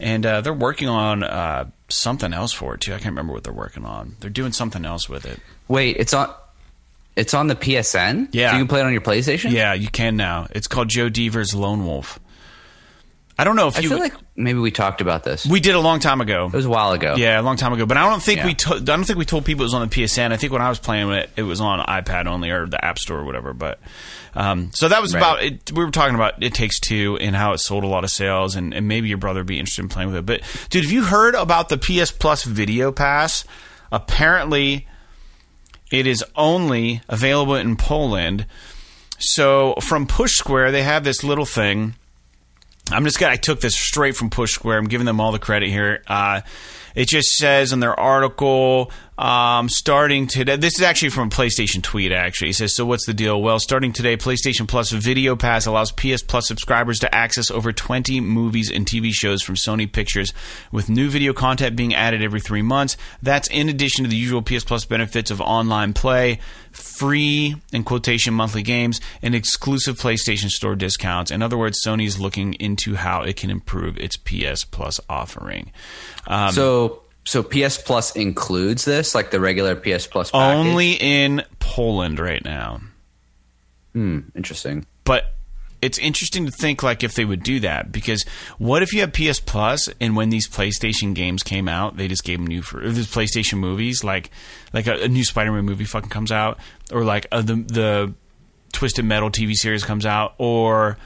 And 0.00 0.26
uh, 0.26 0.40
they're 0.40 0.52
working 0.52 0.88
on 0.88 1.22
uh, 1.22 1.70
something 1.88 2.32
else 2.32 2.52
for 2.52 2.74
it 2.74 2.80
too. 2.80 2.92
I 2.92 2.96
can't 2.96 3.12
remember 3.12 3.32
what 3.32 3.44
they're 3.44 3.52
working 3.52 3.84
on. 3.84 4.16
They're 4.20 4.30
doing 4.30 4.52
something 4.52 4.84
else 4.84 5.08
with 5.08 5.24
it. 5.26 5.40
Wait, 5.68 5.96
it's 5.98 6.14
on. 6.14 6.32
It's 7.16 7.32
on 7.34 7.46
the 7.46 7.54
PSN. 7.54 8.28
Yeah, 8.32 8.50
so 8.50 8.56
you 8.56 8.62
can 8.62 8.68
play 8.68 8.80
it 8.80 8.84
on 8.84 8.92
your 8.92 9.00
PlayStation. 9.00 9.52
Yeah, 9.52 9.72
you 9.74 9.88
can 9.88 10.16
now. 10.16 10.48
It's 10.50 10.66
called 10.66 10.88
Joe 10.88 11.08
Dever's 11.08 11.54
Lone 11.54 11.84
Wolf. 11.86 12.18
I 13.36 13.42
don't 13.42 13.56
know 13.56 13.66
if 13.66 13.76
I 13.76 13.80
you 13.80 13.88
feel 13.88 13.98
like 13.98 14.14
maybe 14.36 14.60
we 14.60 14.70
talked 14.70 15.00
about 15.00 15.24
this. 15.24 15.44
we 15.44 15.58
did 15.58 15.74
a 15.74 15.80
long 15.80 15.98
time 15.98 16.20
ago. 16.20 16.46
It 16.46 16.52
was 16.56 16.66
a 16.66 16.70
while 16.70 16.92
ago. 16.92 17.14
Yeah, 17.16 17.40
a 17.40 17.42
long 17.42 17.56
time 17.56 17.72
ago. 17.72 17.84
But 17.84 17.96
I 17.96 18.08
don't 18.08 18.22
think 18.22 18.38
Yeah. 18.38 18.46
we 18.46 18.54
to- 18.54 18.74
I 18.76 18.78
don't 18.78 19.02
think 19.04 19.18
we 19.18 19.24
told 19.24 19.44
people 19.44 19.62
it 19.62 19.66
was 19.66 19.74
on 19.74 19.80
the 19.80 19.88
PSN. 19.88 20.32
I 20.32 20.36
think 20.36 20.52
when 20.52 20.62
I 20.62 20.68
was 20.68 20.78
playing 20.78 21.10
it, 21.10 21.30
it 21.36 21.42
was 21.42 21.60
on 21.60 21.84
iPad 21.84 22.26
only 22.26 22.50
or 22.50 22.66
the 22.66 22.84
App 22.84 22.96
Store 22.96 23.18
or 23.18 23.24
whatever. 23.24 23.52
But 23.52 23.80
um, 24.36 24.70
so 24.72 24.86
that 24.88 25.02
was 25.02 25.14
Right. 25.14 25.20
about 25.20 25.42
it. 25.42 25.72
We 25.72 25.84
were 25.84 25.90
talking 25.90 26.14
about 26.14 26.40
It 26.44 26.54
Takes 26.54 26.78
Two 26.78 27.18
and 27.20 27.34
how 27.34 27.54
it 27.54 27.58
sold 27.58 27.82
a 27.82 27.88
lot 27.88 28.04
of 28.04 28.10
sales, 28.10 28.54
and, 28.54 28.72
and 28.72 28.86
maybe 28.86 29.08
your 29.08 29.18
brother 29.18 29.40
would 29.40 29.46
be 29.48 29.58
interested 29.58 29.82
in 29.82 29.88
playing 29.88 30.10
with 30.10 30.16
it. 30.18 30.26
But 30.26 30.42
dude, 30.70 30.84
have 30.84 30.92
you 30.92 31.02
heard 31.04 31.34
about 31.34 31.68
the 31.70 31.76
PS 31.76 32.12
Plus 32.12 32.44
Video 32.44 32.92
Pass? 32.92 33.44
Apparently, 33.90 34.86
it 35.94 36.08
is 36.08 36.24
only 36.34 37.02
available 37.08 37.54
in 37.54 37.76
Poland. 37.76 38.46
So 39.18 39.74
from 39.80 40.06
Push 40.06 40.34
Square, 40.34 40.72
they 40.72 40.82
have 40.82 41.04
this 41.04 41.22
little 41.22 41.46
thing. 41.46 41.94
I'm 42.90 43.04
just 43.04 43.18
gonna. 43.18 43.32
I 43.32 43.36
took 43.36 43.60
this 43.60 43.76
straight 43.76 44.16
from 44.16 44.28
Push 44.28 44.52
Square. 44.52 44.78
I'm 44.78 44.88
giving 44.88 45.06
them 45.06 45.20
all 45.20 45.30
the 45.30 45.38
credit 45.38 45.70
here. 45.70 46.02
Uh, 46.06 46.40
it 46.94 47.08
just 47.08 47.36
says 47.36 47.72
in 47.72 47.80
their 47.80 47.98
article, 47.98 48.90
um, 49.16 49.68
starting 49.68 50.26
today. 50.26 50.56
This 50.56 50.76
is 50.76 50.82
actually 50.82 51.10
from 51.10 51.28
a 51.28 51.30
PlayStation 51.30 51.82
tweet. 51.82 52.10
Actually, 52.10 52.50
it 52.50 52.54
says, 52.56 52.74
"So 52.74 52.84
what's 52.84 53.06
the 53.06 53.14
deal?" 53.14 53.40
Well, 53.40 53.58
starting 53.58 53.92
today, 53.92 54.16
PlayStation 54.16 54.66
Plus 54.66 54.90
Video 54.90 55.36
Pass 55.36 55.66
allows 55.66 55.92
PS 55.92 56.22
Plus 56.22 56.48
subscribers 56.48 56.98
to 57.00 57.14
access 57.14 57.50
over 57.50 57.72
20 57.72 58.20
movies 58.20 58.70
and 58.70 58.86
TV 58.86 59.12
shows 59.12 59.42
from 59.42 59.54
Sony 59.54 59.90
Pictures, 59.90 60.32
with 60.72 60.88
new 60.88 61.08
video 61.08 61.32
content 61.32 61.76
being 61.76 61.94
added 61.94 62.22
every 62.22 62.40
three 62.40 62.62
months. 62.62 62.96
That's 63.22 63.48
in 63.48 63.68
addition 63.68 64.04
to 64.04 64.10
the 64.10 64.16
usual 64.16 64.42
PS 64.42 64.64
Plus 64.64 64.84
benefits 64.84 65.30
of 65.30 65.40
online 65.40 65.92
play, 65.92 66.40
free 66.72 67.54
in 67.72 67.84
quotation 67.84 68.34
monthly 68.34 68.62
games, 68.62 69.00
and 69.22 69.34
exclusive 69.34 69.96
PlayStation 69.96 70.50
Store 70.50 70.74
discounts. 70.74 71.30
In 71.30 71.40
other 71.40 71.56
words, 71.56 71.80
Sony 71.84 72.06
is 72.06 72.18
looking 72.18 72.54
into 72.54 72.96
how 72.96 73.22
it 73.22 73.36
can 73.36 73.50
improve 73.50 73.96
its 73.98 74.16
PS 74.16 74.64
Plus 74.64 74.98
offering. 75.08 75.70
Um, 76.26 76.52
So 76.52 77.03
so 77.24 77.42
PS 77.42 77.78
Plus 77.78 78.14
includes 78.16 78.84
this, 78.84 79.14
like 79.14 79.30
the 79.30 79.40
regular 79.40 79.74
PS 79.74 80.06
Plus 80.06 80.30
package? 80.30 80.66
only 80.66 80.92
in 80.92 81.42
Poland 81.58 82.20
right 82.20 82.44
now. 82.44 82.80
Hmm, 83.92 84.20
interesting. 84.34 84.86
But 85.04 85.34
it's 85.80 85.98
interesting 85.98 86.46
to 86.46 86.50
think 86.50 86.82
like 86.82 87.04
if 87.04 87.14
they 87.14 87.26
would 87.26 87.42
do 87.42 87.60
that 87.60 87.92
because 87.92 88.24
what 88.56 88.82
if 88.82 88.92
you 88.94 89.00
have 89.00 89.12
PS 89.12 89.38
Plus 89.38 89.88
and 90.00 90.16
when 90.16 90.30
these 90.30 90.48
PlayStation 90.48 91.14
games 91.14 91.42
came 91.42 91.68
out, 91.68 91.96
they 91.96 92.08
just 92.08 92.24
gave 92.24 92.38
them 92.38 92.46
new 92.46 92.62
for 92.62 92.82
or 92.82 92.90
these 92.90 93.12
PlayStation 93.12 93.58
movies 93.58 94.02
like 94.02 94.30
like 94.72 94.86
a, 94.86 95.02
a 95.02 95.08
new 95.08 95.24
Spider-Man 95.24 95.64
movie 95.64 95.84
fucking 95.84 96.08
comes 96.08 96.32
out 96.32 96.58
or 96.90 97.04
like 97.04 97.26
uh, 97.30 97.42
the 97.42 97.56
the 97.56 98.14
Twisted 98.72 99.04
Metal 99.04 99.30
TV 99.30 99.52
series 99.52 99.84
comes 99.84 100.06
out 100.06 100.34
or 100.38 100.96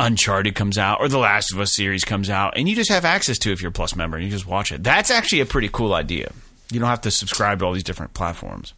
Uncharted 0.00 0.54
comes 0.54 0.78
out 0.78 0.98
or 1.00 1.08
The 1.08 1.18
Last 1.18 1.52
of 1.52 1.60
Us 1.60 1.74
series 1.74 2.04
comes 2.04 2.30
out 2.30 2.54
and 2.56 2.68
you 2.68 2.74
just 2.74 2.90
have 2.90 3.04
access 3.04 3.38
to 3.40 3.50
it 3.50 3.52
if 3.52 3.62
you're 3.62 3.68
a 3.68 3.72
Plus 3.72 3.94
member 3.94 4.16
and 4.16 4.24
you 4.24 4.30
just 4.32 4.46
watch 4.46 4.72
it. 4.72 4.82
That's 4.82 5.10
actually 5.10 5.40
a 5.40 5.46
pretty 5.46 5.68
cool 5.70 5.92
idea. 5.94 6.32
You 6.72 6.80
don't 6.80 6.88
have 6.88 7.02
to 7.02 7.10
subscribe 7.10 7.58
to 7.60 7.66
all 7.66 7.72
these 7.72 7.84
different 7.84 8.14
platforms. 8.14 8.72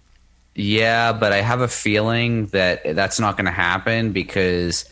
Yeah, 0.54 1.12
but 1.12 1.32
I 1.32 1.40
have 1.40 1.61
a 1.61 1.68
feeling 1.68 2.46
that 2.46 2.96
that's 2.96 3.18
not 3.20 3.37
going 3.37 3.46
to 3.46 3.52
happen 3.52 4.12
because 4.12 4.85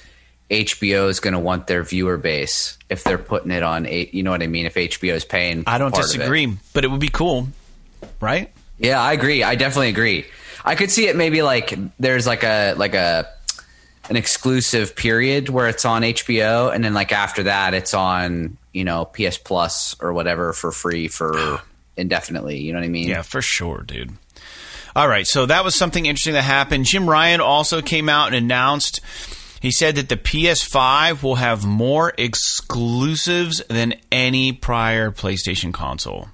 HBO 0.50 1.08
is 1.08 1.20
going 1.20 1.34
to 1.34 1.40
want 1.40 1.66
their 1.66 1.82
viewer 1.82 2.16
base 2.16 2.78
if 2.88 3.04
they're 3.04 3.18
putting 3.18 3.50
it 3.50 3.62
on. 3.62 3.86
eight. 3.86 4.14
You 4.14 4.22
know 4.22 4.30
what 4.30 4.42
I 4.42 4.46
mean? 4.46 4.66
If 4.66 4.74
HBO 4.74 5.14
is 5.14 5.24
paying, 5.24 5.64
I 5.66 5.78
don't 5.78 5.92
of 5.92 5.98
it. 5.98 6.02
disagree, 6.02 6.56
but 6.72 6.84
it 6.84 6.90
would 6.90 7.00
be 7.00 7.08
cool, 7.10 7.48
right? 8.20 8.50
Yeah, 8.78 9.00
I 9.00 9.12
agree. 9.12 9.42
I 9.42 9.54
definitely 9.54 9.90
agree. 9.90 10.24
I 10.64 10.74
could 10.74 10.90
see 10.90 11.06
it 11.08 11.16
maybe 11.16 11.42
like 11.42 11.74
there's 11.98 12.26
like 12.26 12.42
a 12.42 12.74
like 12.74 12.94
a 12.94 13.28
an 14.10 14.16
exclusive 14.16 14.96
period 14.96 15.48
where 15.48 15.68
it's 15.68 15.84
on 15.84 16.02
HBO, 16.02 16.74
and 16.74 16.84
then 16.84 16.92
like 16.92 17.12
after 17.12 17.44
that, 17.44 17.72
it's 17.72 17.94
on 17.94 18.58
you 18.72 18.84
know 18.84 19.06
PS 19.06 19.38
Plus 19.38 19.96
or 20.00 20.12
whatever 20.12 20.52
for 20.52 20.72
free 20.72 21.08
for 21.08 21.60
indefinitely. 21.96 22.58
You 22.58 22.72
know 22.72 22.80
what 22.80 22.84
I 22.84 22.90
mean? 22.90 23.08
Yeah, 23.08 23.22
for 23.22 23.40
sure, 23.40 23.82
dude. 23.82 24.12
All 24.96 25.08
right, 25.08 25.26
so 25.26 25.46
that 25.46 25.64
was 25.64 25.76
something 25.76 26.04
interesting 26.04 26.34
that 26.34 26.42
happened. 26.42 26.84
Jim 26.84 27.08
Ryan 27.08 27.40
also 27.40 27.80
came 27.80 28.08
out 28.08 28.26
and 28.26 28.36
announced 28.36 29.00
he 29.60 29.70
said 29.70 29.94
that 29.96 30.08
the 30.08 30.16
PS5 30.16 31.22
will 31.22 31.36
have 31.36 31.64
more 31.64 32.12
exclusives 32.18 33.62
than 33.68 33.94
any 34.10 34.52
prior 34.52 35.10
PlayStation 35.10 35.72
console. 35.72 36.28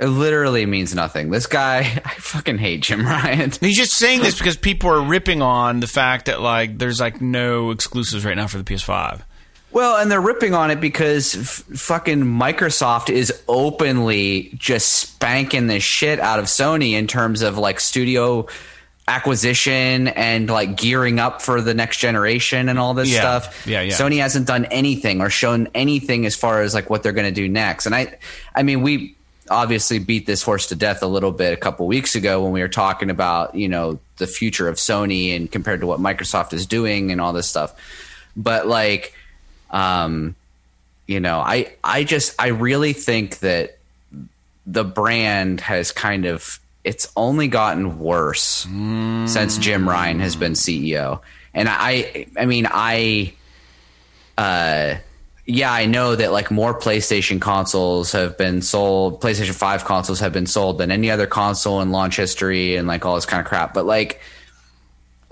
It 0.00 0.06
literally 0.06 0.64
means 0.66 0.94
nothing. 0.94 1.30
This 1.30 1.46
guy, 1.46 1.80
I 2.04 2.14
fucking 2.14 2.58
hate 2.58 2.80
Jim 2.82 3.04
Ryan. 3.04 3.50
He's 3.60 3.76
just 3.76 3.94
saying 3.96 4.22
this 4.22 4.38
because 4.38 4.56
people 4.56 4.90
are 4.90 5.02
ripping 5.02 5.42
on 5.42 5.80
the 5.80 5.86
fact 5.86 6.26
that 6.26 6.40
like 6.40 6.78
there's 6.78 6.98
like 7.00 7.20
no 7.20 7.70
exclusives 7.70 8.24
right 8.24 8.36
now 8.36 8.46
for 8.46 8.58
the 8.58 8.64
PS5. 8.64 9.22
Well, 9.70 9.96
and 9.96 10.10
they're 10.10 10.20
ripping 10.20 10.52
on 10.54 10.70
it 10.70 10.80
because 10.82 11.34
f- 11.34 11.78
fucking 11.78 12.22
Microsoft 12.24 13.08
is 13.08 13.32
openly 13.48 14.50
just 14.54 14.92
spanking 14.92 15.66
the 15.66 15.80
shit 15.80 16.20
out 16.20 16.38
of 16.38 16.44
Sony 16.44 16.92
in 16.92 17.06
terms 17.06 17.40
of 17.40 17.56
like 17.56 17.80
studio 17.80 18.46
acquisition 19.08 20.08
and 20.08 20.48
like 20.48 20.76
gearing 20.76 21.18
up 21.18 21.42
for 21.42 21.60
the 21.60 21.74
next 21.74 21.98
generation 21.98 22.68
and 22.68 22.78
all 22.78 22.94
this 22.94 23.08
Yeah. 23.10 23.20
stuff. 23.20 23.66
Yeah, 23.66 23.80
yeah. 23.82 23.92
Sony 23.94 24.18
hasn't 24.18 24.46
done 24.46 24.64
anything 24.66 25.20
or 25.20 25.28
shown 25.30 25.68
anything 25.74 26.24
as 26.26 26.36
far 26.36 26.62
as 26.62 26.74
like 26.74 26.88
what 26.90 27.02
they're 27.02 27.12
going 27.12 27.26
to 27.26 27.40
do 27.40 27.48
next. 27.48 27.86
And 27.86 27.94
I 27.94 28.18
I 28.54 28.62
mean, 28.62 28.82
we 28.82 29.16
obviously 29.52 29.98
beat 29.98 30.26
this 30.26 30.42
horse 30.42 30.68
to 30.68 30.74
death 30.74 31.02
a 31.02 31.06
little 31.06 31.32
bit 31.32 31.52
a 31.52 31.56
couple 31.56 31.86
weeks 31.86 32.14
ago 32.14 32.42
when 32.42 32.52
we 32.52 32.60
were 32.60 32.68
talking 32.68 33.10
about, 33.10 33.54
you 33.54 33.68
know, 33.68 33.98
the 34.16 34.26
future 34.26 34.68
of 34.68 34.76
Sony 34.76 35.36
and 35.36 35.50
compared 35.50 35.80
to 35.80 35.86
what 35.86 36.00
Microsoft 36.00 36.52
is 36.52 36.66
doing 36.66 37.12
and 37.12 37.20
all 37.20 37.32
this 37.32 37.48
stuff. 37.48 37.74
But 38.36 38.66
like 38.66 39.14
um, 39.72 40.36
you 41.06 41.20
know, 41.20 41.40
I 41.40 41.72
I 41.82 42.04
just 42.04 42.40
I 42.40 42.48
really 42.48 42.92
think 42.92 43.40
that 43.40 43.78
the 44.66 44.84
brand 44.84 45.60
has 45.62 45.90
kind 45.90 46.26
of 46.26 46.60
it's 46.84 47.10
only 47.16 47.48
gotten 47.48 47.98
worse 47.98 48.66
since 49.26 49.58
Jim 49.58 49.88
Ryan 49.88 50.20
has 50.20 50.36
been 50.36 50.52
CEO. 50.52 51.20
And 51.54 51.68
I 51.70 52.26
I 52.36 52.46
mean 52.46 52.66
I 52.70 53.34
uh 54.38 54.96
yeah, 55.44 55.72
I 55.72 55.86
know 55.86 56.14
that 56.14 56.32
like 56.32 56.50
more 56.50 56.78
PlayStation 56.78 57.40
consoles 57.40 58.12
have 58.12 58.38
been 58.38 58.62
sold, 58.62 59.20
PlayStation 59.20 59.54
5 59.54 59.84
consoles 59.84 60.20
have 60.20 60.32
been 60.32 60.46
sold 60.46 60.78
than 60.78 60.90
any 60.90 61.10
other 61.10 61.26
console 61.26 61.80
in 61.80 61.90
launch 61.90 62.16
history 62.16 62.76
and 62.76 62.86
like 62.86 63.04
all 63.04 63.16
this 63.16 63.26
kind 63.26 63.40
of 63.40 63.46
crap. 63.46 63.74
But 63.74 63.84
like 63.84 64.20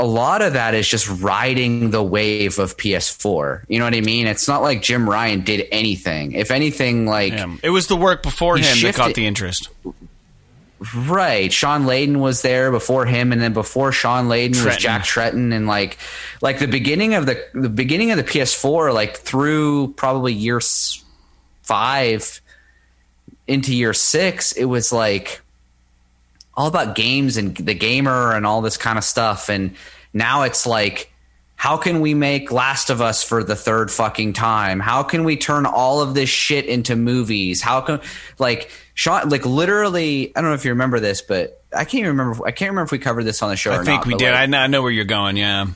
a 0.00 0.04
lot 0.06 0.42
of 0.42 0.54
that 0.54 0.74
is 0.74 0.88
just 0.88 1.08
riding 1.20 1.90
the 1.90 2.02
wave 2.02 2.58
of 2.58 2.76
PS4. 2.76 3.64
You 3.68 3.78
know 3.78 3.84
what 3.84 3.94
I 3.94 4.00
mean? 4.00 4.26
It's 4.26 4.48
not 4.48 4.62
like 4.62 4.82
Jim 4.82 5.08
Ryan 5.08 5.42
did 5.42 5.68
anything. 5.70 6.32
If 6.32 6.50
anything, 6.50 7.06
like 7.06 7.34
Yeah. 7.34 7.56
It 7.62 7.70
was 7.70 7.86
the 7.86 7.96
work 7.96 8.22
before 8.22 8.56
him 8.56 8.80
that 8.82 8.96
got 8.96 9.14
the 9.14 9.26
interest. 9.26 9.68
Right, 10.96 11.52
Shawn 11.52 11.84
Layden 11.84 12.20
was 12.20 12.40
there 12.40 12.70
before 12.70 13.04
him, 13.04 13.32
and 13.32 13.40
then 13.40 13.52
before 13.52 13.92
Shawn 13.92 14.28
Layden 14.28 14.64
was 14.64 14.78
Jack 14.78 15.02
Tretton, 15.02 15.52
and 15.52 15.66
like 15.66 15.98
like 16.40 16.58
the 16.58 16.66
beginning 16.66 17.14
of 17.14 17.26
the 17.26 17.44
the 17.52 17.68
beginning 17.68 18.12
of 18.12 18.16
the 18.16 18.24
PS4, 18.24 18.94
like 18.94 19.18
through 19.18 19.92
probably 19.94 20.32
year 20.32 20.60
five 21.62 22.40
into 23.46 23.74
year 23.74 23.92
six, 23.92 24.52
it 24.52 24.64
was 24.64 24.90
like 24.90 25.42
all 26.54 26.66
about 26.66 26.94
games 26.94 27.36
and 27.36 27.56
the 27.56 27.74
gamer 27.74 28.32
and 28.34 28.46
all 28.46 28.60
this 28.60 28.76
kind 28.76 28.96
of 28.96 29.04
stuff. 29.04 29.48
And 29.48 29.74
now 30.12 30.42
it's 30.42 30.66
like, 30.66 31.09
how 31.60 31.76
can 31.76 32.00
we 32.00 32.14
make 32.14 32.50
Last 32.50 32.88
of 32.88 33.02
Us 33.02 33.22
for 33.22 33.44
the 33.44 33.54
third 33.54 33.90
fucking 33.90 34.32
time? 34.32 34.80
How 34.80 35.02
can 35.02 35.24
we 35.24 35.36
turn 35.36 35.66
all 35.66 36.00
of 36.00 36.14
this 36.14 36.30
shit 36.30 36.64
into 36.64 36.96
movies? 36.96 37.60
How 37.60 37.82
can 37.82 38.00
like 38.38 38.70
Shawn 38.94 39.28
like 39.28 39.44
literally? 39.44 40.34
I 40.34 40.40
don't 40.40 40.48
know 40.48 40.54
if 40.54 40.64
you 40.64 40.70
remember 40.70 41.00
this, 41.00 41.20
but 41.20 41.62
I 41.70 41.84
can't 41.84 41.96
even 42.00 42.16
remember. 42.16 42.46
I 42.46 42.50
can't 42.52 42.70
remember 42.70 42.86
if 42.86 42.92
we 42.92 42.98
covered 42.98 43.24
this 43.24 43.42
on 43.42 43.50
the 43.50 43.56
show. 43.58 43.72
I 43.72 43.84
think 43.84 43.88
not, 43.88 44.06
we 44.06 44.14
did. 44.14 44.30
like, 44.30 44.40
I 44.40 44.46
know, 44.46 44.58
I 44.58 44.66
know 44.68 44.80
where 44.80 44.90
you're 44.90 45.04
going. 45.04 45.36
Yeah. 45.36 45.66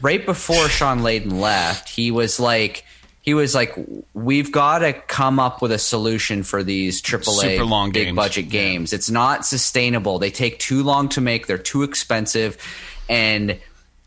right 0.00 0.24
before 0.24 0.68
Shawn 0.68 1.00
Layden 1.00 1.40
left, 1.40 1.88
he 1.88 2.12
was 2.12 2.38
like, 2.38 2.84
he 3.20 3.34
was 3.34 3.52
like, 3.52 3.74
we've 4.14 4.52
got 4.52 4.78
to 4.78 4.92
come 4.92 5.40
up 5.40 5.60
with 5.60 5.72
a 5.72 5.78
solution 5.78 6.44
for 6.44 6.62
these 6.62 7.02
AAA 7.02 7.40
Super 7.40 7.64
long 7.64 7.90
big 7.90 8.06
games. 8.06 8.16
budget 8.16 8.44
Yeah. 8.44 8.50
games. 8.52 8.92
It's 8.92 9.10
not 9.10 9.44
sustainable. 9.44 10.20
They 10.20 10.30
take 10.30 10.60
too 10.60 10.84
long 10.84 11.08
to 11.08 11.20
make. 11.20 11.48
They're 11.48 11.58
too 11.58 11.82
expensive, 11.82 12.58
and 13.08 13.58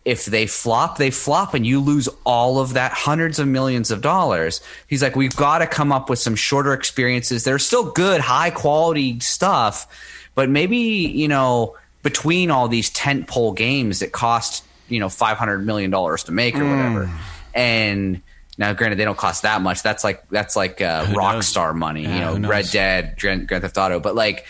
if 0.06 0.26
they 0.26 0.48
flop, 0.48 0.98
they 0.98 1.12
flop, 1.12 1.54
and 1.54 1.66
you 1.66 1.80
lose 1.80 2.10
all 2.26 2.60
of 2.60 2.74
that 2.74 2.92
hundreds 2.92 3.40
of 3.40 3.48
millions 3.48 3.90
of 3.90 4.02
dollars. 4.02 4.62
He's 4.88 5.02
like, 5.02 5.16
we've 5.16 5.36
got 5.36 5.60
to 5.60 5.68
come 5.68 5.92
up 5.94 6.10
with 6.10 6.20
some 6.20 6.36
shorter 6.36 6.74
experiences. 6.74 7.44
They're 7.46 7.58
still 7.60 7.92
good, 7.92 8.20
high 8.20 8.50
quality 8.50 9.20
stuff, 9.22 9.88
but 10.36 10.50
maybe 10.50 10.78
you 10.78 11.28
know 11.28 11.78
between 12.02 12.52
all 12.52 12.68
these 12.68 12.92
tentpole 12.92 13.56
games 13.56 14.00
that 14.00 14.12
cost 14.12 14.66
you 14.90 15.00
know 15.00 15.08
five 15.10 15.38
hundred 15.38 15.60
million 15.66 15.90
dollars 15.90 16.26
to 16.26 16.32
make 16.34 16.56
or 16.56 16.66
whatever, 16.70 17.06
Mm. 17.06 17.18
and 17.54 18.22
now 18.58 18.74
granted 18.74 18.98
they 19.00 19.06
don't 19.06 19.18
cost 19.18 19.44
that 19.44 19.62
much. 19.62 19.82
That's 19.84 20.04
like 20.04 20.28
that's 20.30 20.56
like 20.56 20.82
uh, 20.82 21.06
Who 21.06 21.14
knows? 21.14 21.22
Rockstar 21.54 21.74
money, 21.74 22.04
Yeah, 22.04 22.34
you 22.34 22.40
know. 22.40 22.50
Red 22.50 22.66
Dead, 22.72 23.16
Grand, 23.18 23.48
Grand 23.48 23.62
Theft 23.64 23.78
Auto, 23.78 24.00
but 24.00 24.16
like 24.16 24.46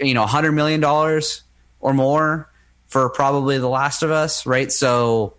you 0.00 0.14
know, 0.14 0.26
hundred 0.26 0.52
million 0.52 0.80
dollars 0.80 1.42
or 1.80 1.94
more 1.94 2.50
for 2.88 3.08
probably 3.10 3.58
The 3.58 3.68
Last 3.68 4.02
of 4.02 4.10
Us, 4.10 4.46
right? 4.46 4.70
So, 4.70 5.34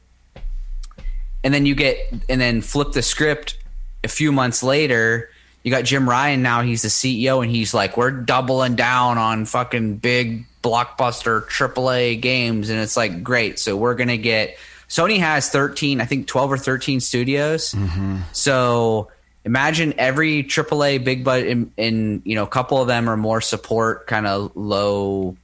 and 1.43 1.53
then 1.53 1.65
you 1.65 1.75
get 1.75 1.97
and 2.27 2.41
then 2.41 2.61
flip 2.61 2.91
the 2.91 3.01
script 3.01 3.57
a 4.03 4.07
few 4.07 4.31
months 4.31 4.63
later 4.63 5.29
you 5.67 5.71
got 5.71 5.83
Jim 5.83 6.07
Ryan 6.07 6.41
now 6.41 6.61
he's 6.61 6.83
the 6.83 6.87
CEO 6.87 7.43
and 7.43 7.51
he's 7.51 7.73
like 7.73 7.97
we're 7.97 8.11
doubling 8.11 8.75
down 8.75 9.17
on 9.17 9.43
fucking 9.43 9.97
big 9.97 10.45
blockbuster 10.63 11.45
AAA 11.45 12.21
games 12.21 12.69
and 12.69 12.79
it's 12.79 12.95
like 12.95 13.21
great 13.21 13.59
so 13.59 13.75
we're 13.75 13.95
going 13.95 14.07
to 14.07 14.17
get 14.17 14.57
Sony 14.87 15.19
has 15.19 15.49
13 15.49 15.99
I 15.99 16.05
think 16.05 16.27
12 16.27 16.53
or 16.53 16.57
13 16.57 17.01
studios 17.01 17.73
mm-hmm. 17.73 18.19
so 18.31 19.11
imagine 19.43 19.93
every 19.97 20.43
AAA 20.43 21.03
big 21.03 21.25
but 21.25 21.45
in, 21.45 21.71
in 21.75 22.21
you 22.23 22.35
know 22.35 22.43
a 22.43 22.47
couple 22.47 22.81
of 22.81 22.87
them 22.87 23.09
are 23.09 23.17
more 23.17 23.41
support 23.41 24.07
kind 24.07 24.25
of 24.25 24.55
low 24.55 25.35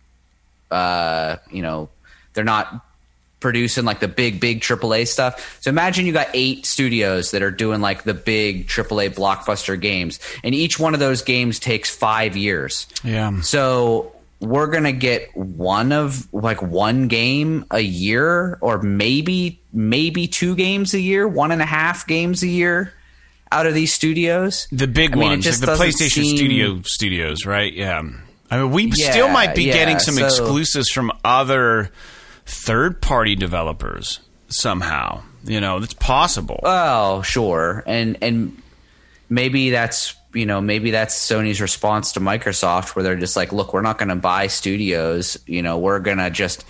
uh 0.73 1.37
you 1.51 1.61
know 1.61 1.89
they're 2.33 2.43
not 2.43 2.83
producing 3.39 3.83
like 3.83 3.99
the 3.99 4.07
big 4.07 4.39
big 4.39 4.61
AAA 4.61 5.07
stuff. 5.07 5.57
So 5.61 5.69
imagine 5.69 6.05
you 6.05 6.13
got 6.13 6.29
eight 6.33 6.65
studios 6.65 7.31
that 7.31 7.43
are 7.43 7.51
doing 7.51 7.81
like 7.81 8.03
the 8.03 8.13
big 8.13 8.67
AAA 8.67 9.13
blockbuster 9.13 9.79
games, 9.79 10.19
and 10.43 10.55
each 10.55 10.79
one 10.79 10.93
of 10.93 10.99
those 10.99 11.21
games 11.21 11.59
takes 11.59 11.93
five 11.93 12.35
years. 12.37 12.87
Yeah. 13.03 13.41
So 13.41 14.13
we're 14.39 14.67
gonna 14.67 14.93
get 14.93 15.35
one 15.35 15.91
of 15.91 16.33
like 16.33 16.61
one 16.61 17.07
game 17.09 17.65
a 17.69 17.81
year, 17.81 18.57
or 18.61 18.81
maybe 18.81 19.59
maybe 19.73 20.27
two 20.27 20.55
games 20.55 20.93
a 20.93 20.99
year, 20.99 21.27
one 21.27 21.51
and 21.51 21.61
a 21.61 21.65
half 21.65 22.07
games 22.07 22.43
a 22.43 22.47
year 22.47 22.93
out 23.51 23.65
of 23.67 23.73
these 23.73 23.93
studios. 23.93 24.67
The 24.71 24.87
big 24.87 25.11
I 25.11 25.15
mean, 25.15 25.29
ones, 25.29 25.45
like 25.45 25.77
the 25.77 25.83
PlayStation 25.83 26.23
seem- 26.23 26.37
Studio 26.37 26.81
studios, 26.83 27.45
right? 27.45 27.71
Yeah. 27.73 28.01
I 28.53 28.57
mean, 28.61 28.71
we 28.71 28.83
Yeah, 28.95 29.11
still 29.11 29.29
might 29.29 29.55
be 29.55 29.63
yeah, 29.65 29.73
getting 29.73 29.99
some 29.99 30.15
so- 30.15 30.25
exclusives 30.25 30.89
from 30.89 31.11
other 31.23 31.89
third-party 32.45 33.35
developers 33.35 34.19
somehow. 34.49 35.23
You 35.45 35.59
know, 35.59 35.77
it's 35.77 35.93
possible. 35.93 36.59
Oh, 36.63 37.21
sure. 37.23 37.83
And 37.85 38.17
and 38.21 38.61
maybe 39.29 39.71
that's 39.71 40.15
you 40.33 40.45
know 40.45 40.61
maybe 40.61 40.91
that's 40.91 41.15
Sony's 41.15 41.59
response 41.59 42.13
to 42.13 42.19
Microsoft, 42.21 42.95
where 42.95 43.03
they're 43.03 43.15
just 43.17 43.35
like, 43.35 43.51
look, 43.51 43.73
we're 43.73 43.81
not 43.81 43.97
going 43.97 44.09
to 44.09 44.15
buy 44.15 44.47
studios. 44.47 45.37
You 45.45 45.61
know, 45.61 45.77
we're 45.79 45.99
going 45.99 46.19
to 46.19 46.29
just 46.29 46.63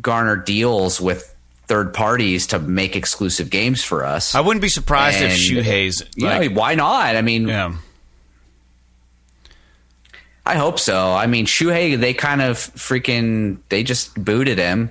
garner 0.00 0.36
deals 0.36 1.00
with 1.00 1.34
third 1.66 1.92
parties 1.92 2.46
to 2.48 2.58
make 2.58 2.96
exclusive 2.96 3.50
games 3.50 3.82
for 3.84 4.04
us. 4.04 4.34
I 4.34 4.40
wouldn't 4.40 4.62
be 4.62 4.68
surprised 4.68 5.20
if 5.20 5.32
And, 5.32 5.38
Shuhei's 5.40 6.02
you 6.16 6.26
like, 6.26 6.50
know, 6.52 6.56
why 6.60 6.76
not? 6.76 7.16
I 7.16 7.22
mean, 7.22 7.48
yeah. 7.48 7.74
I 10.46 10.54
hope 10.56 10.78
so. 10.78 11.12
I 11.12 11.26
mean, 11.26 11.46
Shuhei, 11.46 11.98
they 11.98 12.14
kind 12.14 12.40
of 12.40 12.56
freaking 12.58 13.58
they 13.68 13.82
just 13.82 14.14
booted 14.22 14.58
him. 14.58 14.90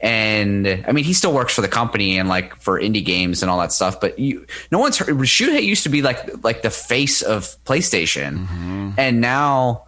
And 0.00 0.66
I 0.86 0.92
mean, 0.92 1.04
he 1.04 1.14
still 1.14 1.32
works 1.32 1.54
for 1.54 1.62
the 1.62 1.68
company 1.68 2.18
and 2.18 2.28
like 2.28 2.56
for 2.56 2.78
indie 2.78 3.04
games 3.04 3.42
and 3.42 3.50
all 3.50 3.58
that 3.60 3.72
stuff. 3.72 4.00
But 4.00 4.18
you, 4.18 4.46
no 4.70 4.78
one's 4.78 4.98
heard. 4.98 5.08
Shuhei 5.08 5.62
used 5.62 5.84
to 5.84 5.88
be 5.88 6.02
like 6.02 6.44
like 6.44 6.62
the 6.62 6.70
face 6.70 7.22
of 7.22 7.56
PlayStation, 7.64 8.46
Mm-hmm. 8.46 8.90
and 8.98 9.20
now 9.22 9.84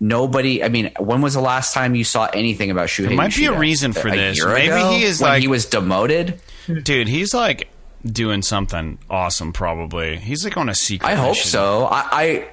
nobody. 0.00 0.64
I 0.64 0.68
mean, 0.70 0.90
when 0.98 1.20
was 1.22 1.34
the 1.34 1.40
last 1.40 1.72
time 1.72 1.94
you 1.94 2.02
saw 2.04 2.28
anything 2.32 2.70
about 2.72 2.88
Shuhei? 2.88 3.08
There 3.08 3.16
might 3.16 3.36
be 3.36 3.44
a 3.46 3.56
reason 3.56 3.92
for 3.92 4.08
A 4.08 4.10
this. 4.10 4.44
Maybe 4.44 4.66
ago? 4.68 4.90
he 4.92 5.04
is 5.04 5.20
when 5.20 5.30
like- 5.30 5.42
he 5.42 5.48
was 5.48 5.66
demoted. 5.66 6.40
Dude, 6.82 7.06
he's 7.08 7.32
like 7.32 7.68
doing 8.04 8.42
something 8.42 8.98
awesome 9.08 9.52
probably. 9.52 10.16
He's 10.16 10.42
like 10.44 10.56
on 10.56 10.68
a 10.68 10.74
secret 10.74 11.08
I 11.08 11.14
hope 11.14 11.30
mission. 11.32 11.48
so. 11.50 11.84
I, 11.84 12.08
I 12.12 12.48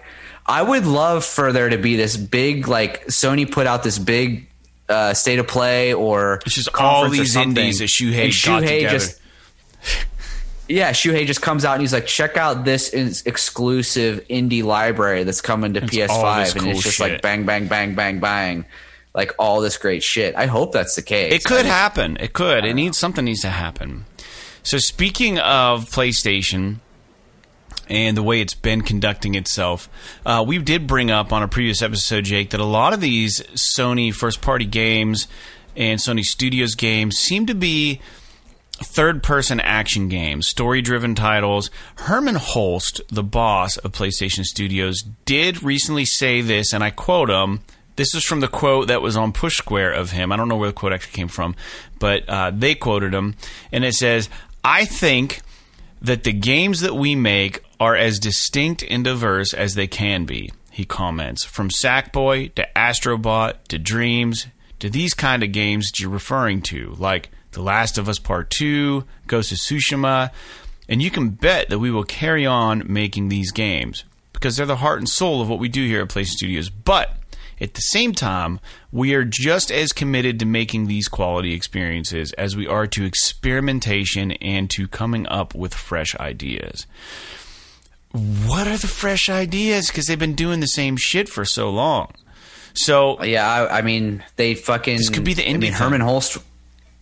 I 0.48 0.62
would 0.62 0.86
love 0.86 1.26
for 1.26 1.52
there 1.52 1.70
to 1.70 1.78
be 1.78 1.96
this 1.98 2.16
big 2.16 2.68
like 2.68 3.08
Sony 3.08 3.50
put 3.52 3.68
out 3.68 3.84
this 3.84 4.00
big 4.00 4.48
uh, 4.88 5.14
state 5.14 5.40
of 5.40 5.48
play 5.48 5.94
or 5.94 6.40
It's 6.46 6.56
just 6.56 6.70
all 6.76 7.10
these 7.10 7.36
indies 7.36 7.80
that 7.80 7.90
Shuhei 7.90 8.24
and 8.26 8.32
Shuhei 8.34 8.62
together. 8.62 8.90
just 8.98 9.20
yeah, 10.70 10.92
Shuhei 10.92 11.26
just 11.26 11.42
comes 11.42 11.66
out 11.66 11.74
and 11.74 11.82
he's 11.82 11.94
like, 11.94 12.08
check 12.08 12.38
out 12.38 12.66
this 12.66 12.90
exclusive 13.26 14.26
indie 14.30 14.64
library 14.64 15.24
that's 15.24 15.42
coming 15.42 15.74
to 15.74 15.82
all 15.82 15.88
PS5, 15.88 16.52
and 16.54 16.62
cool 16.62 16.72
it's 16.72 16.84
just 16.84 16.98
shit. 16.98 17.12
like 17.12 17.22
bang, 17.22 17.46
bang, 17.46 17.68
bang, 17.68 17.96
bang, 17.96 18.20
bang, 18.20 18.66
like 19.14 19.34
all 19.40 19.62
this 19.62 19.78
great 19.78 20.04
shit. 20.04 20.36
I 20.36 20.46
hope 20.46 20.72
that's 20.72 20.96
the 20.96 21.02
case. 21.02 21.34
It 21.34 21.44
could 21.44 21.66
I- 21.66 21.70
happen. 21.70 22.18
It 22.20 22.34
could. 22.34 22.66
It 22.66 22.74
needs 22.74 22.98
something 22.98 23.26
needs 23.26 23.42
to 23.42 23.50
happen. 23.50 24.06
So 24.64 24.78
speaking 24.78 25.40
of 25.40 25.90
PlayStation 25.90 26.78
and 27.90 28.18
the 28.18 28.24
way 28.24 28.42
it's 28.42 28.54
been 28.54 28.82
conducting 28.82 29.36
itself, 29.36 29.90
uh, 30.26 30.44
we 30.46 30.58
did 30.60 30.88
bring 30.88 31.12
up 31.12 31.32
on 31.32 31.44
a 31.44 31.48
previous 31.48 31.82
episode, 31.82 32.26
Jake, 32.26 32.52
that 32.52 32.60
a 32.60 32.66
lot 32.66 32.94
of 32.94 33.02
these 33.02 33.42
Sony 33.54 34.14
first 34.14 34.42
party 34.42 34.66
games 34.66 35.28
and 35.76 36.00
Sony 36.00 36.24
Studios 36.24 36.76
games 36.76 37.18
seem 37.18 37.46
to 37.46 37.56
be 37.56 38.02
third 38.80 39.24
person 39.24 39.60
action 39.60 40.08
games, 40.08 40.48
story 40.48 40.82
driven 40.82 41.16
titles. 41.16 41.70
Hermen 41.96 42.36
Hulst, 42.36 43.02
the 43.10 43.24
boss 43.24 43.78
of 43.78 43.92
PlayStation 43.92 44.44
Studios, 44.44 45.04
did 45.26 45.64
recently 45.64 46.06
say 46.06 46.42
this, 46.42 46.74
and 46.74 46.84
I 46.84 46.92
quote 46.92 47.30
him. 47.30 47.62
This 47.96 48.14
is 48.14 48.24
from 48.24 48.42
the 48.42 48.48
quote 48.48 48.90
that 48.90 49.02
was 49.02 49.18
on 49.18 49.34
Push 49.34 49.58
Square 49.58 49.94
of 49.94 50.12
him. 50.12 50.32
I 50.32 50.36
don't 50.36 50.48
know 50.48 50.58
where 50.58 50.70
the 50.70 50.74
quote 50.74 50.94
actually 50.94 51.14
came 51.14 51.28
from, 51.28 51.56
but 51.98 52.30
uh, 52.30 52.52
they 52.54 52.76
quoted 52.76 53.14
him, 53.14 53.36
and 53.72 53.84
it 53.84 53.96
says, 53.96 54.30
I 54.64 54.86
think 54.86 55.42
that 56.02 56.24
the 56.24 56.34
games 56.34 56.82
that 56.82 56.94
we 56.94 57.16
make 57.16 57.64
are 57.80 57.96
as 57.96 58.20
distinct 58.20 58.84
and 58.90 59.04
diverse 59.04 59.54
as 59.54 59.76
they 59.76 59.88
can 59.88 60.26
be, 60.26 60.52
he 60.72 60.86
comments. 60.86 61.44
From 61.44 61.70
Sackboy 61.70 62.54
to 62.56 62.68
Astrobot 62.76 63.64
to 63.70 63.78
Dreams 63.78 64.48
to 64.80 64.90
these 64.90 65.14
kind 65.14 65.44
of 65.44 65.52
games 65.52 65.88
that 65.88 66.00
you're 66.00 66.10
referring 66.10 66.62
to, 66.64 66.96
like 66.98 67.30
The 67.52 67.62
Last 67.62 67.98
of 67.98 68.10
Us 68.10 68.20
Part 68.20 68.50
2, 68.52 69.04
Ghost 69.28 69.52
of 69.52 69.58
Tsushima, 69.58 70.32
and 70.90 71.02
you 71.02 71.12
can 71.12 71.30
bet 71.30 71.70
that 71.70 71.80
we 71.80 71.92
will 71.92 72.04
carry 72.04 72.46
on 72.46 72.84
making 72.88 73.30
these 73.30 73.52
games 73.52 74.06
because 74.34 74.56
they're 74.56 74.66
the 74.66 74.78
heart 74.78 75.00
and 75.00 75.10
soul 75.10 75.42
of 75.42 75.50
what 75.50 75.60
we 75.60 75.68
do 75.68 75.86
here 75.86 76.02
at 76.02 76.10
PlayStation 76.10 76.28
Studios. 76.28 76.70
But 76.70 77.18
at 77.60 77.74
the 77.74 77.82
same 77.82 78.14
time, 78.14 78.60
we 78.92 79.16
are 79.16 79.24
just 79.24 79.72
as 79.72 79.92
committed 79.92 80.40
to 80.40 80.46
making 80.46 80.86
these 80.86 81.08
quality 81.08 81.54
experiences 81.54 82.32
as 82.34 82.56
we 82.56 82.68
are 82.68 82.86
to 82.88 83.04
experimentation 83.04 84.34
and 84.34 84.70
to 84.72 84.88
coming 84.88 85.28
up 85.28 85.56
with 85.56 85.74
fresh 85.74 86.16
ideas. 86.18 86.86
What 88.18 88.68
are 88.68 88.78
the 88.78 88.88
fresh 88.88 89.30
ideas? 89.30 89.88
Because 89.88 90.06
they've 90.08 90.18
been 90.20 90.36
doing 90.36 90.60
the 90.60 90.68
same 90.68 90.98
shit 90.98 91.30
for 91.30 91.46
so 91.46 91.70
long. 91.70 92.12
So 92.74 93.24
Yeah, 93.24 93.48
I, 93.50 93.80
I 93.80 93.82
mean, 93.82 94.24
they 94.36 94.56
fucking. 94.56 94.98
This 94.98 95.10
could 95.10 95.24
be 95.24 95.34
the 95.34 95.48
I 95.50 95.58
mean. 95.58 95.74
Hermen 95.74 96.02
Hulst. 96.02 96.42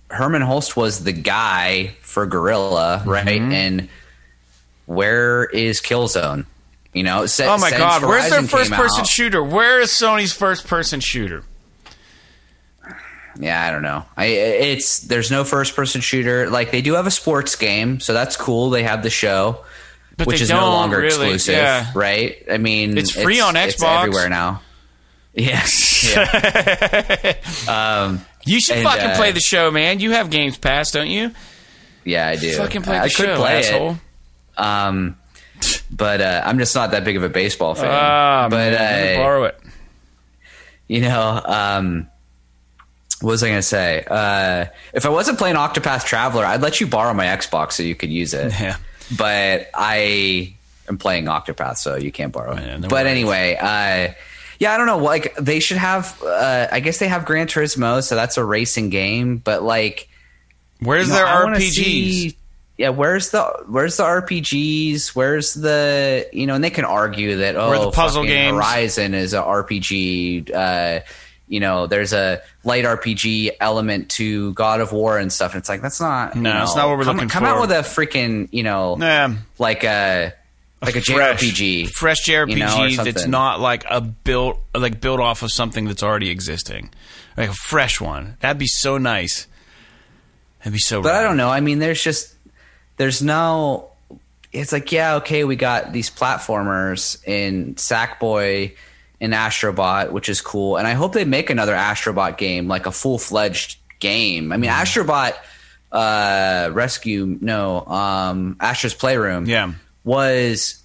Hermen 0.10 0.42
Hulst 0.42 0.78
was 0.78 1.04
the 1.04 1.12
guy 1.14 1.96
for 2.02 2.26
Guerrilla, 2.26 3.04
right? 3.06 3.26
Mm-hmm. 3.26 3.52
And 3.52 3.90
where 4.86 5.46
is 5.46 5.82
Killzone? 5.82 6.46
You 6.94 7.04
know, 7.04 7.26
se- 7.26 7.48
Oh 7.48 7.58
my 7.58 7.72
god, 7.72 8.04
where's 8.04 8.30
their 8.30 8.44
first 8.44 8.72
person 8.72 9.02
out- 9.02 9.08
shooter? 9.08 9.44
Where 9.44 9.82
is 9.82 9.90
Sony's 9.90 10.32
first 10.32 10.68
person 10.68 11.00
shooter? 11.02 11.44
Yeah, 13.38 13.62
I 13.68 13.70
don't 13.72 13.82
know. 13.82 14.06
I 14.16 14.26
it's 14.28 15.00
there's 15.00 15.30
no 15.30 15.44
first 15.44 15.76
person 15.76 16.00
shooter. 16.00 16.50
Like 16.50 16.72
they 16.72 16.82
do 16.82 16.94
have 16.94 17.06
a 17.06 17.12
sports 17.12 17.56
game, 17.58 18.00
so 18.00 18.14
that's 18.14 18.38
cool. 18.38 18.70
They 18.70 18.84
have 18.84 19.04
the 19.04 19.10
show, 19.10 19.66
But 20.18 20.28
which 20.28 20.42
is 20.42 20.50
no 20.50 20.70
longer 20.70 20.98
really, 20.98 21.34
exclusive, 21.34 21.56
yeah. 21.56 21.92
right? 21.94 22.42
I 22.50 22.58
mean, 22.58 22.98
It's 22.98 23.12
free 23.12 23.42
on 23.42 23.56
It's 23.58 23.76
Xbox. 23.82 24.00
everywhere 24.04 24.30
now. 24.30 24.62
Yes. 25.34 26.14
yeah. 27.68 28.18
You 28.48 28.60
should 28.60 28.78
And, 28.78 28.86
fucking 28.86 29.10
uh, 29.10 29.16
play 29.16 29.32
the 29.32 29.40
show, 29.40 29.72
man. 29.72 30.00
You 30.00 30.12
have 30.12 30.30
Games 30.30 30.56
Pass, 30.58 30.92
don't 30.92 31.08
you? 31.10 31.32
Yeah, 32.04 32.28
I 32.28 32.36
do. 32.36 32.56
Fucking 32.56 32.84
play 32.84 32.98
the 33.00 33.04
I 33.06 33.08
show, 33.08 33.26
could 33.26 33.36
play 33.38 33.58
asshole. 33.58 33.92
it. 33.94 34.60
Um, 34.60 35.18
but 35.92 36.22
uh, 36.22 36.44
I'm 36.46 36.60
just 36.60 36.76
not 36.76 36.92
that 36.92 37.04
big 37.04 37.18
of 37.18 37.24
a 37.24 37.30
baseball 37.30 37.74
fan. 37.74 37.90
Ah, 37.90 38.48
but 38.48 38.56
man, 38.58 39.18
uh, 39.18 39.24
borrow 39.24 39.44
it. 39.46 39.60
you 40.88 41.02
know, 41.02 41.42
um, 41.44 42.08
what 43.22 43.32
was 43.32 43.42
I 43.44 43.48
going 43.48 43.58
to 43.58 43.64
say? 43.64 44.06
Uh, 44.08 44.66
if 44.94 45.08
I 45.08 45.10
wasn't 45.10 45.40
playing 45.40 45.56
Octopath 45.56 46.06
Traveler, 46.06 46.46
I'd 46.46 46.62
let 46.62 46.80
you 46.80 46.86
borrow 46.86 47.14
my 47.16 47.26
Xbox 47.26 47.72
so 47.74 47.82
you 47.84 47.96
could 47.96 48.12
use 48.12 48.34
it. 48.36 48.54
Yeah. 48.62 48.78
But 49.18 49.70
I 49.74 50.56
am 50.88 50.98
playing 50.98 51.26
Octopath, 51.26 51.78
so 51.78 51.96
you 51.96 52.12
can't 52.12 52.32
borrow 52.32 52.56
it. 52.56 52.90
but 52.90 53.06
anyway, 53.08 53.56
uh, 53.60 54.14
yeah, 54.60 54.74
I 54.74 54.78
don't 54.78 54.88
know. 54.88 54.98
Like 55.00 55.36
they 55.36 55.60
should 55.60 55.78
have. 55.78 56.22
Uh, 56.24 56.68
I 56.72 56.80
guess 56.80 57.00
they 57.00 57.08
have 57.08 57.26
Gran 57.26 57.48
Turismo, 57.48 58.04
so 58.04 58.16
that's 58.16 58.38
a 58.38 58.44
racing 58.44 58.90
game. 58.90 59.38
But 59.38 59.64
like, 59.64 60.08
Where's 60.80 61.08
you 61.08 61.14
know, 61.14 61.20
their 61.20 61.28
RPGs? 61.28 61.72
see- 61.74 62.38
yeah, 62.78 62.90
where's 62.90 63.30
the 63.30 63.44
where's 63.68 63.96
the 63.98 64.04
RPGs? 64.04 65.16
Where's 65.16 65.54
the 65.54 66.28
you 66.34 66.46
know? 66.46 66.56
And 66.56 66.64
they 66.64 66.70
can 66.70 66.84
argue 66.84 67.38
that 67.38 67.56
oh, 67.56 67.70
Where 67.70 67.80
the 67.80 67.92
puzzle 67.92 68.26
game? 68.26 68.56
Horizon 68.56 69.14
is 69.14 69.34
a 69.34 69.42
RPG. 69.42 70.54
Uh, 70.54 71.00
you 71.48 71.60
know, 71.60 71.86
there's 71.88 72.12
a 72.14 72.42
light 72.64 72.86
RPG 72.86 73.52
element 73.60 74.10
to 74.12 74.54
God 74.54 74.82
of 74.82 74.92
War 74.92 75.18
and 75.18 75.32
stuff. 75.32 75.54
And 75.54 75.60
it's 75.60 75.70
like 75.70 75.82
that's 75.82 76.02
not. 76.02 76.36
you 76.36 76.42
No, 76.42 76.64
it's 76.64 76.76
not 76.76 76.88
what 76.90 76.98
we're 76.98 77.04
come, 77.04 77.18
looking 77.18 77.30
come 77.30 77.44
for. 77.44 77.50
out 77.50 77.62
with 77.62 77.72
a 77.72 77.82
freaking 77.82 78.50
you 78.52 78.64
know, 78.64 78.96
Nah. 78.96 79.34
like 79.60 79.84
a 79.84 80.34
like 80.82 80.96
a, 80.96 81.02
fresh, 81.02 81.42
JRPG, 81.42 81.90
fresh 81.90 82.28
JRPG 82.28 82.50
you 82.92 82.98
know, 82.98 83.04
that's 83.04 83.28
not 83.28 83.60
like 83.60 83.86
a 83.90 84.02
built 84.02 84.60
like 84.76 85.00
built 85.02 85.20
off 85.20 85.42
of 85.44 85.52
something 85.52 85.86
that's 85.86 86.04
already 86.04 86.30
existing, 86.30 86.90
like 87.38 87.50
a 87.50 87.54
fresh 87.54 88.00
one. 88.02 88.38
That'd 88.42 88.60
be 88.60 88.68
so 88.68 88.98
nice. 88.98 89.48
That'd 90.60 90.74
be 90.74 90.80
so. 90.80 91.02
But 91.02 91.16
I 91.16 91.24
don't 91.24 91.38
know. 91.38 91.50
I 91.50 91.60
mean, 91.62 91.80
there's 91.80 92.04
just 92.04 92.34
there's 92.98 93.22
no. 93.22 93.90
It's 94.52 94.72
like 94.72 94.92
yeah, 94.92 95.16
okay, 95.16 95.44
we 95.44 95.56
got 95.56 95.92
these 95.92 96.10
platformers 96.10 97.22
in 97.28 97.76
Sackboy 97.76 98.76
and 99.22 99.34
Astrobot, 99.34 100.12
which 100.12 100.30
is 100.30 100.42
cool, 100.42 100.78
and 100.78 100.88
I 100.88 100.92
hope 100.94 101.14
they 101.14 101.26
make 101.26 101.50
another 101.50 101.74
Astrobot 101.74 102.38
game, 102.38 102.68
like 102.68 102.86
a 102.86 102.92
full 102.92 103.18
fledged 103.18 103.78
game. 104.00 104.52
I 104.52 104.58
mean, 104.58 104.70
Mm. 104.70 104.76
Astrobot 104.82 105.34
uh, 105.92 106.70
Rescue, 106.74 107.38
no, 107.40 107.86
um, 107.86 108.58
Astro's 108.60 108.94
Playroom, 108.94 109.46
Yeah. 109.46 109.72
was 110.04 110.82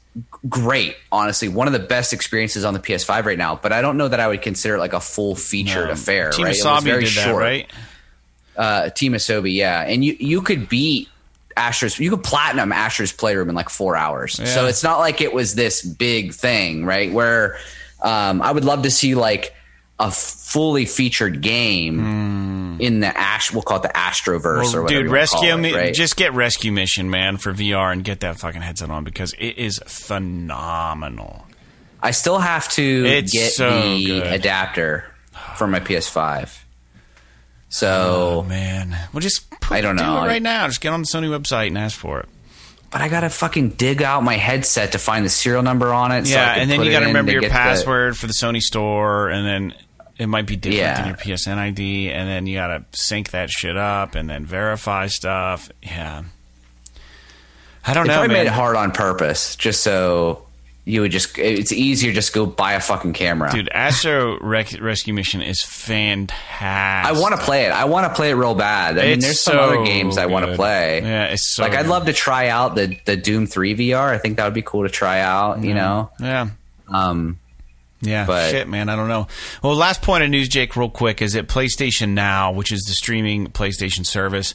great. 0.48 0.96
Honestly, 1.10 1.48
one 1.48 1.66
of 1.66 1.72
the 1.72 1.78
best 1.80 2.12
experiences 2.12 2.64
on 2.64 2.74
the 2.74 2.80
PS5 2.80 3.24
right 3.26 3.38
now. 3.38 3.58
But 3.60 3.72
I 3.72 3.80
don't 3.82 3.96
know 3.96 4.06
that 4.08 4.20
I 4.20 4.28
would 4.28 4.42
consider 4.42 4.76
it 4.76 4.78
like 4.78 4.92
a 4.92 5.00
full 5.00 5.34
featured 5.34 5.84
Um, 5.86 5.90
affair. 5.90 6.30
Team 6.30 6.44
right? 6.46 6.54
It 6.56 6.64
was 6.64 6.82
Asobi 6.82 6.84
very 6.84 7.04
did 7.04 7.14
that, 7.14 7.24
short. 7.24 7.42
right? 7.42 7.70
Uh, 8.56 8.90
Team 8.90 9.12
Asobi, 9.14 9.54
yeah, 9.54 9.80
and 9.82 10.04
you 10.04 10.16
you 10.20 10.42
could 10.42 10.68
beat. 10.68 11.08
Astro's, 11.56 11.98
you 11.98 12.10
could 12.10 12.22
platinum 12.22 12.70
Astro's 12.72 13.12
Playroom 13.12 13.48
in 13.48 13.54
like 13.54 13.68
four 13.68 13.94
hours. 13.96 14.34
So 14.48 14.66
it's 14.66 14.82
not 14.82 14.98
like 14.98 15.20
it 15.20 15.32
was 15.32 15.54
this 15.56 15.82
big 15.82 16.32
thing, 16.32 16.84
right? 16.86 17.12
Where 17.12 17.58
um, 18.02 18.42
I 18.42 18.50
would 18.52 18.64
love 18.64 18.82
to 18.82 18.90
see 18.90 19.14
like 19.14 19.54
a 19.98 20.10
fully 20.10 20.86
featured 20.86 21.42
game 21.42 22.78
in 22.80 23.00
the 23.00 23.06
Ash. 23.18 23.52
We'll 23.52 23.62
call 23.62 23.76
it 23.78 23.82
the 23.82 23.88
Astroverse 23.90 24.72
or 24.74 24.78
Hmm. 24.78 24.82
Whatever. 24.84 24.88
dude, 24.88 25.10
rescue 25.10 25.54
it, 25.54 25.56
me. 25.58 25.74
right? 25.74 25.92
Just 25.94 26.16
get 26.16 26.32
Rescue 26.32 26.72
Mission, 26.72 27.10
man, 27.10 27.36
for 27.36 27.52
VR 27.52 27.92
and 27.92 28.02
get 28.02 28.20
that 28.20 28.38
fucking 28.38 28.62
headset 28.62 28.90
on 28.90 29.04
because 29.04 29.34
it 29.34 29.58
is 29.58 29.78
phenomenal. 29.86 31.46
I 32.02 32.12
still 32.12 32.38
have 32.38 32.68
to 32.72 32.82
It's 33.06 33.32
get 33.32 33.52
so 33.52 33.68
the 33.92 34.06
good. 34.06 34.26
adapter 34.32 35.04
for 35.56 35.66
my 35.66 35.80
PS5. 35.80 36.48
Oh 36.48 36.56
So, 37.68 38.46
man, 38.48 38.96
well, 39.12 39.20
just 39.20 39.44
I 39.70 39.80
don't 39.82 39.96
do 39.96 40.02
know. 40.02 40.24
it 40.24 40.26
right 40.26 40.42
now. 40.42 40.66
Just 40.66 40.80
get 40.80 40.92
on 40.94 41.02
the 41.02 41.06
Sony 41.06 41.28
website 41.28 41.66
and 41.68 41.76
ask 41.78 41.96
for 41.98 42.20
it. 42.20 42.28
But 42.90 43.00
I 43.02 43.08
gotta 43.08 43.30
fucking 43.30 43.70
dig 43.70 44.02
out 44.02 44.22
my 44.24 44.36
headset 44.36 44.92
to 44.92 44.98
find 44.98 45.24
the 45.24 45.30
serial 45.30 45.62
number 45.62 45.92
on 45.94 46.12
it. 46.12 46.26
so 46.26 46.34
I 46.34 46.38
yeah, 46.40 46.52
can 46.54 46.62
and 46.62 46.70
then 46.70 46.82
you 46.82 46.90
got 46.90 46.98
to 47.00 47.04
in 47.04 47.08
remember 47.10 47.32
your 47.32 47.40
get 47.40 47.48
the- 47.48 47.54
password 47.54 48.16
for 48.16 48.26
the 48.26 48.32
Sony 48.32 48.60
store, 48.60 49.28
and 49.28 49.46
then 49.46 49.74
it 50.18 50.26
might 50.26 50.46
be 50.46 50.56
different 50.56 50.80
Yeah. 50.82 50.94
than 50.96 51.06
your 51.08 51.16
PSN 51.16 51.56
ID, 51.58 52.10
and 52.10 52.28
then 52.28 52.46
you 52.46 52.56
got 52.58 52.66
to 52.68 52.84
sync 52.92 53.30
that 53.30 53.48
shit 53.50 53.76
up 53.76 54.14
and 54.16 54.28
then 54.28 54.44
verify 54.44 55.06
stuff. 55.06 55.70
Yeah, 55.82 56.24
I 57.86 57.94
don't 57.94 58.04
They 58.06 58.08
know, 58.12 58.18
probably 58.18 58.34
man. 58.34 58.44
made 58.44 58.50
it 58.50 58.52
hard 58.54 58.76
on 58.76 58.90
purpose, 58.92 59.56
just 59.56 59.82
so 59.82 60.46
you 60.84 61.02
would 61.02 61.12
just. 61.12 61.38
It's 61.38 61.72
easier 61.72 62.12
just 62.12 62.32
go 62.32 62.46
buy 62.46 62.72
a 62.72 62.80
fucking 62.80 63.12
camera. 63.12 63.50
Dude, 63.52 63.68
Astro 63.68 64.38
Rec- 64.40 64.80
Rescue 64.80 65.12
Mission 65.14 65.42
is 65.42 65.62
fantastic. 65.62 66.60
I 66.62 67.12
want 67.20 67.34
to 67.36 67.40
play 67.42 67.66
it. 67.66 67.70
I 67.72 67.84
want 67.84 68.06
to 68.06 68.14
play 68.14 68.30
it 68.30 68.34
real 68.34 68.54
bad. 68.54 68.98
I 68.98 69.02
mean, 69.02 69.12
It's 69.12 69.24
there's 69.24 69.40
some 69.40 69.58
other 69.58 69.84
games 69.84 70.18
I 70.18 70.26
want 70.26 70.46
to 70.46 70.54
play. 70.56 71.00
Yeah, 71.02 71.24
it's 71.26 71.48
so 71.54 71.62
like 71.62 71.74
I'd 71.74 71.86
love 71.86 72.06
to 72.06 72.12
try 72.12 72.48
out 72.48 72.74
the 72.74 72.98
the 73.04 73.16
Doom 73.16 73.46
Three 73.46 73.74
VR. 73.76 74.10
I 74.12 74.18
think 74.18 74.36
that 74.38 74.44
would 74.44 74.54
be 74.54 74.62
cool 74.62 74.82
to 74.84 74.88
try 74.90 75.20
out. 75.20 75.62
You 75.62 75.74
know, 75.74 76.10
Yeah. 76.20 76.48
um, 76.88 77.38
Yeah, 78.02 78.24
But- 78.24 78.50
shit, 78.50 78.66
man, 78.66 78.88
I 78.88 78.96
don't 78.96 79.08
know. 79.08 79.26
Well, 79.62 79.74
last 79.74 80.00
point 80.00 80.24
of 80.24 80.30
news, 80.30 80.48
Jake, 80.48 80.74
real 80.74 80.88
quick, 80.88 81.20
is 81.20 81.34
that 81.34 81.48
PlayStation 81.48 82.10
Now, 82.14 82.50
which 82.50 82.72
is 82.72 82.80
the 82.84 82.94
streaming 82.94 83.48
PlayStation 83.48 84.06
service, 84.06 84.54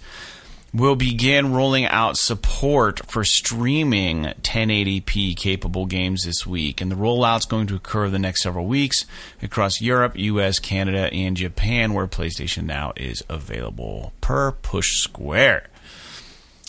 will 0.76 0.96
begin 0.96 1.54
rolling 1.54 1.86
out 1.86 2.18
support 2.18 3.06
for 3.06 3.24
streaming 3.24 4.26
1080p 4.42 5.36
capable 5.38 5.86
games 5.86 6.26
this 6.26 6.46
week. 6.46 6.82
And 6.82 6.92
the 6.92 6.96
rollout's 6.96 7.46
going 7.46 7.68
to 7.68 7.76
occur 7.76 8.10
the 8.10 8.20
next 8.20 8.44
several 8.44 8.66
weeks 8.66 9.06
across 9.42 9.82
Europe, 9.82 10.18
US, 10.18 10.60
Canada, 10.60 11.12
and 11.14 11.38
Japan, 11.38 11.94
where 11.94 12.08
PlayStation 12.08 12.64
Now 12.64 12.94
is 12.98 13.24
available 13.30 14.14
per 14.20 14.52
push 14.52 14.98
square. 14.98 15.68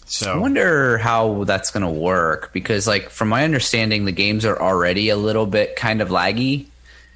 So 0.05 0.35
I 0.35 0.37
wonder 0.39 0.99
how 0.99 1.43
that's 1.43 1.73
going 1.73 1.83
to 1.83 1.91
work 1.91 2.53
because, 2.53 2.87
like, 2.87 3.11
from 3.11 3.29
my 3.29 3.43
understanding, 3.43 4.05
the 4.05 4.13
games 4.13 4.45
are 4.45 4.57
already 4.57 5.09
a 5.09 5.17
little 5.17 5.47
bit 5.47 5.75
kind 5.75 6.01
of 6.01 6.11
laggy 6.11 6.67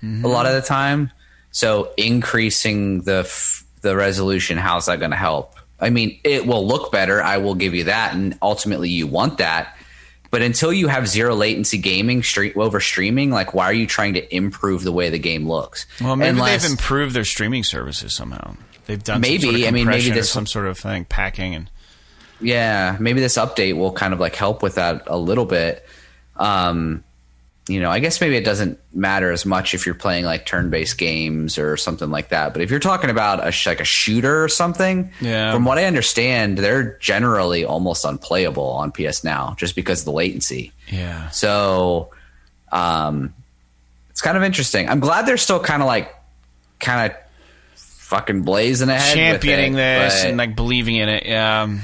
a 0.02 0.06
lot 0.06 0.46
of 0.46 0.52
mm-hmm. 0.52 0.60
the 0.60 0.66
time. 0.66 1.12
So 1.52 1.92
increasing 1.96 3.02
the 3.02 3.20
f- 3.26 3.64
the 3.82 3.96
resolution, 3.96 4.58
how's 4.58 4.86
that 4.86 4.98
going 4.98 5.10
to 5.10 5.16
help? 5.16 5.59
I 5.80 5.90
mean, 5.90 6.18
it 6.24 6.46
will 6.46 6.66
look 6.66 6.92
better. 6.92 7.22
I 7.22 7.38
will 7.38 7.54
give 7.54 7.74
you 7.74 7.84
that, 7.84 8.14
and 8.14 8.38
ultimately, 8.42 8.88
you 8.90 9.06
want 9.06 9.38
that. 9.38 9.76
But 10.30 10.42
until 10.42 10.72
you 10.72 10.86
have 10.88 11.08
zero 11.08 11.34
latency 11.34 11.78
gaming 11.78 12.22
stream 12.22 12.52
over 12.56 12.78
streaming, 12.80 13.30
like, 13.30 13.52
why 13.52 13.64
are 13.64 13.72
you 13.72 13.86
trying 13.86 14.14
to 14.14 14.34
improve 14.34 14.84
the 14.84 14.92
way 14.92 15.10
the 15.10 15.18
game 15.18 15.48
looks? 15.48 15.86
Well, 16.00 16.14
maybe 16.14 16.30
Unless- 16.30 16.62
they've 16.62 16.70
improved 16.70 17.14
their 17.16 17.24
streaming 17.24 17.64
services 17.64 18.14
somehow. 18.14 18.54
They've 18.86 19.02
done 19.02 19.20
Maybe. 19.20 19.38
Some 19.42 19.50
sort 19.52 19.62
of 19.62 19.68
I 19.68 19.70
mean, 19.72 19.86
maybe 19.86 20.10
this- 20.10 20.30
some 20.30 20.46
sort 20.46 20.66
of 20.66 20.78
thing, 20.78 21.04
packing 21.04 21.54
and 21.54 21.70
yeah 22.42 22.96
maybe 22.98 23.20
this 23.20 23.36
update 23.36 23.76
will 23.76 23.92
kind 23.92 24.14
of 24.14 24.18
like 24.20 24.34
help 24.34 24.62
with 24.62 24.76
that 24.76 25.02
a 25.08 25.18
little 25.18 25.44
bit 25.44 25.86
um 26.36 27.04
you 27.70 27.80
know 27.80 27.90
i 27.90 27.98
guess 28.00 28.20
maybe 28.20 28.36
it 28.36 28.44
doesn't 28.44 28.78
matter 28.92 29.30
as 29.30 29.46
much 29.46 29.74
if 29.74 29.86
you're 29.86 29.94
playing 29.94 30.24
like 30.24 30.44
turn-based 30.44 30.98
games 30.98 31.56
or 31.58 31.76
something 31.76 32.10
like 32.10 32.30
that 32.30 32.52
but 32.52 32.62
if 32.62 32.70
you're 32.70 32.80
talking 32.80 33.10
about 33.10 33.46
a 33.46 33.52
sh- 33.52 33.66
like 33.66 33.80
a 33.80 33.84
shooter 33.84 34.42
or 34.42 34.48
something 34.48 35.10
Yeah. 35.20 35.52
from 35.52 35.64
what 35.64 35.78
i 35.78 35.84
understand 35.84 36.58
they're 36.58 36.98
generally 36.98 37.64
almost 37.64 38.04
unplayable 38.04 38.66
on 38.70 38.90
ps 38.92 39.22
now 39.24 39.54
just 39.58 39.74
because 39.76 40.00
of 40.00 40.04
the 40.06 40.12
latency 40.12 40.72
yeah. 40.88 41.28
so 41.30 42.10
um 42.72 43.32
it's 44.10 44.20
kind 44.20 44.36
of 44.36 44.42
interesting 44.42 44.88
i'm 44.88 45.00
glad 45.00 45.26
they're 45.26 45.36
still 45.36 45.60
kind 45.60 45.82
of 45.82 45.86
like 45.86 46.14
kind 46.80 47.10
of 47.12 47.18
fucking 47.76 48.42
blazing 48.42 48.88
ahead 48.88 49.14
championing 49.14 49.74
it, 49.74 49.76
this 49.76 50.24
and 50.24 50.36
like 50.36 50.56
believing 50.56 50.96
in 50.96 51.08
it. 51.08 51.26
Yeah, 51.26 51.78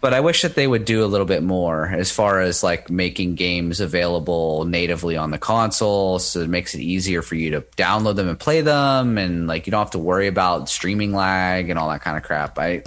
but 0.00 0.12
I 0.14 0.20
wish 0.20 0.42
that 0.42 0.54
they 0.54 0.66
would 0.66 0.84
do 0.84 1.04
a 1.04 1.06
little 1.06 1.26
bit 1.26 1.42
more 1.42 1.86
as 1.86 2.12
far 2.12 2.40
as 2.40 2.62
like 2.62 2.90
making 2.90 3.34
games 3.34 3.80
available 3.80 4.64
natively 4.64 5.16
on 5.16 5.30
the 5.30 5.38
console, 5.38 6.18
so 6.18 6.40
it 6.40 6.48
makes 6.48 6.74
it 6.74 6.80
easier 6.80 7.22
for 7.22 7.34
you 7.34 7.50
to 7.52 7.60
download 7.76 8.16
them 8.16 8.28
and 8.28 8.38
play 8.38 8.60
them, 8.60 9.18
and 9.18 9.46
like 9.46 9.66
you 9.66 9.70
don't 9.70 9.80
have 9.80 9.90
to 9.92 9.98
worry 9.98 10.26
about 10.26 10.68
streaming 10.68 11.12
lag 11.12 11.70
and 11.70 11.78
all 11.78 11.88
that 11.90 12.02
kind 12.02 12.16
of 12.16 12.22
crap. 12.22 12.58
I, 12.58 12.82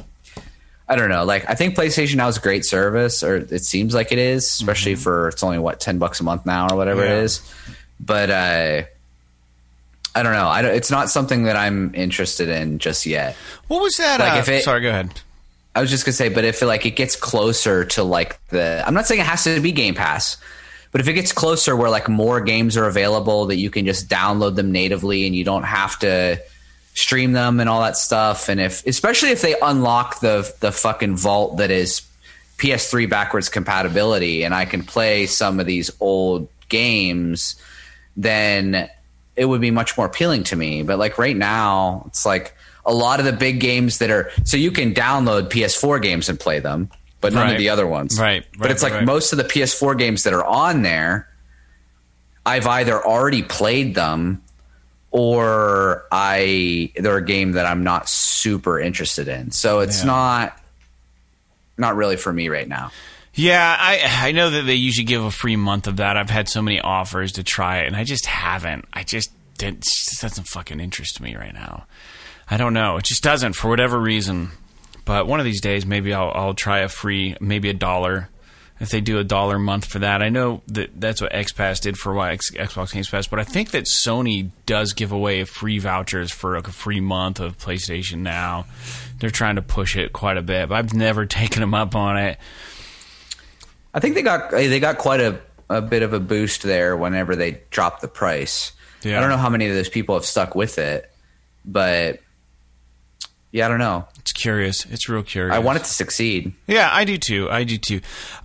I 0.87 0.95
don't 0.95 1.09
know. 1.09 1.23
Like 1.25 1.49
I 1.49 1.55
think 1.55 1.75
PlayStation 1.75 2.15
now 2.15 2.27
is 2.27 2.37
a 2.37 2.41
great 2.41 2.65
service, 2.65 3.21
or 3.23 3.35
it 3.37 3.63
seems 3.63 3.93
like 3.93 4.11
it 4.11 4.17
is, 4.19 4.45
especially 4.45 4.95
for 4.95 5.27
it's 5.29 5.43
only 5.43 5.59
what 5.59 5.79
ten 5.79 5.97
bucks 5.99 6.19
a 6.19 6.23
month 6.23 6.45
now 6.45 6.67
or 6.69 6.75
whatever 6.77 7.03
Yeah. 7.03 7.17
it 7.17 7.23
is. 7.23 7.53
But 7.99 8.29
uh, 8.29 8.83
I 10.15 10.23
don't 10.23 10.33
know. 10.33 10.47
I 10.47 10.61
don't, 10.61 10.73
it's 10.73 10.89
not 10.89 11.09
something 11.09 11.43
that 11.43 11.55
I'm 11.55 11.93
interested 11.93 12.49
in 12.49 12.79
just 12.79 13.05
yet. 13.05 13.35
what 13.67 13.81
was 13.81 13.97
that? 13.97 14.19
Like, 14.19 14.33
uh, 14.33 14.37
if 14.37 14.49
it- 14.49 14.63
sorry, 14.63 14.81
go 14.81 14.89
ahead. 14.89 15.21
I 15.75 15.81
was 15.81 15.89
just 15.89 16.05
gonna 16.05 16.13
say, 16.13 16.29
but 16.29 16.45
if 16.45 16.61
like 16.61 16.85
it 16.85 16.95
gets 16.95 17.15
closer 17.15 17.85
to 17.85 18.03
like 18.03 18.39
the, 18.47 18.83
I'm 18.85 18.93
not 18.93 19.05
saying 19.05 19.21
it 19.21 19.27
has 19.27 19.43
to 19.43 19.59
be 19.61 19.71
Game 19.71 19.95
Pass, 19.95 20.37
but 20.91 21.01
if 21.01 21.07
it 21.07 21.13
gets 21.13 21.31
closer 21.31 21.75
where 21.75 21.89
like 21.89 22.09
more 22.09 22.41
games 22.41 22.75
are 22.75 22.85
available 22.85 23.47
that 23.47 23.57
you 23.57 23.69
can 23.69 23.85
just 23.85 24.09
download 24.09 24.55
them 24.55 24.71
natively 24.71 25.27
and 25.27 25.35
you 25.35 25.43
don't 25.43 25.63
have 25.63 25.99
to 25.99 26.41
stream 26.95 27.33
them 27.33 27.59
and 27.59 27.69
all 27.69 27.81
that 27.81 27.97
stuff, 27.97 28.49
and 28.49 28.59
if 28.59 28.85
especially 28.85 29.29
if 29.29 29.41
they 29.41 29.55
unlock 29.61 30.19
the 30.21 30.53
the 30.59 30.71
fucking 30.71 31.15
vault 31.15 31.57
that 31.57 31.69
is 31.71 32.01
PS3 32.57 33.09
backwards 33.09 33.47
compatibility, 33.47 34.43
and 34.43 34.53
I 34.53 34.65
can 34.65 34.83
play 34.83 35.27
some 35.27 35.59
of 35.59 35.65
these 35.65 35.91
old 35.99 36.49
games, 36.67 37.55
then 38.17 38.89
it 39.35 39.45
would 39.45 39.61
be 39.61 39.71
much 39.71 39.97
more 39.97 40.07
appealing 40.07 40.43
to 40.45 40.55
me. 40.55 40.83
But 40.83 40.99
like 40.99 41.17
right 41.17 41.37
now, 41.37 42.03
it's 42.07 42.25
like 42.25 42.53
a 42.85 42.93
lot 42.93 43.19
of 43.19 43.25
the 43.25 43.33
big 43.33 43.59
games 43.59 43.97
that 43.99 44.09
are 44.09 44.31
so 44.43 44.57
you 44.57 44.71
can 44.71 44.93
download 44.93 45.49
PS4 45.49 46.01
games 46.01 46.29
and 46.29 46.39
play 46.39 46.59
them, 46.59 46.89
but 47.21 47.33
none 47.33 47.43
Right. 47.45 47.51
of 47.53 47.57
the 47.57 47.69
other 47.69 47.85
ones. 47.87 48.19
Right, 48.19 48.45
But 48.57 48.71
it's 48.71 48.81
like 48.83 48.93
right. 48.93 49.05
most 49.05 49.31
of 49.33 49.37
the 49.37 49.43
PS4 49.43 49.95
games 49.97 50.23
that 50.23 50.33
are 50.33 50.45
on 50.45 50.81
there, 50.81 51.27
I've 52.45 52.65
either 52.67 53.05
already 53.05 53.43
played 53.43 53.95
them 53.95 54.41
or 55.11 56.05
I 56.11 56.91
they're 56.95 57.17
a 57.17 57.25
game 57.25 57.53
that 57.53 57.65
I'm 57.65 57.83
not 57.83 58.07
super 58.09 58.79
interested 58.79 59.27
in. 59.27 59.51
So 59.51 59.79
it's 59.79 59.99
Yeah. 60.01 60.05
not 60.07 60.61
not 61.77 61.95
really 61.95 62.17
for 62.17 62.31
me 62.33 62.49
right 62.49 62.67
now. 62.67 62.91
Yeah, 63.33 63.75
I 63.79 64.27
I 64.27 64.31
know 64.31 64.49
that 64.49 64.63
they 64.63 64.75
usually 64.75 65.05
give 65.05 65.23
a 65.23 65.31
free 65.31 65.55
month 65.55 65.87
of 65.87 65.97
that. 65.97 66.17
I've 66.17 66.29
had 66.29 66.49
so 66.49 66.61
many 66.61 66.79
offers 66.81 67.31
to 67.33 67.43
try 67.43 67.79
it, 67.79 67.87
and 67.87 67.95
I 67.95 68.03
just 68.03 68.25
haven't. 68.25 68.85
I 68.93 69.03
just 69.03 69.31
didn't. 69.57 69.79
It 69.79 69.83
just 69.85 70.21
doesn't 70.21 70.47
fucking 70.47 70.79
interest 70.79 71.21
me 71.21 71.35
right 71.35 71.53
now. 71.53 71.85
I 72.49 72.57
don't 72.57 72.73
know. 72.73 72.97
It 72.97 73.05
just 73.05 73.23
doesn't 73.23 73.53
for 73.53 73.69
whatever 73.69 73.99
reason. 73.99 74.51
But 75.05 75.27
one 75.27 75.39
of 75.39 75.45
these 75.45 75.61
days, 75.61 75.85
maybe 75.85 76.13
I'll 76.13 76.31
I'll 76.33 76.53
try 76.53 76.79
a 76.79 76.89
free, 76.89 77.35
maybe 77.39 77.69
a 77.69 77.73
dollar. 77.73 78.29
If 78.79 78.91
they 78.91 79.01
do 79.01 79.17
a 79.17 79.25
dollar 79.25 79.57
a 79.57 79.59
month 79.59 79.85
for 79.85 79.99
that, 79.99 80.21
I 80.21 80.29
know 80.29 80.61
that 80.67 81.01
that's 81.01 81.19
what 81.19 81.33
X 81.33 81.51
Pass 81.51 81.81
did 81.81 81.97
for 81.97 82.13
why 82.13 82.31
X, 82.31 82.51
Xbox 82.51 82.93
Games 82.93 83.09
Pass. 83.09 83.27
But 83.27 83.39
I 83.39 83.43
think 83.43 83.71
that 83.71 83.85
Sony 83.85 84.51
does 84.65 84.93
give 84.93 85.11
away 85.11 85.43
free 85.43 85.79
vouchers 85.79 86.31
for 86.31 86.55
like 86.55 86.67
a 86.67 86.71
free 86.71 87.01
month 87.01 87.39
of 87.39 87.57
PlayStation 87.57 88.19
Now. 88.19 88.67
They're 89.19 89.31
trying 89.31 89.55
to 89.55 89.61
push 89.61 89.97
it 89.97 90.13
quite 90.13 90.37
a 90.37 90.41
bit, 90.41 90.69
but 90.69 90.75
I've 90.75 90.93
never 90.93 91.25
taken 91.41 91.59
them 91.59 91.73
up 91.73 91.95
on 91.95 92.17
it. 92.17 92.37
I 93.93 93.99
think 93.99 94.15
they 94.15 94.21
got 94.21 94.51
they 94.51 94.79
got 94.79 94.97
quite 94.97 95.19
a, 95.19 95.41
a 95.69 95.81
bit 95.81 96.03
of 96.03 96.13
a 96.13 96.19
boost 96.19 96.63
there 96.63 96.95
whenever 96.95 97.35
they 97.35 97.61
dropped 97.71 98.01
the 98.01 98.07
price. 98.07 98.71
Yeah. 99.03 99.17
I 99.17 99.21
don't 99.21 99.29
know 99.29 99.37
how 99.37 99.49
many 99.49 99.67
of 99.67 99.73
those 99.73 99.89
people 99.89 100.15
have 100.15 100.25
stuck 100.25 100.55
with 100.55 100.77
it, 100.77 101.11
but 101.65 102.19
yeah, 103.51 103.65
I 103.65 103.69
don't 103.69 103.79
know. 103.79 104.05
It's 104.19 104.31
curious. 104.31 104.85
It's 104.85 105.09
real 105.09 105.23
curious. 105.23 105.55
I 105.55 105.59
want 105.59 105.77
it 105.77 105.83
to 105.83 105.89
succeed. 105.89 106.53
Yeah, 106.67 106.89
I 106.91 107.03
do 107.03 107.17
too. 107.17 107.49
I 107.49 107.63
do 107.63 107.77
too. 107.77 108.01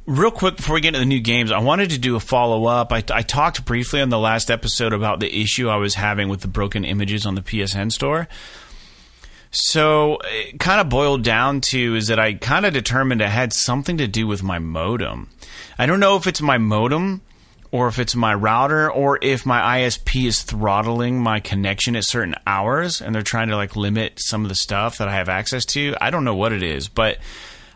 Real 0.07 0.31
quick 0.31 0.57
before 0.57 0.75
we 0.75 0.81
get 0.81 0.89
into 0.89 1.01
the 1.01 1.05
new 1.05 1.21
games, 1.21 1.53
I 1.53 1.59
wanted 1.59 1.91
to 1.91 1.99
do 1.99 2.17
a 2.17 2.21
follow 2.21 2.65
up. 2.65 2.91
I, 2.91 3.05
I 3.13 3.23
talked 3.23 3.65
briefly 3.67 4.01
on 4.01 4.09
the 4.09 4.19
last 4.19 4.51
episode 4.51 4.95
about 4.95 5.21
the 5.21 5.43
issue 5.43 5.69
I 5.69 5.77
was 5.77 5.95
having 5.95 6.29
with 6.29 6.41
the 6.41 6.49
broken 6.49 6.85
images 6.85 7.27
on 7.27 7.35
the 7.35 7.43
PSN 7.43 7.93
store. 7.93 8.29
So 9.51 10.19
it 10.25 10.59
kind 10.59 10.81
of 10.81 10.89
boiled 10.89 11.23
down 11.23 11.61
to 11.63 11.95
is 11.95 12.09
that 12.09 12.19
I 12.19 12.35
kind 12.35 12.65
of 12.67 12.73
determined 12.73 13.21
it 13.21 13.29
had 13.29 13.53
something 13.53 13.99
to 13.99 14.09
do 14.09 14.27
with 14.27 14.43
my 14.43 14.59
modem. 14.59 15.29
I 15.79 15.87
don't 15.87 16.01
know 16.01 16.17
if 16.17 16.27
it's 16.27 16.41
my 16.41 16.59
modem 16.59 17.21
or 17.75 17.89
if 17.89 17.99
it's 17.99 18.15
my 18.15 18.33
router 18.33 18.89
or 18.89 19.19
if 19.21 19.45
my 19.45 19.81
ISP 19.81 20.29
is 20.29 20.45
throttling 20.45 21.19
my 21.19 21.41
connection 21.41 21.97
at 21.97 22.05
certain 22.05 22.37
hours 22.47 23.01
and 23.01 23.13
they're 23.13 23.23
trying 23.23 23.49
to 23.49 23.57
like 23.57 23.75
limit 23.75 24.13
some 24.19 24.45
of 24.45 24.49
the 24.49 24.55
stuff 24.55 24.99
that 24.99 25.09
I 25.09 25.15
have 25.15 25.29
access 25.29 25.65
to. 25.65 25.97
I 26.01 26.11
don't 26.11 26.23
know 26.23 26.37
what 26.37 26.53
it 26.53 26.63
is, 26.63 26.87
but 26.87 27.19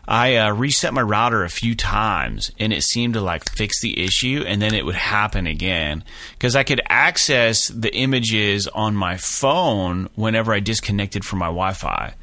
I 0.07 0.37
uh, 0.37 0.53
reset 0.53 0.93
my 0.93 1.01
router 1.01 1.43
a 1.43 1.49
few 1.49 1.75
times 1.75 2.49
and 2.57 2.71
it 2.71 2.83
seemed 2.83 3.15
to 3.15 3.21
like 3.21 3.51
fix 3.51 3.81
the 3.81 4.01
issue 4.01 4.45
and 4.47 4.61
then 4.61 4.73
it 4.73 4.85
would 4.85 4.95
happen 4.95 5.47
again 5.47 6.05
because 6.31 6.55
I 6.55 6.63
could 6.63 6.79
access 6.87 7.67
the 7.67 7.93
images 7.93 8.69
on 8.69 8.95
my 8.95 9.17
phone 9.17 10.07
whenever 10.15 10.53
I 10.53 10.61
disconnected 10.61 11.25
from 11.25 11.39
my 11.39 11.47
Wi 11.47 11.73
Fi. 11.73 12.13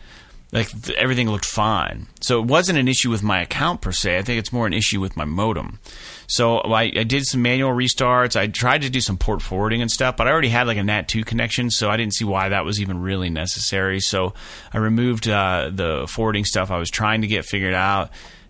Like 0.56 0.70
th- 0.70 0.96
everything 0.96 1.28
looked 1.28 1.44
fine. 1.44 2.06
So 2.22 2.40
it 2.40 2.46
wasn't 2.46 2.78
an 2.78 2.88
issue 2.88 3.10
with 3.10 3.22
my 3.22 3.42
account 3.42 3.82
per 3.82 3.92
se. 3.92 4.16
I 4.16 4.22
think 4.22 4.38
it's 4.38 4.54
more 4.54 4.66
an 4.66 4.72
issue 4.72 5.02
with 5.02 5.14
my 5.14 5.26
modem. 5.26 5.80
So 6.28 6.60
I, 6.60 6.84
I 6.84 7.04
did 7.04 7.26
some 7.26 7.42
manual 7.42 7.72
restarts. 7.72 8.36
I 8.36 8.46
tried 8.46 8.80
to 8.80 8.88
do 8.88 9.02
some 9.02 9.18
port 9.18 9.42
forwarding 9.42 9.82
and 9.82 9.90
stuff, 9.90 10.16
but 10.16 10.26
I 10.26 10.30
already 10.30 10.48
had 10.48 10.66
like 10.66 10.78
a 10.78 10.80
NAT2 10.80 11.26
connection, 11.26 11.70
so 11.70 11.90
I 11.90 11.98
didn't 11.98 12.14
see 12.14 12.24
why 12.24 12.48
that 12.48 12.64
was 12.64 12.80
even 12.80 13.02
really 13.02 13.28
necessary. 13.28 14.00
So 14.00 14.32
I 14.72 14.78
removed 14.78 15.28
uh, 15.28 15.70
the 15.70 16.06
forwarding 16.08 16.46
stuff 16.46 16.70
I 16.70 16.78
was 16.78 16.88
trying 16.88 17.20
to 17.20 17.26
get 17.26 17.44
figured 17.44 17.74
out, 17.74 18.08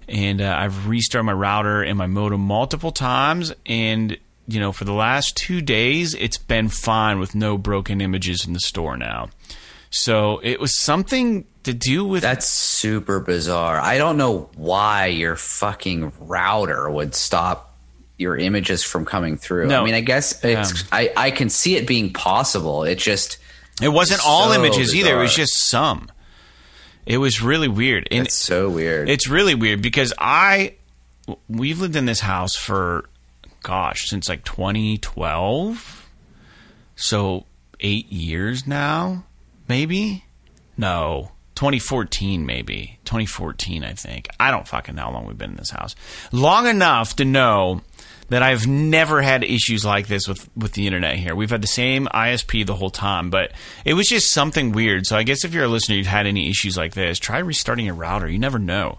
and 0.08 0.40
uh, 0.40 0.56
I've 0.56 0.86
restarted 0.86 1.26
my 1.26 1.32
router 1.32 1.82
and 1.82 1.98
my 1.98 2.06
modem 2.06 2.40
multiple 2.40 2.92
times, 2.92 3.52
and 3.66 4.16
you 4.46 4.60
know, 4.60 4.70
for 4.70 4.84
the 4.84 4.92
last 4.92 5.36
two 5.36 5.60
days, 5.60 6.14
it's 6.14 6.38
been 6.38 6.68
fine 6.68 7.18
with 7.18 7.34
no 7.34 7.58
broken 7.58 8.00
images 8.00 8.46
in 8.46 8.52
the 8.52 8.60
store 8.60 8.96
now. 8.96 9.28
So 9.90 10.40
it 10.42 10.60
was 10.60 10.74
something 10.74 11.46
to 11.62 11.72
do 11.72 12.04
with 12.04 12.22
That's 12.22 12.48
super 12.48 13.20
bizarre. 13.20 13.80
I 13.80 13.98
don't 13.98 14.16
know 14.16 14.50
why 14.56 15.06
your 15.06 15.36
fucking 15.36 16.12
router 16.20 16.90
would 16.90 17.14
stop 17.14 17.76
your 18.18 18.36
images 18.36 18.82
from 18.82 19.04
coming 19.04 19.36
through. 19.36 19.66
No. 19.66 19.82
I 19.82 19.84
mean, 19.84 19.94
I 19.94 20.00
guess 20.00 20.44
it's 20.44 20.84
I 20.92 21.12
I 21.16 21.30
can 21.30 21.48
see 21.50 21.76
it 21.76 21.86
being 21.86 22.12
possible. 22.12 22.84
It 22.84 22.96
just 22.96 23.38
It 23.82 23.88
wasn't 23.88 24.20
all 24.24 24.50
So 24.50 24.54
images 24.54 24.94
either. 24.94 25.18
It 25.18 25.22
was 25.22 25.34
just 25.34 25.54
some. 25.54 26.10
It 27.04 27.18
was 27.18 27.42
really 27.42 27.68
weird. 27.68 28.08
And 28.10 28.26
it's 28.26 28.34
so 28.34 28.68
weird. 28.68 29.08
it's 29.08 29.28
really 29.28 29.54
weird 29.54 29.82
because 29.82 30.12
I 30.18 30.74
we've 31.48 31.80
lived 31.80 31.96
in 31.96 32.06
this 32.06 32.20
house 32.20 32.54
for 32.56 33.08
gosh, 33.62 34.08
since 34.08 34.28
like 34.28 34.44
2012. 34.44 36.08
So 36.94 37.44
8 37.80 38.10
years 38.10 38.66
now, 38.66 39.24
maybe? 39.68 40.24
No. 40.76 41.32
2014 41.54 42.44
maybe. 42.44 42.98
2014 43.04 43.84
I 43.84 43.92
think. 43.92 44.28
I 44.38 44.50
don't 44.50 44.68
fucking 44.68 44.94
know 44.94 45.02
how 45.02 45.12
long 45.12 45.26
we've 45.26 45.38
been 45.38 45.50
in 45.50 45.56
this 45.56 45.70
house. 45.70 45.94
Long 46.32 46.66
enough 46.66 47.16
to 47.16 47.24
know 47.24 47.80
that 48.28 48.42
I've 48.42 48.66
never 48.66 49.22
had 49.22 49.44
issues 49.44 49.84
like 49.84 50.08
this 50.08 50.26
with 50.28 50.48
with 50.56 50.72
the 50.72 50.86
internet 50.86 51.16
here. 51.16 51.34
We've 51.34 51.50
had 51.50 51.62
the 51.62 51.68
same 51.68 52.06
ISP 52.08 52.66
the 52.66 52.74
whole 52.74 52.90
time, 52.90 53.30
but 53.30 53.52
it 53.84 53.94
was 53.94 54.08
just 54.08 54.32
something 54.32 54.72
weird. 54.72 55.06
So 55.06 55.16
I 55.16 55.22
guess 55.22 55.44
if 55.44 55.54
you're 55.54 55.64
a 55.64 55.68
listener, 55.68 55.96
you've 55.96 56.06
had 56.06 56.26
any 56.26 56.50
issues 56.50 56.76
like 56.76 56.94
this, 56.94 57.18
try 57.18 57.38
restarting 57.38 57.86
your 57.86 57.94
router. 57.94 58.28
You 58.28 58.38
never 58.38 58.58
know. 58.58 58.98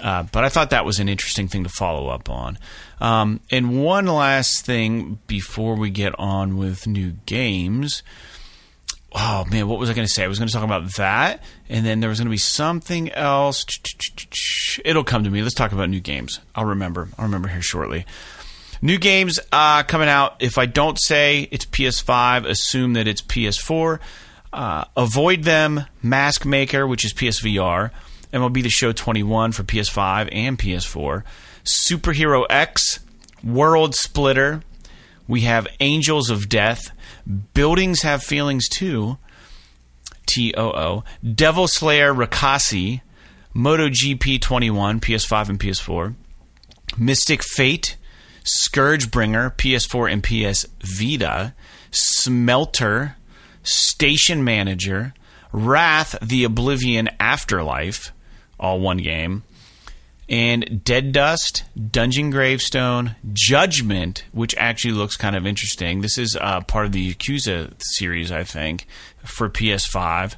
Uh, 0.00 0.24
but 0.24 0.44
I 0.44 0.50
thought 0.50 0.70
that 0.70 0.84
was 0.84 0.98
an 0.98 1.08
interesting 1.08 1.48
thing 1.48 1.64
to 1.64 1.70
follow 1.70 2.08
up 2.08 2.28
on. 2.28 2.58
Um, 3.00 3.40
and 3.50 3.82
one 3.82 4.06
last 4.06 4.66
thing 4.66 5.18
before 5.26 5.74
we 5.74 5.88
get 5.88 6.14
on 6.18 6.56
with 6.58 6.86
new 6.86 7.12
games. 7.24 8.02
Oh 9.18 9.46
man, 9.50 9.66
what 9.66 9.78
was 9.78 9.88
I 9.88 9.94
going 9.94 10.06
to 10.06 10.12
say? 10.12 10.24
I 10.24 10.28
was 10.28 10.38
going 10.38 10.48
to 10.48 10.52
talk 10.52 10.62
about 10.62 10.94
that, 10.96 11.42
and 11.70 11.86
then 11.86 12.00
there 12.00 12.10
was 12.10 12.18
going 12.18 12.26
to 12.26 12.30
be 12.30 12.36
something 12.36 13.10
else. 13.12 13.64
It'll 14.84 15.04
come 15.04 15.24
to 15.24 15.30
me. 15.30 15.40
Let's 15.40 15.54
talk 15.54 15.72
about 15.72 15.88
new 15.88 16.00
games. 16.00 16.40
I'll 16.54 16.66
remember. 16.66 17.08
I'll 17.16 17.24
remember 17.24 17.48
here 17.48 17.62
shortly. 17.62 18.04
New 18.82 18.98
games 18.98 19.40
uh, 19.52 19.84
coming 19.84 20.10
out. 20.10 20.36
If 20.40 20.58
I 20.58 20.66
don't 20.66 21.00
say 21.00 21.48
it's 21.50 21.64
PS5, 21.64 22.44
assume 22.46 22.92
that 22.92 23.08
it's 23.08 23.22
PS4. 23.22 24.00
Uh, 24.52 24.84
avoid 24.96 25.44
them. 25.44 25.86
Mask 26.02 26.44
Maker, 26.44 26.86
which 26.86 27.02
is 27.02 27.14
PSVR. 27.14 27.90
MLB 28.34 28.62
The 28.62 28.68
Show 28.68 28.92
21 28.92 29.52
for 29.52 29.62
PS5 29.62 30.28
and 30.30 30.58
PS4. 30.58 31.22
Superhero 31.64 32.44
X. 32.50 33.00
World 33.42 33.94
Splitter. 33.94 34.62
We 35.26 35.42
have 35.42 35.66
Angels 35.80 36.28
of 36.28 36.50
Death. 36.50 36.90
Buildings 37.54 38.02
Have 38.02 38.22
Feelings 38.22 38.68
Too. 38.68 39.18
T 40.26 40.54
O 40.56 40.70
O. 40.70 41.04
Devil 41.34 41.68
Slayer 41.68 42.12
Raksasi. 42.14 43.00
MotoGP 43.54 44.40
21, 44.40 45.00
PS5 45.00 45.48
and 45.48 45.58
PS4. 45.60 46.14
Mystic 46.98 47.42
Fate. 47.42 47.96
Scourgebringer, 48.44 49.56
PS4 49.56 50.12
and 50.12 50.22
PS 50.22 50.66
Vita. 50.80 51.54
Smelter. 51.90 53.16
Station 53.62 54.44
Manager. 54.44 55.14
Wrath, 55.52 56.16
The 56.20 56.44
Oblivion 56.44 57.08
Afterlife. 57.18 58.12
All 58.60 58.78
one 58.80 58.98
game 58.98 59.42
and 60.28 60.82
Dead 60.84 61.12
Dust, 61.12 61.64
Dungeon 61.90 62.30
Gravestone, 62.30 63.16
Judgment, 63.32 64.24
which 64.32 64.54
actually 64.56 64.94
looks 64.94 65.16
kind 65.16 65.36
of 65.36 65.46
interesting. 65.46 66.00
This 66.00 66.18
is 66.18 66.36
uh, 66.40 66.60
part 66.62 66.86
of 66.86 66.92
the 66.92 67.14
Yakuza 67.14 67.74
series, 67.78 68.32
I 68.32 68.44
think, 68.44 68.86
for 69.18 69.48
PS5. 69.48 70.34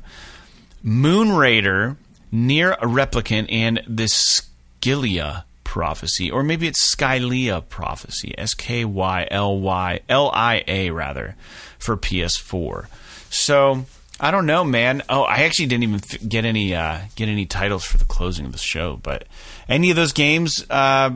Moon 0.83 1.33
Raider, 1.33 1.97
NieR 2.33 2.77
a 2.81 2.87
Replicant, 2.87 3.51
and 3.51 3.83
the 3.89 4.05
Skylia 4.05 5.45
Prophecy, 5.65 6.31
or 6.31 6.43
maybe 6.43 6.67
it's 6.67 6.95
Skylia 6.95 7.67
Prophecy, 7.69 8.35
S 8.39 8.55
K 8.55 8.85
Y 8.85 9.29
L 9.31 9.59
Y 9.61 10.01
L 10.09 10.31
I 10.33 10.65
A 10.67 10.91
rather, 10.91 11.37
for 11.79 11.97
PS4. 11.97 12.87
So 13.31 13.87
I 14.21 14.31
don't 14.31 14.47
know, 14.47 14.65
man. 14.65 15.03
Oh, 15.09 15.23
I 15.23 15.43
actually 15.43 15.67
didn't 15.67 15.85
even 15.85 15.97
f- 15.97 16.29
get 16.29 16.45
any 16.45 16.75
uh, 16.75 17.01
get 17.15 17.29
any 17.29 17.47
titles 17.47 17.85
for 17.85 17.99
the 17.99 18.05
closing 18.05 18.47
of 18.47 18.53
the 18.53 18.59
show. 18.59 18.99
But 19.03 19.27
any 19.69 19.91
of 19.91 19.97
those 19.97 20.13
games 20.13 20.65
uh, 20.69 21.11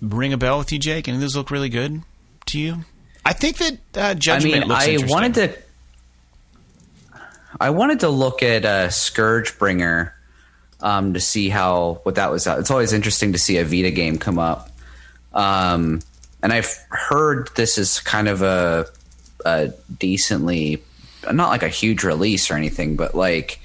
ring 0.00 0.32
a 0.32 0.38
bell 0.38 0.58
with 0.58 0.72
you, 0.72 0.78
Jake? 0.78 1.08
Any 1.08 1.16
of 1.16 1.20
those 1.20 1.36
look 1.36 1.50
really 1.50 1.68
good 1.68 2.02
to 2.46 2.58
you? 2.58 2.84
I 3.24 3.34
think 3.34 3.58
that 3.58 3.72
uh, 3.96 4.00
I 4.00 4.14
Judgment 4.14 4.60
mean, 4.60 4.68
looks 4.68 4.84
I 4.84 4.90
interesting. 4.92 5.10
wanted 5.10 5.34
to 5.34 5.58
I 7.60 7.70
wanted 7.70 8.00
to 8.00 8.08
look 8.08 8.42
at 8.42 8.64
uh, 8.64 8.88
Scourgebringer 8.88 10.12
um, 10.80 11.12
to 11.14 11.20
see 11.20 11.50
how 11.50 12.00
what 12.04 12.14
that 12.14 12.30
was. 12.30 12.46
It's 12.46 12.70
always 12.70 12.94
interesting 12.94 13.32
to 13.32 13.38
see 13.38 13.58
a 13.58 13.64
Vita 13.64 13.90
game 13.90 14.16
come 14.16 14.38
up. 14.38 14.70
Um, 15.34 16.00
and 16.42 16.52
I've 16.52 16.74
heard 16.88 17.50
this 17.54 17.76
is 17.76 18.00
kind 18.00 18.26
of 18.28 18.40
a, 18.40 18.86
a 19.44 19.68
decently 19.98 20.82
not 21.32 21.48
like 21.50 21.62
a 21.62 21.68
huge 21.68 22.04
release 22.04 22.50
or 22.50 22.54
anything, 22.54 22.96
but 22.96 23.14
like 23.14 23.60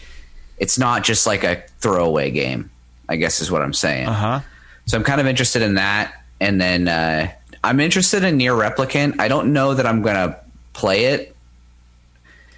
it's 0.57 0.77
not 0.77 1.03
just 1.03 1.25
like 1.27 1.43
a 1.43 1.63
throwaway 1.79 2.31
game. 2.31 2.71
I 3.07 3.17
guess 3.17 3.39
is 3.39 3.51
what 3.51 3.61
I'm 3.61 3.73
saying. 3.73 4.07
Uh 4.07 4.13
huh. 4.13 4.39
So 4.87 4.97
I'm 4.97 5.03
kind 5.03 5.21
of 5.21 5.27
interested 5.27 5.61
in 5.61 5.75
that, 5.75 6.13
and 6.39 6.59
then 6.59 6.87
uh, 6.87 7.31
I'm 7.63 7.79
interested 7.79 8.23
in 8.23 8.37
NieR 8.37 8.57
Replicant. 8.57 9.19
I 9.19 9.27
don't 9.27 9.53
know 9.53 9.73
that 9.73 9.85
I'm 9.85 10.01
gonna 10.01 10.37
play 10.73 11.05
it, 11.05 11.35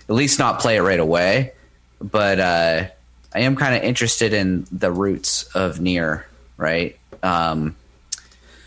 at 0.09 0.15
least 0.15 0.39
not 0.39 0.59
play 0.59 0.77
it 0.77 0.81
right 0.81 0.99
away, 0.99 1.53
but 2.01 2.39
uh, 2.39 2.87
I 3.33 3.39
am 3.41 3.55
kind 3.55 3.75
of 3.75 3.83
interested 3.83 4.33
in 4.33 4.65
the 4.71 4.91
roots 4.91 5.43
of 5.55 5.77
NieR, 5.77 6.23
right? 6.57 6.97
Um, 7.23 7.75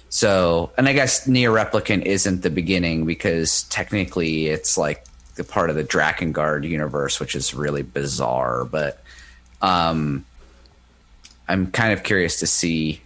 so, 0.08 0.72
and 0.76 0.88
I 0.88 0.92
guess 0.92 1.26
NieR 1.26 1.52
Replicant 1.52 2.02
isn't 2.02 2.42
the 2.42 2.50
beginning 2.50 3.06
because 3.06 3.62
technically 3.64 4.48
it's 4.48 4.76
like 4.76 5.04
the 5.40 5.52
part 5.52 5.70
of 5.70 5.76
the 5.76 5.84
Drakengard 5.84 6.68
universe, 6.68 7.18
which 7.18 7.34
is 7.34 7.54
really 7.54 7.82
bizarre. 7.82 8.64
But 8.66 9.02
um, 9.62 10.26
I'm 11.48 11.70
kind 11.70 11.94
of 11.94 12.02
curious 12.02 12.40
to 12.40 12.46
see 12.46 13.00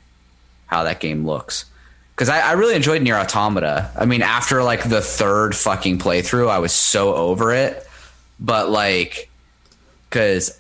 how 0.66 0.82
that 0.85 0.99
game 0.99 1.24
looks 1.24 1.66
because 2.14 2.28
I, 2.28 2.41
I 2.41 2.53
really 2.53 2.74
enjoyed 2.74 3.03
NieR 3.03 3.20
Automata. 3.20 3.91
I 3.97 4.05
mean, 4.05 4.22
after 4.22 4.64
like 4.64 4.89
the 4.89 5.01
third 5.01 5.55
fucking 5.55 5.99
playthrough, 5.99 6.51
I 6.51 6.59
was 6.59 6.72
so 6.72 7.14
over 7.14 7.53
it. 7.53 7.87
But 8.41 8.68
like, 8.68 9.30
because 10.11 10.59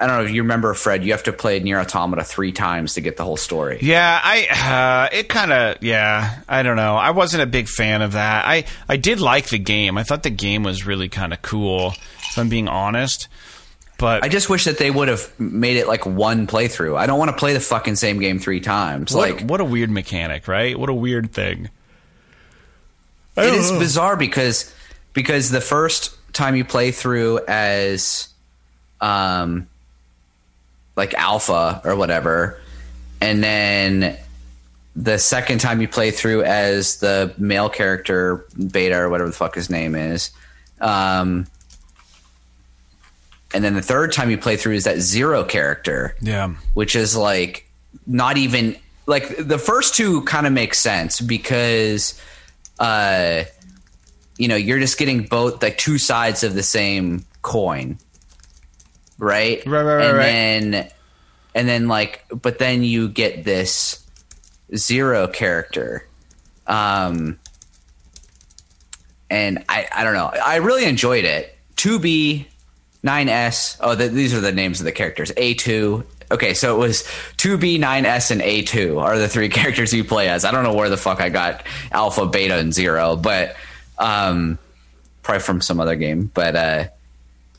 I 0.00 0.06
don't 0.08 0.18
know 0.18 0.24
if 0.24 0.32
you 0.32 0.42
remember, 0.42 0.74
Fred, 0.74 1.04
you 1.04 1.12
have 1.12 1.22
to 1.22 1.32
play 1.32 1.60
NieR 1.60 1.80
Automata 1.80 2.24
three 2.24 2.50
times 2.50 2.94
to 2.94 3.00
get 3.00 3.16
the 3.16 3.24
whole 3.24 3.36
story. 3.36 3.78
Yeah, 3.80 4.20
I 4.22 5.08
uh, 5.12 5.16
it 5.16 5.28
kind 5.28 5.52
of 5.52 5.82
yeah. 5.82 6.40
I 6.48 6.62
don't 6.64 6.76
know. 6.76 6.96
I 6.96 7.10
wasn't 7.10 7.42
a 7.44 7.46
big 7.46 7.68
fan 7.68 8.02
of 8.02 8.12
that. 8.12 8.44
I 8.44 8.64
I 8.88 8.96
did 8.96 9.20
like 9.20 9.48
the 9.48 9.58
game. 9.58 9.96
I 9.96 10.02
thought 10.02 10.24
the 10.24 10.30
game 10.30 10.64
was 10.64 10.84
really 10.84 11.08
kind 11.08 11.32
of 11.32 11.42
cool. 11.42 11.94
If 12.28 12.36
I'm 12.36 12.48
being 12.48 12.66
honest, 12.66 13.28
But 13.96 14.24
I 14.24 14.28
just 14.28 14.50
wish 14.50 14.64
that 14.64 14.78
they 14.78 14.90
would 14.90 15.06
have 15.06 15.32
made 15.38 15.76
it 15.76 15.86
like 15.86 16.04
one 16.04 16.48
playthrough. 16.48 16.98
I 16.98 17.06
don't 17.06 17.18
want 17.18 17.30
to 17.30 17.36
play 17.36 17.52
the 17.52 17.60
fucking 17.60 17.94
same 17.94 18.18
game 18.18 18.40
three 18.40 18.58
times. 18.60 19.14
what, 19.14 19.30
like 19.30 19.48
what 19.48 19.60
a 19.60 19.64
weird 19.64 19.90
mechanic, 19.90 20.48
right? 20.48 20.76
What 20.76 20.88
a 20.90 20.94
weird 20.94 21.32
thing. 21.32 21.70
it 23.36 23.54
is 23.54 23.70
bizarre 23.70 24.16
because 24.16 24.74
because 25.12 25.50
the 25.50 25.60
first 25.60 26.16
time 26.32 26.56
you 26.56 26.64
play 26.64 26.90
through 26.90 27.38
as 27.46 28.28
um 29.00 29.68
like 30.96 31.14
alpha 31.14 31.80
or 31.84 31.96
whatever 31.96 32.60
and 33.20 33.42
then 33.42 34.16
the 34.96 35.18
second 35.18 35.58
time 35.58 35.80
you 35.80 35.88
play 35.88 36.10
through 36.12 36.44
as 36.44 36.98
the 36.98 37.32
male 37.38 37.68
character 37.68 38.44
beta 38.70 38.96
or 38.96 39.08
whatever 39.08 39.28
the 39.30 39.34
fuck 39.36 39.54
his 39.54 39.68
name 39.70 39.94
is 39.94 40.30
um 40.80 41.46
and 43.54 43.62
then 43.64 43.74
the 43.74 43.82
third 43.82 44.12
time 44.12 44.30
you 44.30 44.38
play 44.38 44.56
through 44.56 44.74
is 44.74 44.84
that 44.84 44.98
zero 45.00 45.44
character 45.44 46.16
Yeah. 46.20 46.54
which 46.74 46.96
is 46.96 47.16
like 47.16 47.68
not 48.06 48.36
even 48.36 48.76
like 49.06 49.36
the 49.36 49.58
first 49.58 49.94
two 49.94 50.22
kind 50.22 50.46
of 50.46 50.52
make 50.52 50.74
sense 50.74 51.20
because 51.20 52.20
uh 52.78 53.44
you 54.38 54.48
know 54.48 54.56
you're 54.56 54.80
just 54.80 54.98
getting 54.98 55.24
both 55.24 55.62
like 55.62 55.78
two 55.78 55.98
sides 55.98 56.42
of 56.42 56.54
the 56.54 56.62
same 56.62 57.24
coin 57.42 57.98
right 59.24 59.64
Right, 59.66 59.82
right, 59.82 59.94
right, 59.96 60.04
and 60.06 60.16
right. 60.16 60.24
then 60.24 60.90
and 61.54 61.68
then 61.68 61.88
like 61.88 62.24
but 62.30 62.58
then 62.58 62.82
you 62.84 63.08
get 63.08 63.44
this 63.44 64.04
zero 64.76 65.26
character 65.28 66.06
um 66.66 67.38
and 69.30 69.64
i 69.68 69.86
i 69.94 70.04
don't 70.04 70.14
know 70.14 70.30
i 70.44 70.56
really 70.56 70.84
enjoyed 70.84 71.24
it 71.24 71.56
2b 71.76 72.46
9S. 73.04 73.76
Oh, 73.82 73.94
the, 73.94 74.08
these 74.08 74.32
are 74.32 74.40
the 74.40 74.50
names 74.50 74.80
of 74.80 74.86
the 74.86 74.92
characters. 74.92 75.30
A2. 75.32 76.06
Okay, 76.30 76.54
so 76.54 76.74
it 76.74 76.78
was 76.78 77.02
2B, 77.36 77.78
9S, 77.78 78.30
and 78.30 78.40
A2 78.40 78.98
are 78.98 79.18
the 79.18 79.28
three 79.28 79.48
characters 79.50 79.92
you 79.92 80.04
play 80.04 80.30
as. 80.30 80.46
I 80.46 80.50
don't 80.52 80.64
know 80.64 80.72
where 80.72 80.88
the 80.88 80.96
fuck 80.96 81.20
I 81.20 81.28
got 81.28 81.66
Alpha, 81.92 82.24
Beta, 82.24 82.56
and 82.56 82.72
Zero, 82.72 83.14
but 83.14 83.56
um, 83.98 84.58
probably 85.22 85.42
from 85.42 85.60
some 85.60 85.80
other 85.80 85.96
game. 85.96 86.30
But 86.32 86.56
uh, 86.56 86.84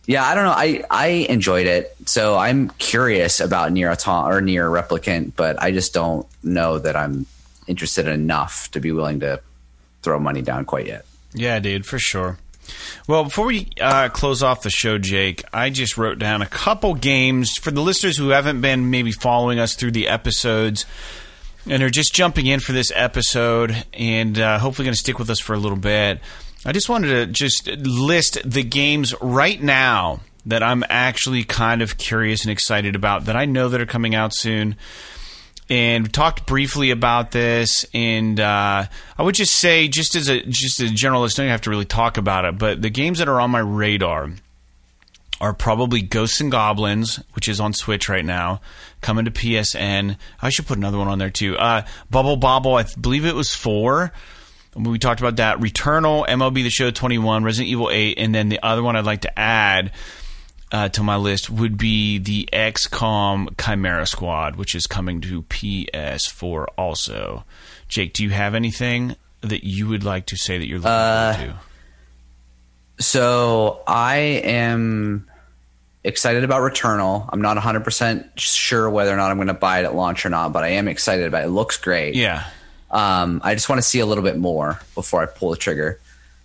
yeah, 0.08 0.24
I 0.24 0.36
don't 0.36 0.45
know. 0.45 0.51
I, 0.51 0.84
I 0.89 1.08
enjoyed 1.30 1.68
it, 1.68 1.95
so 2.06 2.36
I'm 2.38 2.70
curious 2.72 3.39
about 3.39 3.72
NieR 3.72 3.91
Autom- 3.95 4.28
or 4.28 4.41
NieR 4.41 4.70
Replicant, 4.70 5.34
but 5.36 5.62
I 5.62 5.72
just 5.72 5.93
don't 5.93 6.28
know 6.43 6.80
that 6.80 6.95
I'm 6.95 7.26
interested 7.68 8.08
enough 8.08 8.70
to 8.72 8.80
be 8.80 8.91
willing 8.91 9.22
to 9.22 9.41
throw 10.03 10.20
money 10.20 10.41
down 10.41 10.66
quite 10.66 10.86
yet. 10.86 11.06
Yeah, 11.34 11.60
dude, 11.60 11.86
for 11.86 11.99
sure. 11.99 12.38
Well, 13.08 13.26
before 13.26 13.47
we 13.47 13.70
uh, 13.80 14.10
close 14.10 14.41
off 14.41 14.64
the 14.64 14.70
show, 14.70 14.97
Jake, 14.97 15.43
I 15.53 15.70
just 15.70 15.97
wrote 15.97 16.20
down 16.20 16.41
a 16.41 16.47
couple 16.47 16.95
games 16.95 17.58
for 17.58 17.72
the 17.72 17.82
listeners 17.82 18.18
who 18.18 18.30
haven't 18.30 18.62
been 18.62 18.89
maybe 18.89 19.12
following 19.12 19.60
us 19.60 19.76
through 19.76 19.91
the 19.91 20.08
episodes 20.08 20.86
and 21.68 21.82
are 21.84 21.89
just 21.89 22.14
jumping 22.14 22.47
in 22.47 22.60
for 22.60 22.72
this 22.72 22.91
episode 22.95 23.86
and 23.93 24.39
uh, 24.39 24.60
hopefully 24.60 24.86
going 24.86 24.93
to 24.93 24.99
stick 24.99 25.20
with 25.20 25.30
us 25.30 25.39
for 25.39 25.53
a 25.53 25.60
little 25.60 25.78
bit. 25.78 26.20
I 26.66 26.72
just 26.72 26.89
wanted 26.89 27.07
to 27.09 27.26
just 27.28 27.68
list 27.68 28.39
the 28.43 28.63
games 28.63 29.13
right 29.22 29.61
now 29.61 30.22
that 30.45 30.63
I'm 30.63 30.84
actually 30.89 31.43
kind 31.43 31.82
of 31.82 31.97
curious 31.97 32.43
and 32.43 32.51
excited 32.51 32.95
about 32.95 33.26
that 33.26 33.36
I 33.36 33.45
know 33.45 33.70
that 33.70 33.82
are 33.82 33.86
coming 33.86 34.16
out 34.16 34.34
soon 34.34 34.76
and 35.70 36.03
we 36.03 36.09
talked 36.09 36.45
briefly 36.45 36.91
about 36.91 37.32
this. 37.32 37.86
And 37.93 38.39
uh, 38.39 38.86
I 39.18 39.24
would 39.24 39.36
just 39.36 39.53
say, 39.53 39.88
just 39.88 40.16
as 40.16 40.28
a 40.30 40.41
just 40.45 40.80
as 40.80 40.91
a 40.91 40.93
generalist, 40.93 41.36
don't 41.36 41.47
have 41.47 41.61
to 41.61 41.70
really 41.70 41.86
talk 41.86 42.18
about 42.18 42.45
it. 42.45 42.57
But 42.57 42.82
the 42.82 42.89
games 42.89 43.20
that 43.20 43.28
are 43.28 43.41
on 43.41 43.51
my 43.51 43.59
radar 43.59 44.32
are 45.41 45.53
probably 45.53 46.01
Ghosts 46.01 46.39
and 46.39 46.51
Goblins, 46.51 47.20
which 47.34 47.49
is 47.49 47.59
on 47.59 47.74
Switch 47.74 48.07
right 48.07 48.24
now, 48.24 48.61
coming 49.01 49.26
to 49.26 49.32
PSN. 49.32 50.18
I 50.41 50.49
should 50.49 50.68
put 50.68 50.78
another 50.78 50.97
one 50.97 51.07
on 51.07 51.20
there 51.20 51.30
too. 51.30 51.57
Uh, 51.57 51.86
Bubble 52.09 52.38
Bobble, 52.38 52.76
I 52.76 52.86
believe 52.99 53.26
it 53.26 53.36
was 53.36 53.53
four. 53.53 54.13
We 54.76 54.99
talked 54.99 55.21
about 55.21 55.38
that. 55.38 55.59
Returnal, 55.59 56.28
MLB 56.28 56.55
The 56.63 56.69
Show 56.69 56.91
21, 56.91 57.43
Resident 57.43 57.69
Evil 57.69 57.89
8, 57.89 58.17
and 58.17 58.36
then 58.36 58.49
the 58.49 58.59
other 58.61 58.84
one 58.84 58.95
I'd 58.95 59.05
like 59.05 59.21
to 59.21 59.39
add 59.39 59.91
uh, 60.71 60.89
to 60.89 61.03
my 61.03 61.15
list 61.15 61.49
would 61.49 61.78
be 61.78 62.17
the 62.17 62.49
XCOM 62.51 63.57
Chimera 63.57 64.05
Squad, 64.05 64.57
which 64.57 64.76
is 64.76 64.88
coming 64.88 65.21
to 65.21 65.43
PS4 65.43 66.65
also. 66.78 67.45
Jake, 67.88 68.13
do 68.13 68.23
you 68.23 68.32
have 68.32 68.55
anything 68.55 69.15
that 69.41 69.63
you 69.63 69.88
would 69.88 70.03
like 70.03 70.26
to 70.28 70.36
say 70.36 70.57
that 70.57 70.67
you're 70.67 70.80
looking 70.80 70.91
forward 71.38 71.59
to? 72.97 73.03
So 73.03 73.82
I 73.88 74.17
am 74.17 75.30
excited 76.03 76.43
about 76.43 76.61
Returnal. 76.61 77.30
I'm 77.32 77.41
not 77.41 77.57
100% 77.57 78.30
sure 78.38 78.89
whether 78.89 79.13
or 79.13 79.17
not 79.17 79.32
I'm 79.32 79.38
going 79.38 79.47
to 79.47 79.53
buy 79.53 79.80
it 79.80 79.86
at 79.86 79.95
launch 79.95 80.26
or 80.26 80.30
not, 80.30 80.51
but 80.51 80.63
I 80.63 80.69
am 80.69 80.88
excited 80.88 81.26
about 81.28 81.43
it. 81.43 81.47
It 81.47 81.51
looks 81.51 81.78
great. 81.78 82.15
Yeah. 82.15 82.45
Um, 82.92 83.42
I 83.44 83.56
just 83.56 83.68
want 83.70 83.80
to 83.80 83.88
see 83.88 84.00
a 84.00 84.06
little 84.06 84.24
bit 84.24 84.38
more 84.38 84.80
before 84.94 85.22
I 85.22 85.26
pull 85.26 85.52
the 85.52 85.58
trigger. 85.58 86.00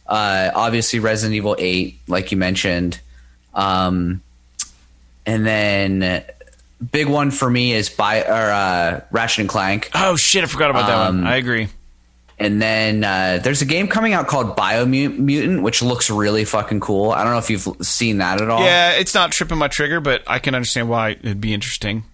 Uh, 0.06 0.50
obviously, 0.54 0.98
Resident 0.98 1.36
Evil 1.36 1.54
8, 1.58 2.00
like 2.08 2.32
you 2.32 2.36
mentioned. 2.36 3.00
Um, 3.54 4.22
and 5.26 5.46
then 5.46 6.24
big 6.92 7.08
one 7.08 7.30
for 7.30 7.48
me 7.48 7.72
is 7.72 7.90
by 7.90 8.22
or 8.22 8.50
uh, 8.50 9.00
Ratchet 9.10 9.40
and 9.40 9.48
Clank. 9.48 9.90
Oh 9.94 10.16
shit, 10.16 10.42
I 10.42 10.46
forgot 10.46 10.70
about 10.70 10.86
that 10.86 11.08
one. 11.10 11.26
I 11.26 11.36
agree. 11.36 11.68
And 12.38 12.60
then 12.60 13.04
uh, 13.04 13.38
there's 13.42 13.60
a 13.60 13.66
game 13.66 13.86
coming 13.86 14.14
out 14.14 14.26
called 14.26 14.56
Biomutant, 14.56 15.60
which 15.60 15.82
looks 15.82 16.08
really 16.08 16.46
fucking 16.46 16.80
cool. 16.80 17.10
I 17.10 17.22
don't 17.22 17.34
know 17.34 17.38
if 17.38 17.50
you've 17.50 17.68
seen 17.86 18.18
that 18.18 18.40
at 18.40 18.48
all. 18.48 18.62
Yeah, 18.64 18.92
it's 18.92 19.14
not 19.14 19.30
tripping 19.30 19.58
my 19.58 19.68
trigger, 19.68 20.00
but 20.00 20.22
I 20.26 20.38
can 20.38 20.54
understand 20.54 20.88
why 20.88 21.10
it'd 21.10 21.40
be 21.40 21.52
interesting. 21.52 22.04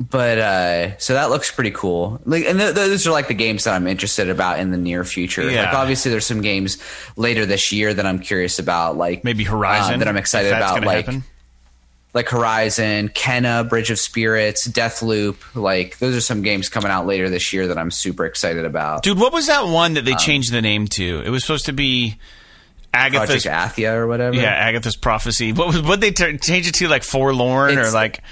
But 0.00 0.38
uh, 0.38 0.98
so 0.98 1.14
that 1.14 1.28
looks 1.30 1.50
pretty 1.50 1.72
cool. 1.72 2.20
Like, 2.24 2.44
and 2.44 2.58
th- 2.58 2.74
those 2.74 3.04
are 3.06 3.10
like 3.10 3.26
the 3.26 3.34
games 3.34 3.64
that 3.64 3.74
I'm 3.74 3.86
interested 3.88 4.30
about 4.30 4.60
in 4.60 4.70
the 4.70 4.76
near 4.76 5.02
future. 5.04 5.50
Yeah. 5.50 5.64
Like, 5.64 5.74
obviously, 5.74 6.12
there's 6.12 6.24
some 6.26 6.40
games 6.40 6.78
later 7.16 7.44
this 7.46 7.72
year 7.72 7.92
that 7.92 8.06
I'm 8.06 8.20
curious 8.20 8.60
about, 8.60 8.96
like 8.96 9.24
Maybe 9.24 9.42
Horizon 9.42 9.94
uh, 9.94 9.98
that 9.98 10.08
I'm 10.08 10.16
excited 10.16 10.52
about, 10.52 10.84
like 10.84 11.06
happen. 11.06 11.24
like 12.14 12.28
Horizon, 12.28 13.08
Kena, 13.08 13.68
Bridge 13.68 13.90
of 13.90 13.98
Spirits, 13.98 14.68
Deathloop. 14.68 15.36
Like 15.56 15.98
those 15.98 16.14
are 16.14 16.20
some 16.20 16.42
games 16.42 16.68
coming 16.68 16.90
out 16.92 17.06
later 17.06 17.28
this 17.28 17.52
year 17.52 17.66
that 17.66 17.76
I'm 17.76 17.90
super 17.90 18.24
excited 18.24 18.64
about. 18.64 19.02
Dude, 19.02 19.18
what 19.18 19.32
was 19.32 19.48
that 19.48 19.66
one 19.66 19.94
that 19.94 20.04
they 20.04 20.12
Um, 20.12 20.18
changed 20.18 20.52
the 20.52 20.62
name 20.62 20.86
to? 20.88 21.22
It 21.26 21.30
was 21.30 21.42
supposed 21.42 21.66
to 21.66 21.72
be 21.72 22.18
Agatha's 22.94 23.42
Project 23.44 23.76
Athia 23.76 23.94
or 23.94 24.06
whatever. 24.06 24.36
Yeah, 24.36 24.44
Agatha's 24.50 24.96
prophecy. 24.96 25.52
What 25.52 25.66
was 25.66 25.82
what 25.82 26.00
they 26.00 26.12
t- 26.12 26.38
change 26.38 26.68
it 26.68 26.74
to? 26.76 26.86
Like 26.88 27.02
forlorn 27.02 27.76
or 27.78 27.90
like 27.90 28.22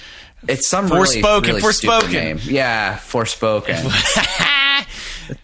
it's 0.49 0.69
some 0.69 0.89
Forspoken, 0.89 1.43
really, 1.47 1.61
really 1.61 1.73
stupid 1.73 2.05
Forspoken. 2.05 2.13
name. 2.13 2.39
Yeah, 2.43 2.97
Forspoken. 2.97 3.83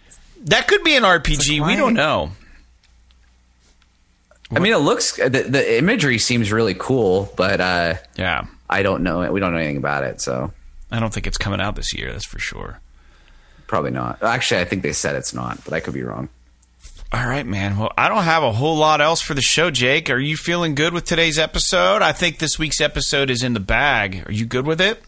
that 0.45 0.67
could 0.67 0.83
be 0.83 0.95
an 0.95 1.03
RPG. 1.03 1.59
why- 1.59 1.67
we 1.67 1.75
don't 1.75 1.93
know. 1.93 2.31
I 4.51 4.59
mean, 4.59 4.73
it 4.73 4.77
looks 4.77 5.15
the, 5.15 5.29
the 5.29 5.77
imagery 5.79 6.19
seems 6.19 6.51
really 6.51 6.75
cool, 6.77 7.33
but 7.35 7.59
uh, 7.59 7.95
Yeah, 8.17 8.45
I 8.69 8.83
don't 8.83 9.01
know. 9.01 9.31
We 9.31 9.39
don't 9.39 9.51
know 9.51 9.57
anything 9.57 9.77
about 9.77 10.03
it, 10.03 10.21
so 10.21 10.51
I 10.91 10.99
don't 10.99 11.11
think 11.11 11.25
it's 11.25 11.39
coming 11.39 11.59
out 11.59 11.75
this 11.75 11.91
year. 11.93 12.11
That's 12.11 12.25
for 12.25 12.37
sure. 12.37 12.79
probably 13.65 13.89
not. 13.91 14.21
Actually, 14.21 14.61
I 14.61 14.65
think 14.65 14.83
they 14.83 14.93
said 14.93 15.15
it's 15.15 15.33
not, 15.33 15.63
but 15.65 15.73
I 15.73 15.79
could 15.79 15.95
be 15.95 16.03
wrong. 16.03 16.29
All 17.13 17.27
right, 17.27 17.45
man. 17.45 17.77
Well, 17.77 17.93
I 17.95 18.09
don't 18.09 18.23
have 18.23 18.41
a 18.41 18.51
whole 18.51 18.75
lot 18.75 18.99
else 18.99 19.21
for 19.21 19.35
the 19.35 19.41
show, 19.41 19.69
Jake. 19.69 20.09
Are 20.09 20.17
you 20.17 20.35
feeling 20.35 20.73
good 20.73 20.93
with 20.93 21.05
today's 21.05 21.37
episode? 21.37 22.01
I 22.01 22.11
think 22.11 22.39
this 22.39 22.57
week's 22.57 22.81
episode 22.81 23.29
is 23.29 23.43
in 23.43 23.53
the 23.53 23.59
bag. 23.59 24.23
Are 24.27 24.31
you 24.31 24.47
good 24.47 24.65
with 24.65 24.81
it? 24.81 24.99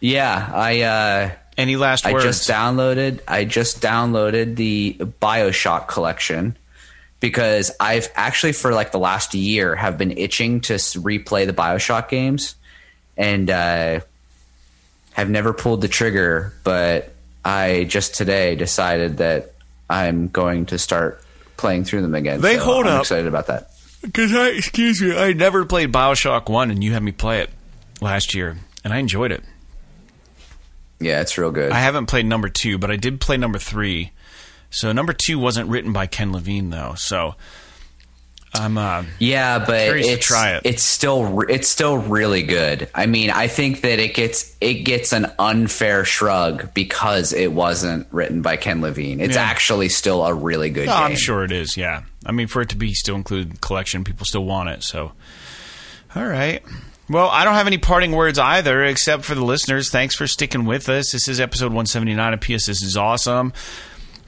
Yeah, 0.00 0.50
I 0.50 0.80
uh, 0.80 1.30
Any 1.58 1.76
last 1.76 2.06
words? 2.06 2.24
I 2.24 2.28
just 2.28 2.48
downloaded. 2.48 3.20
I 3.28 3.44
just 3.44 3.82
downloaded 3.82 4.56
the 4.56 4.96
Bioshock 5.20 5.88
collection 5.88 6.56
because 7.20 7.70
I've 7.78 8.08
actually 8.14 8.52
for 8.52 8.72
like 8.72 8.90
the 8.90 8.98
last 8.98 9.34
year 9.34 9.74
have 9.74 9.98
been 9.98 10.16
itching 10.16 10.60
to 10.62 10.74
replay 10.74 11.46
the 11.46 11.52
Bioshock 11.52 12.08
games, 12.08 12.54
and 13.16 13.50
uh, 13.50 14.00
have 15.12 15.28
never 15.28 15.52
pulled 15.52 15.82
the 15.82 15.88
trigger. 15.88 16.54
But 16.64 17.12
I 17.44 17.84
just 17.84 18.14
today 18.14 18.54
decided 18.54 19.18
that 19.18 19.52
I'm 19.88 20.28
going 20.28 20.66
to 20.66 20.78
start 20.78 21.22
playing 21.56 21.84
through 21.84 22.02
them 22.02 22.14
again. 22.14 22.40
They 22.40 22.56
so 22.56 22.64
hold 22.64 22.86
I'm 22.86 22.94
up. 22.94 23.00
Excited 23.02 23.26
about 23.26 23.46
that. 23.48 23.70
Because 24.02 24.32
I, 24.34 24.48
excuse 24.48 25.00
me, 25.02 25.16
I 25.16 25.32
never 25.32 25.64
played 25.64 25.92
Bioshock 25.92 26.48
One, 26.48 26.70
and 26.70 26.84
you 26.84 26.92
had 26.92 27.02
me 27.02 27.12
play 27.12 27.40
it 27.40 27.50
last 28.00 28.32
year, 28.34 28.56
and 28.84 28.92
I 28.92 28.98
enjoyed 28.98 29.32
it. 29.32 29.42
Yeah, 31.00 31.20
it's 31.20 31.36
real 31.38 31.50
good. 31.50 31.72
I 31.72 31.80
haven't 31.80 32.06
played 32.06 32.26
number 32.26 32.48
two, 32.48 32.78
but 32.78 32.90
I 32.90 32.96
did 32.96 33.20
play 33.20 33.36
number 33.36 33.58
three. 33.58 34.12
So 34.70 34.92
number 34.92 35.12
two 35.12 35.38
wasn't 35.38 35.68
written 35.68 35.92
by 35.92 36.06
Ken 36.06 36.32
Levine, 36.32 36.70
though. 36.70 36.94
So 36.96 37.34
I'm 38.54 38.78
uh, 38.78 39.04
Yeah, 39.18 39.58
but 39.58 39.96
it's 39.98 40.26
try 40.26 40.52
it. 40.56 40.62
it's 40.64 40.82
still 40.82 41.24
re- 41.24 41.46
it's 41.50 41.68
still 41.68 41.98
really 41.98 42.42
good. 42.42 42.88
I 42.94 43.06
mean, 43.06 43.30
I 43.30 43.46
think 43.46 43.82
that 43.82 43.98
it 43.98 44.14
gets 44.14 44.56
it 44.60 44.84
gets 44.84 45.12
an 45.12 45.30
unfair 45.38 46.04
shrug 46.04 46.72
because 46.74 47.32
it 47.32 47.52
wasn't 47.52 48.06
written 48.10 48.40
by 48.42 48.56
Ken 48.56 48.80
Levine. 48.80 49.20
It's 49.20 49.36
Yeah. 49.36 49.42
actually 49.42 49.90
still 49.90 50.24
a 50.24 50.32
really 50.32 50.70
good 50.70 50.88
Oh, 50.88 50.92
game. 50.92 51.02
I'm 51.02 51.16
sure 51.16 51.44
it 51.44 51.52
is. 51.52 51.76
Yeah, 51.76 52.02
I 52.24 52.32
mean, 52.32 52.46
for 52.46 52.62
it 52.62 52.70
to 52.70 52.76
be 52.76 52.94
still 52.94 53.16
included 53.16 53.48
in 53.48 53.52
the 53.54 53.60
collection, 53.60 54.02
people 54.02 54.24
still 54.26 54.44
want 54.44 54.70
it. 54.70 54.82
So, 54.82 55.12
All 56.16 56.26
right. 56.26 56.62
Well, 57.10 57.28
I 57.28 57.44
don't 57.44 57.54
have 57.54 57.66
any 57.66 57.78
parting 57.78 58.12
words 58.12 58.38
either, 58.38 58.82
except 58.84 59.24
for 59.24 59.34
the 59.34 59.44
listeners. 59.44 59.90
Thanks 59.90 60.14
for 60.14 60.26
sticking 60.26 60.64
with 60.66 60.88
us. 60.88 61.12
This 61.12 61.26
is 61.28 61.38
episode 61.40 61.66
179 61.72 62.34
of 62.34 62.40
PS. 62.40 62.66
This 62.66 62.82
is 62.82 62.96
awesome. 62.98 63.52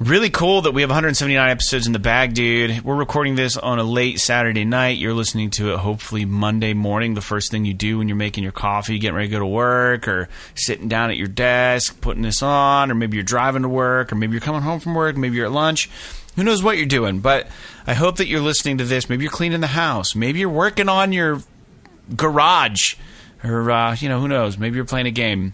Really 0.00 0.30
cool 0.30 0.62
that 0.62 0.72
we 0.72 0.80
have 0.80 0.88
179 0.88 1.50
episodes 1.50 1.86
in 1.86 1.92
the 1.92 1.98
bag, 1.98 2.32
dude. 2.32 2.80
We're 2.80 2.96
recording 2.96 3.34
this 3.34 3.58
on 3.58 3.78
a 3.78 3.82
late 3.82 4.18
Saturday 4.18 4.64
night. 4.64 4.96
You're 4.96 5.12
listening 5.12 5.50
to 5.50 5.74
it 5.74 5.78
hopefully 5.78 6.24
Monday 6.24 6.72
morning, 6.72 7.12
the 7.12 7.20
first 7.20 7.50
thing 7.50 7.66
you 7.66 7.74
do 7.74 7.98
when 7.98 8.08
you're 8.08 8.16
making 8.16 8.42
your 8.42 8.50
coffee, 8.50 8.98
getting 8.98 9.14
ready 9.14 9.28
to 9.28 9.32
go 9.32 9.40
to 9.40 9.46
work, 9.46 10.08
or 10.08 10.30
sitting 10.54 10.88
down 10.88 11.10
at 11.10 11.18
your 11.18 11.28
desk, 11.28 12.00
putting 12.00 12.22
this 12.22 12.42
on, 12.42 12.90
or 12.90 12.94
maybe 12.94 13.18
you're 13.18 13.24
driving 13.24 13.60
to 13.60 13.68
work, 13.68 14.10
or 14.10 14.14
maybe 14.14 14.32
you're 14.32 14.40
coming 14.40 14.62
home 14.62 14.80
from 14.80 14.94
work, 14.94 15.18
maybe 15.18 15.36
you're 15.36 15.44
at 15.44 15.52
lunch. 15.52 15.90
Who 16.34 16.44
knows 16.44 16.62
what 16.62 16.78
you're 16.78 16.86
doing? 16.86 17.20
But 17.20 17.48
I 17.86 17.92
hope 17.92 18.16
that 18.16 18.26
you're 18.26 18.40
listening 18.40 18.78
to 18.78 18.84
this. 18.84 19.10
Maybe 19.10 19.24
you're 19.24 19.30
cleaning 19.30 19.60
the 19.60 19.66
house. 19.66 20.14
Maybe 20.14 20.38
you're 20.38 20.48
working 20.48 20.88
on 20.88 21.12
your 21.12 21.42
garage, 22.16 22.94
or, 23.44 23.70
uh, 23.70 23.96
you 23.96 24.08
know, 24.08 24.18
who 24.18 24.28
knows? 24.28 24.56
Maybe 24.56 24.76
you're 24.76 24.86
playing 24.86 25.08
a 25.08 25.10
game. 25.10 25.52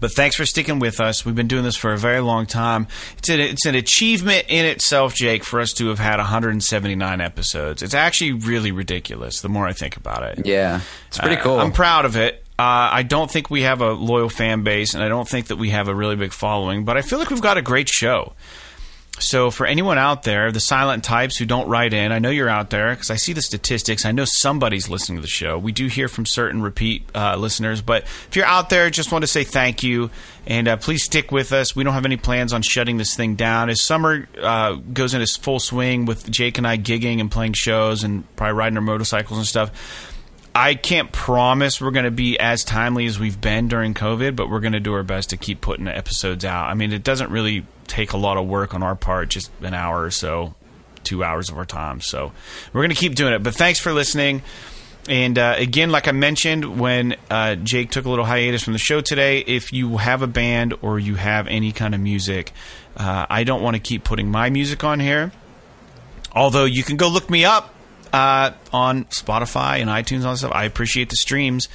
But 0.00 0.12
thanks 0.14 0.34
for 0.36 0.44
sticking 0.46 0.78
with 0.78 1.00
us. 1.00 1.24
We've 1.24 1.34
been 1.34 1.48
doing 1.48 1.64
this 1.64 1.76
for 1.76 1.92
a 1.92 1.98
very 1.98 2.20
long 2.20 2.46
time. 2.46 2.88
It's 3.18 3.28
an, 3.28 3.40
it's 3.40 3.66
an 3.66 3.74
achievement 3.74 4.46
in 4.48 4.64
itself, 4.64 5.14
Jake, 5.14 5.44
for 5.44 5.60
us 5.60 5.72
to 5.74 5.88
have 5.88 5.98
had 5.98 6.16
179 6.18 7.20
episodes. 7.20 7.82
It's 7.82 7.94
actually 7.94 8.32
really 8.32 8.72
ridiculous 8.72 9.40
the 9.40 9.48
more 9.48 9.66
I 9.66 9.72
think 9.72 9.96
about 9.96 10.22
it. 10.24 10.46
Yeah, 10.46 10.80
it's 11.08 11.18
pretty 11.18 11.36
Uh, 11.36 11.42
cool. 11.42 11.60
I'm 11.60 11.72
proud 11.72 12.04
of 12.04 12.16
it. 12.16 12.44
Uh, 12.58 12.90
I 12.92 13.02
don't 13.02 13.30
think 13.30 13.50
we 13.50 13.62
have 13.62 13.80
a 13.80 13.92
loyal 13.92 14.28
fan 14.28 14.62
base, 14.62 14.94
and 14.94 15.02
I 15.02 15.08
don't 15.08 15.28
think 15.28 15.46
that 15.48 15.56
we 15.56 15.70
have 15.70 15.88
a 15.88 15.94
really 15.94 16.16
big 16.16 16.32
following, 16.32 16.84
but 16.84 16.96
I 16.96 17.02
feel 17.02 17.18
like 17.18 17.30
we've 17.30 17.40
got 17.40 17.56
a 17.56 17.62
great 17.62 17.88
show. 17.88 18.34
So, 19.22 19.52
for 19.52 19.66
anyone 19.66 19.98
out 19.98 20.24
there, 20.24 20.50
the 20.50 20.58
silent 20.58 21.04
types 21.04 21.36
who 21.36 21.46
don't 21.46 21.68
write 21.68 21.94
in, 21.94 22.10
I 22.10 22.18
know 22.18 22.30
you're 22.30 22.48
out 22.48 22.70
there 22.70 22.90
because 22.90 23.08
I 23.08 23.14
see 23.14 23.32
the 23.32 23.40
statistics. 23.40 24.04
I 24.04 24.10
know 24.10 24.24
somebody's 24.24 24.88
listening 24.88 25.18
to 25.18 25.22
the 25.22 25.28
show. 25.28 25.56
We 25.58 25.70
do 25.70 25.86
hear 25.86 26.08
from 26.08 26.26
certain 26.26 26.60
repeat 26.60 27.04
uh, 27.14 27.36
listeners, 27.36 27.82
but 27.82 28.02
if 28.02 28.34
you're 28.34 28.44
out 28.44 28.68
there, 28.68 28.90
just 28.90 29.12
want 29.12 29.22
to 29.22 29.28
say 29.28 29.44
thank 29.44 29.84
you 29.84 30.10
and 30.44 30.66
uh, 30.66 30.76
please 30.76 31.04
stick 31.04 31.30
with 31.30 31.52
us. 31.52 31.76
We 31.76 31.84
don't 31.84 31.94
have 31.94 32.04
any 32.04 32.16
plans 32.16 32.52
on 32.52 32.62
shutting 32.62 32.96
this 32.96 33.14
thing 33.14 33.36
down. 33.36 33.70
As 33.70 33.80
summer 33.80 34.26
uh, 34.40 34.72
goes 34.72 35.14
into 35.14 35.26
full 35.40 35.60
swing 35.60 36.04
with 36.04 36.28
Jake 36.28 36.58
and 36.58 36.66
I 36.66 36.76
gigging 36.76 37.20
and 37.20 37.30
playing 37.30 37.52
shows 37.52 38.02
and 38.02 38.24
probably 38.34 38.54
riding 38.54 38.76
our 38.76 38.82
motorcycles 38.82 39.38
and 39.38 39.46
stuff, 39.46 40.11
I 40.54 40.74
can't 40.74 41.10
promise 41.10 41.80
we're 41.80 41.92
going 41.92 42.04
to 42.04 42.10
be 42.10 42.38
as 42.38 42.62
timely 42.62 43.06
as 43.06 43.18
we've 43.18 43.40
been 43.40 43.68
during 43.68 43.94
COVID, 43.94 44.36
but 44.36 44.50
we're 44.50 44.60
going 44.60 44.74
to 44.74 44.80
do 44.80 44.92
our 44.92 45.02
best 45.02 45.30
to 45.30 45.36
keep 45.36 45.60
putting 45.62 45.86
the 45.86 45.96
episodes 45.96 46.44
out. 46.44 46.68
I 46.68 46.74
mean, 46.74 46.92
it 46.92 47.02
doesn't 47.02 47.30
really 47.30 47.64
take 47.86 48.12
a 48.12 48.18
lot 48.18 48.36
of 48.36 48.46
work 48.46 48.74
on 48.74 48.82
our 48.82 48.94
part, 48.94 49.30
just 49.30 49.50
an 49.62 49.72
hour 49.72 50.02
or 50.02 50.10
so, 50.10 50.54
two 51.04 51.24
hours 51.24 51.48
of 51.48 51.56
our 51.56 51.64
time. 51.64 52.00
So 52.00 52.32
we're 52.72 52.82
going 52.82 52.90
to 52.90 52.96
keep 52.96 53.14
doing 53.14 53.32
it. 53.32 53.42
But 53.42 53.54
thanks 53.54 53.80
for 53.80 53.92
listening. 53.92 54.42
And 55.08 55.38
uh, 55.38 55.54
again, 55.58 55.90
like 55.90 56.06
I 56.06 56.12
mentioned 56.12 56.78
when 56.78 57.16
uh, 57.30 57.56
Jake 57.56 57.90
took 57.90 58.04
a 58.04 58.10
little 58.10 58.24
hiatus 58.24 58.62
from 58.62 58.74
the 58.74 58.78
show 58.78 59.00
today, 59.00 59.40
if 59.40 59.72
you 59.72 59.96
have 59.96 60.22
a 60.22 60.26
band 60.26 60.74
or 60.82 60.98
you 60.98 61.16
have 61.16 61.48
any 61.48 61.72
kind 61.72 61.94
of 61.94 62.00
music, 62.00 62.52
uh, 62.96 63.26
I 63.28 63.44
don't 63.44 63.62
want 63.62 63.74
to 63.74 63.80
keep 63.80 64.04
putting 64.04 64.30
my 64.30 64.50
music 64.50 64.84
on 64.84 65.00
here. 65.00 65.32
Although 66.34 66.66
you 66.66 66.82
can 66.82 66.96
go 66.96 67.08
look 67.08 67.28
me 67.30 67.44
up 67.44 67.71
uh, 68.12 68.52
on 68.72 69.04
Spotify 69.06 69.80
and 69.80 69.88
iTunes 69.88 70.18
and 70.18 70.26
all 70.26 70.36
stuff. 70.36 70.52
I 70.54 70.64
appreciate 70.64 71.10
the 71.10 71.16
streams. 71.16 71.68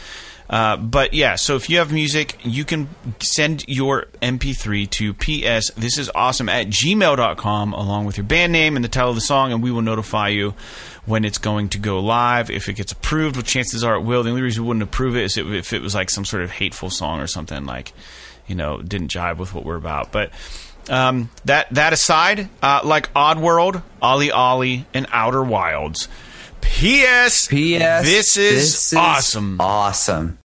Uh, 0.49 0.77
but 0.77 1.13
yeah, 1.13 1.35
so 1.35 1.55
if 1.55 1.69
you 1.69 1.79
have 1.79 1.91
music, 1.91 2.37
you 2.43 2.63
can 2.63 2.87
send 3.19 3.65
your 3.67 4.05
MP3 4.21 4.89
to 4.91 5.13
PS 5.13 5.71
this 5.71 5.97
is 5.97 6.09
awesome 6.15 6.47
at 6.47 6.67
gmail.com 6.67 7.73
along 7.73 8.05
with 8.05 8.15
your 8.15 8.23
band 8.23 8.53
name 8.53 8.77
and 8.77 8.85
the 8.85 8.89
title 8.89 9.09
of 9.09 9.15
the 9.15 9.21
song, 9.21 9.51
and 9.51 9.61
we 9.61 9.71
will 9.71 9.81
notify 9.81 10.29
you 10.29 10.53
when 11.05 11.25
it's 11.25 11.37
going 11.37 11.69
to 11.69 11.77
go 11.77 11.99
live. 11.99 12.49
If 12.49 12.69
it 12.69 12.73
gets 12.73 12.93
approved, 12.93 13.35
which 13.35 13.47
chances 13.47 13.83
are 13.83 13.95
it 13.95 14.01
will. 14.01 14.23
The 14.23 14.29
only 14.29 14.41
reason 14.41 14.63
we 14.63 14.67
wouldn't 14.69 14.83
approve 14.83 15.17
it 15.17 15.23
is 15.23 15.37
if 15.37 15.73
it 15.73 15.81
was 15.81 15.93
like 15.93 16.09
some 16.09 16.23
sort 16.23 16.43
of 16.43 16.51
hateful 16.51 16.89
song 16.89 17.19
or 17.19 17.27
something 17.27 17.65
like, 17.65 17.91
you 18.47 18.55
know, 18.55 18.81
didn't 18.81 19.11
jive 19.11 19.37
with 19.37 19.53
what 19.53 19.65
we're 19.65 19.75
about. 19.75 20.13
But 20.13 20.31
um, 20.89 21.29
that 21.43 21.67
that 21.71 21.91
aside, 21.91 22.47
uh, 22.61 22.81
like 22.85 23.11
Oddworld, 23.13 23.83
Ollie 24.01 24.31
Ollie, 24.31 24.85
and 24.93 25.07
Outer 25.11 25.43
Wilds. 25.43 26.07
P.S. 26.61 27.47
P.S. 27.47 28.05
This 28.05 28.37
is 28.37 28.93
awesome. 28.95 29.57
Awesome. 29.59 30.35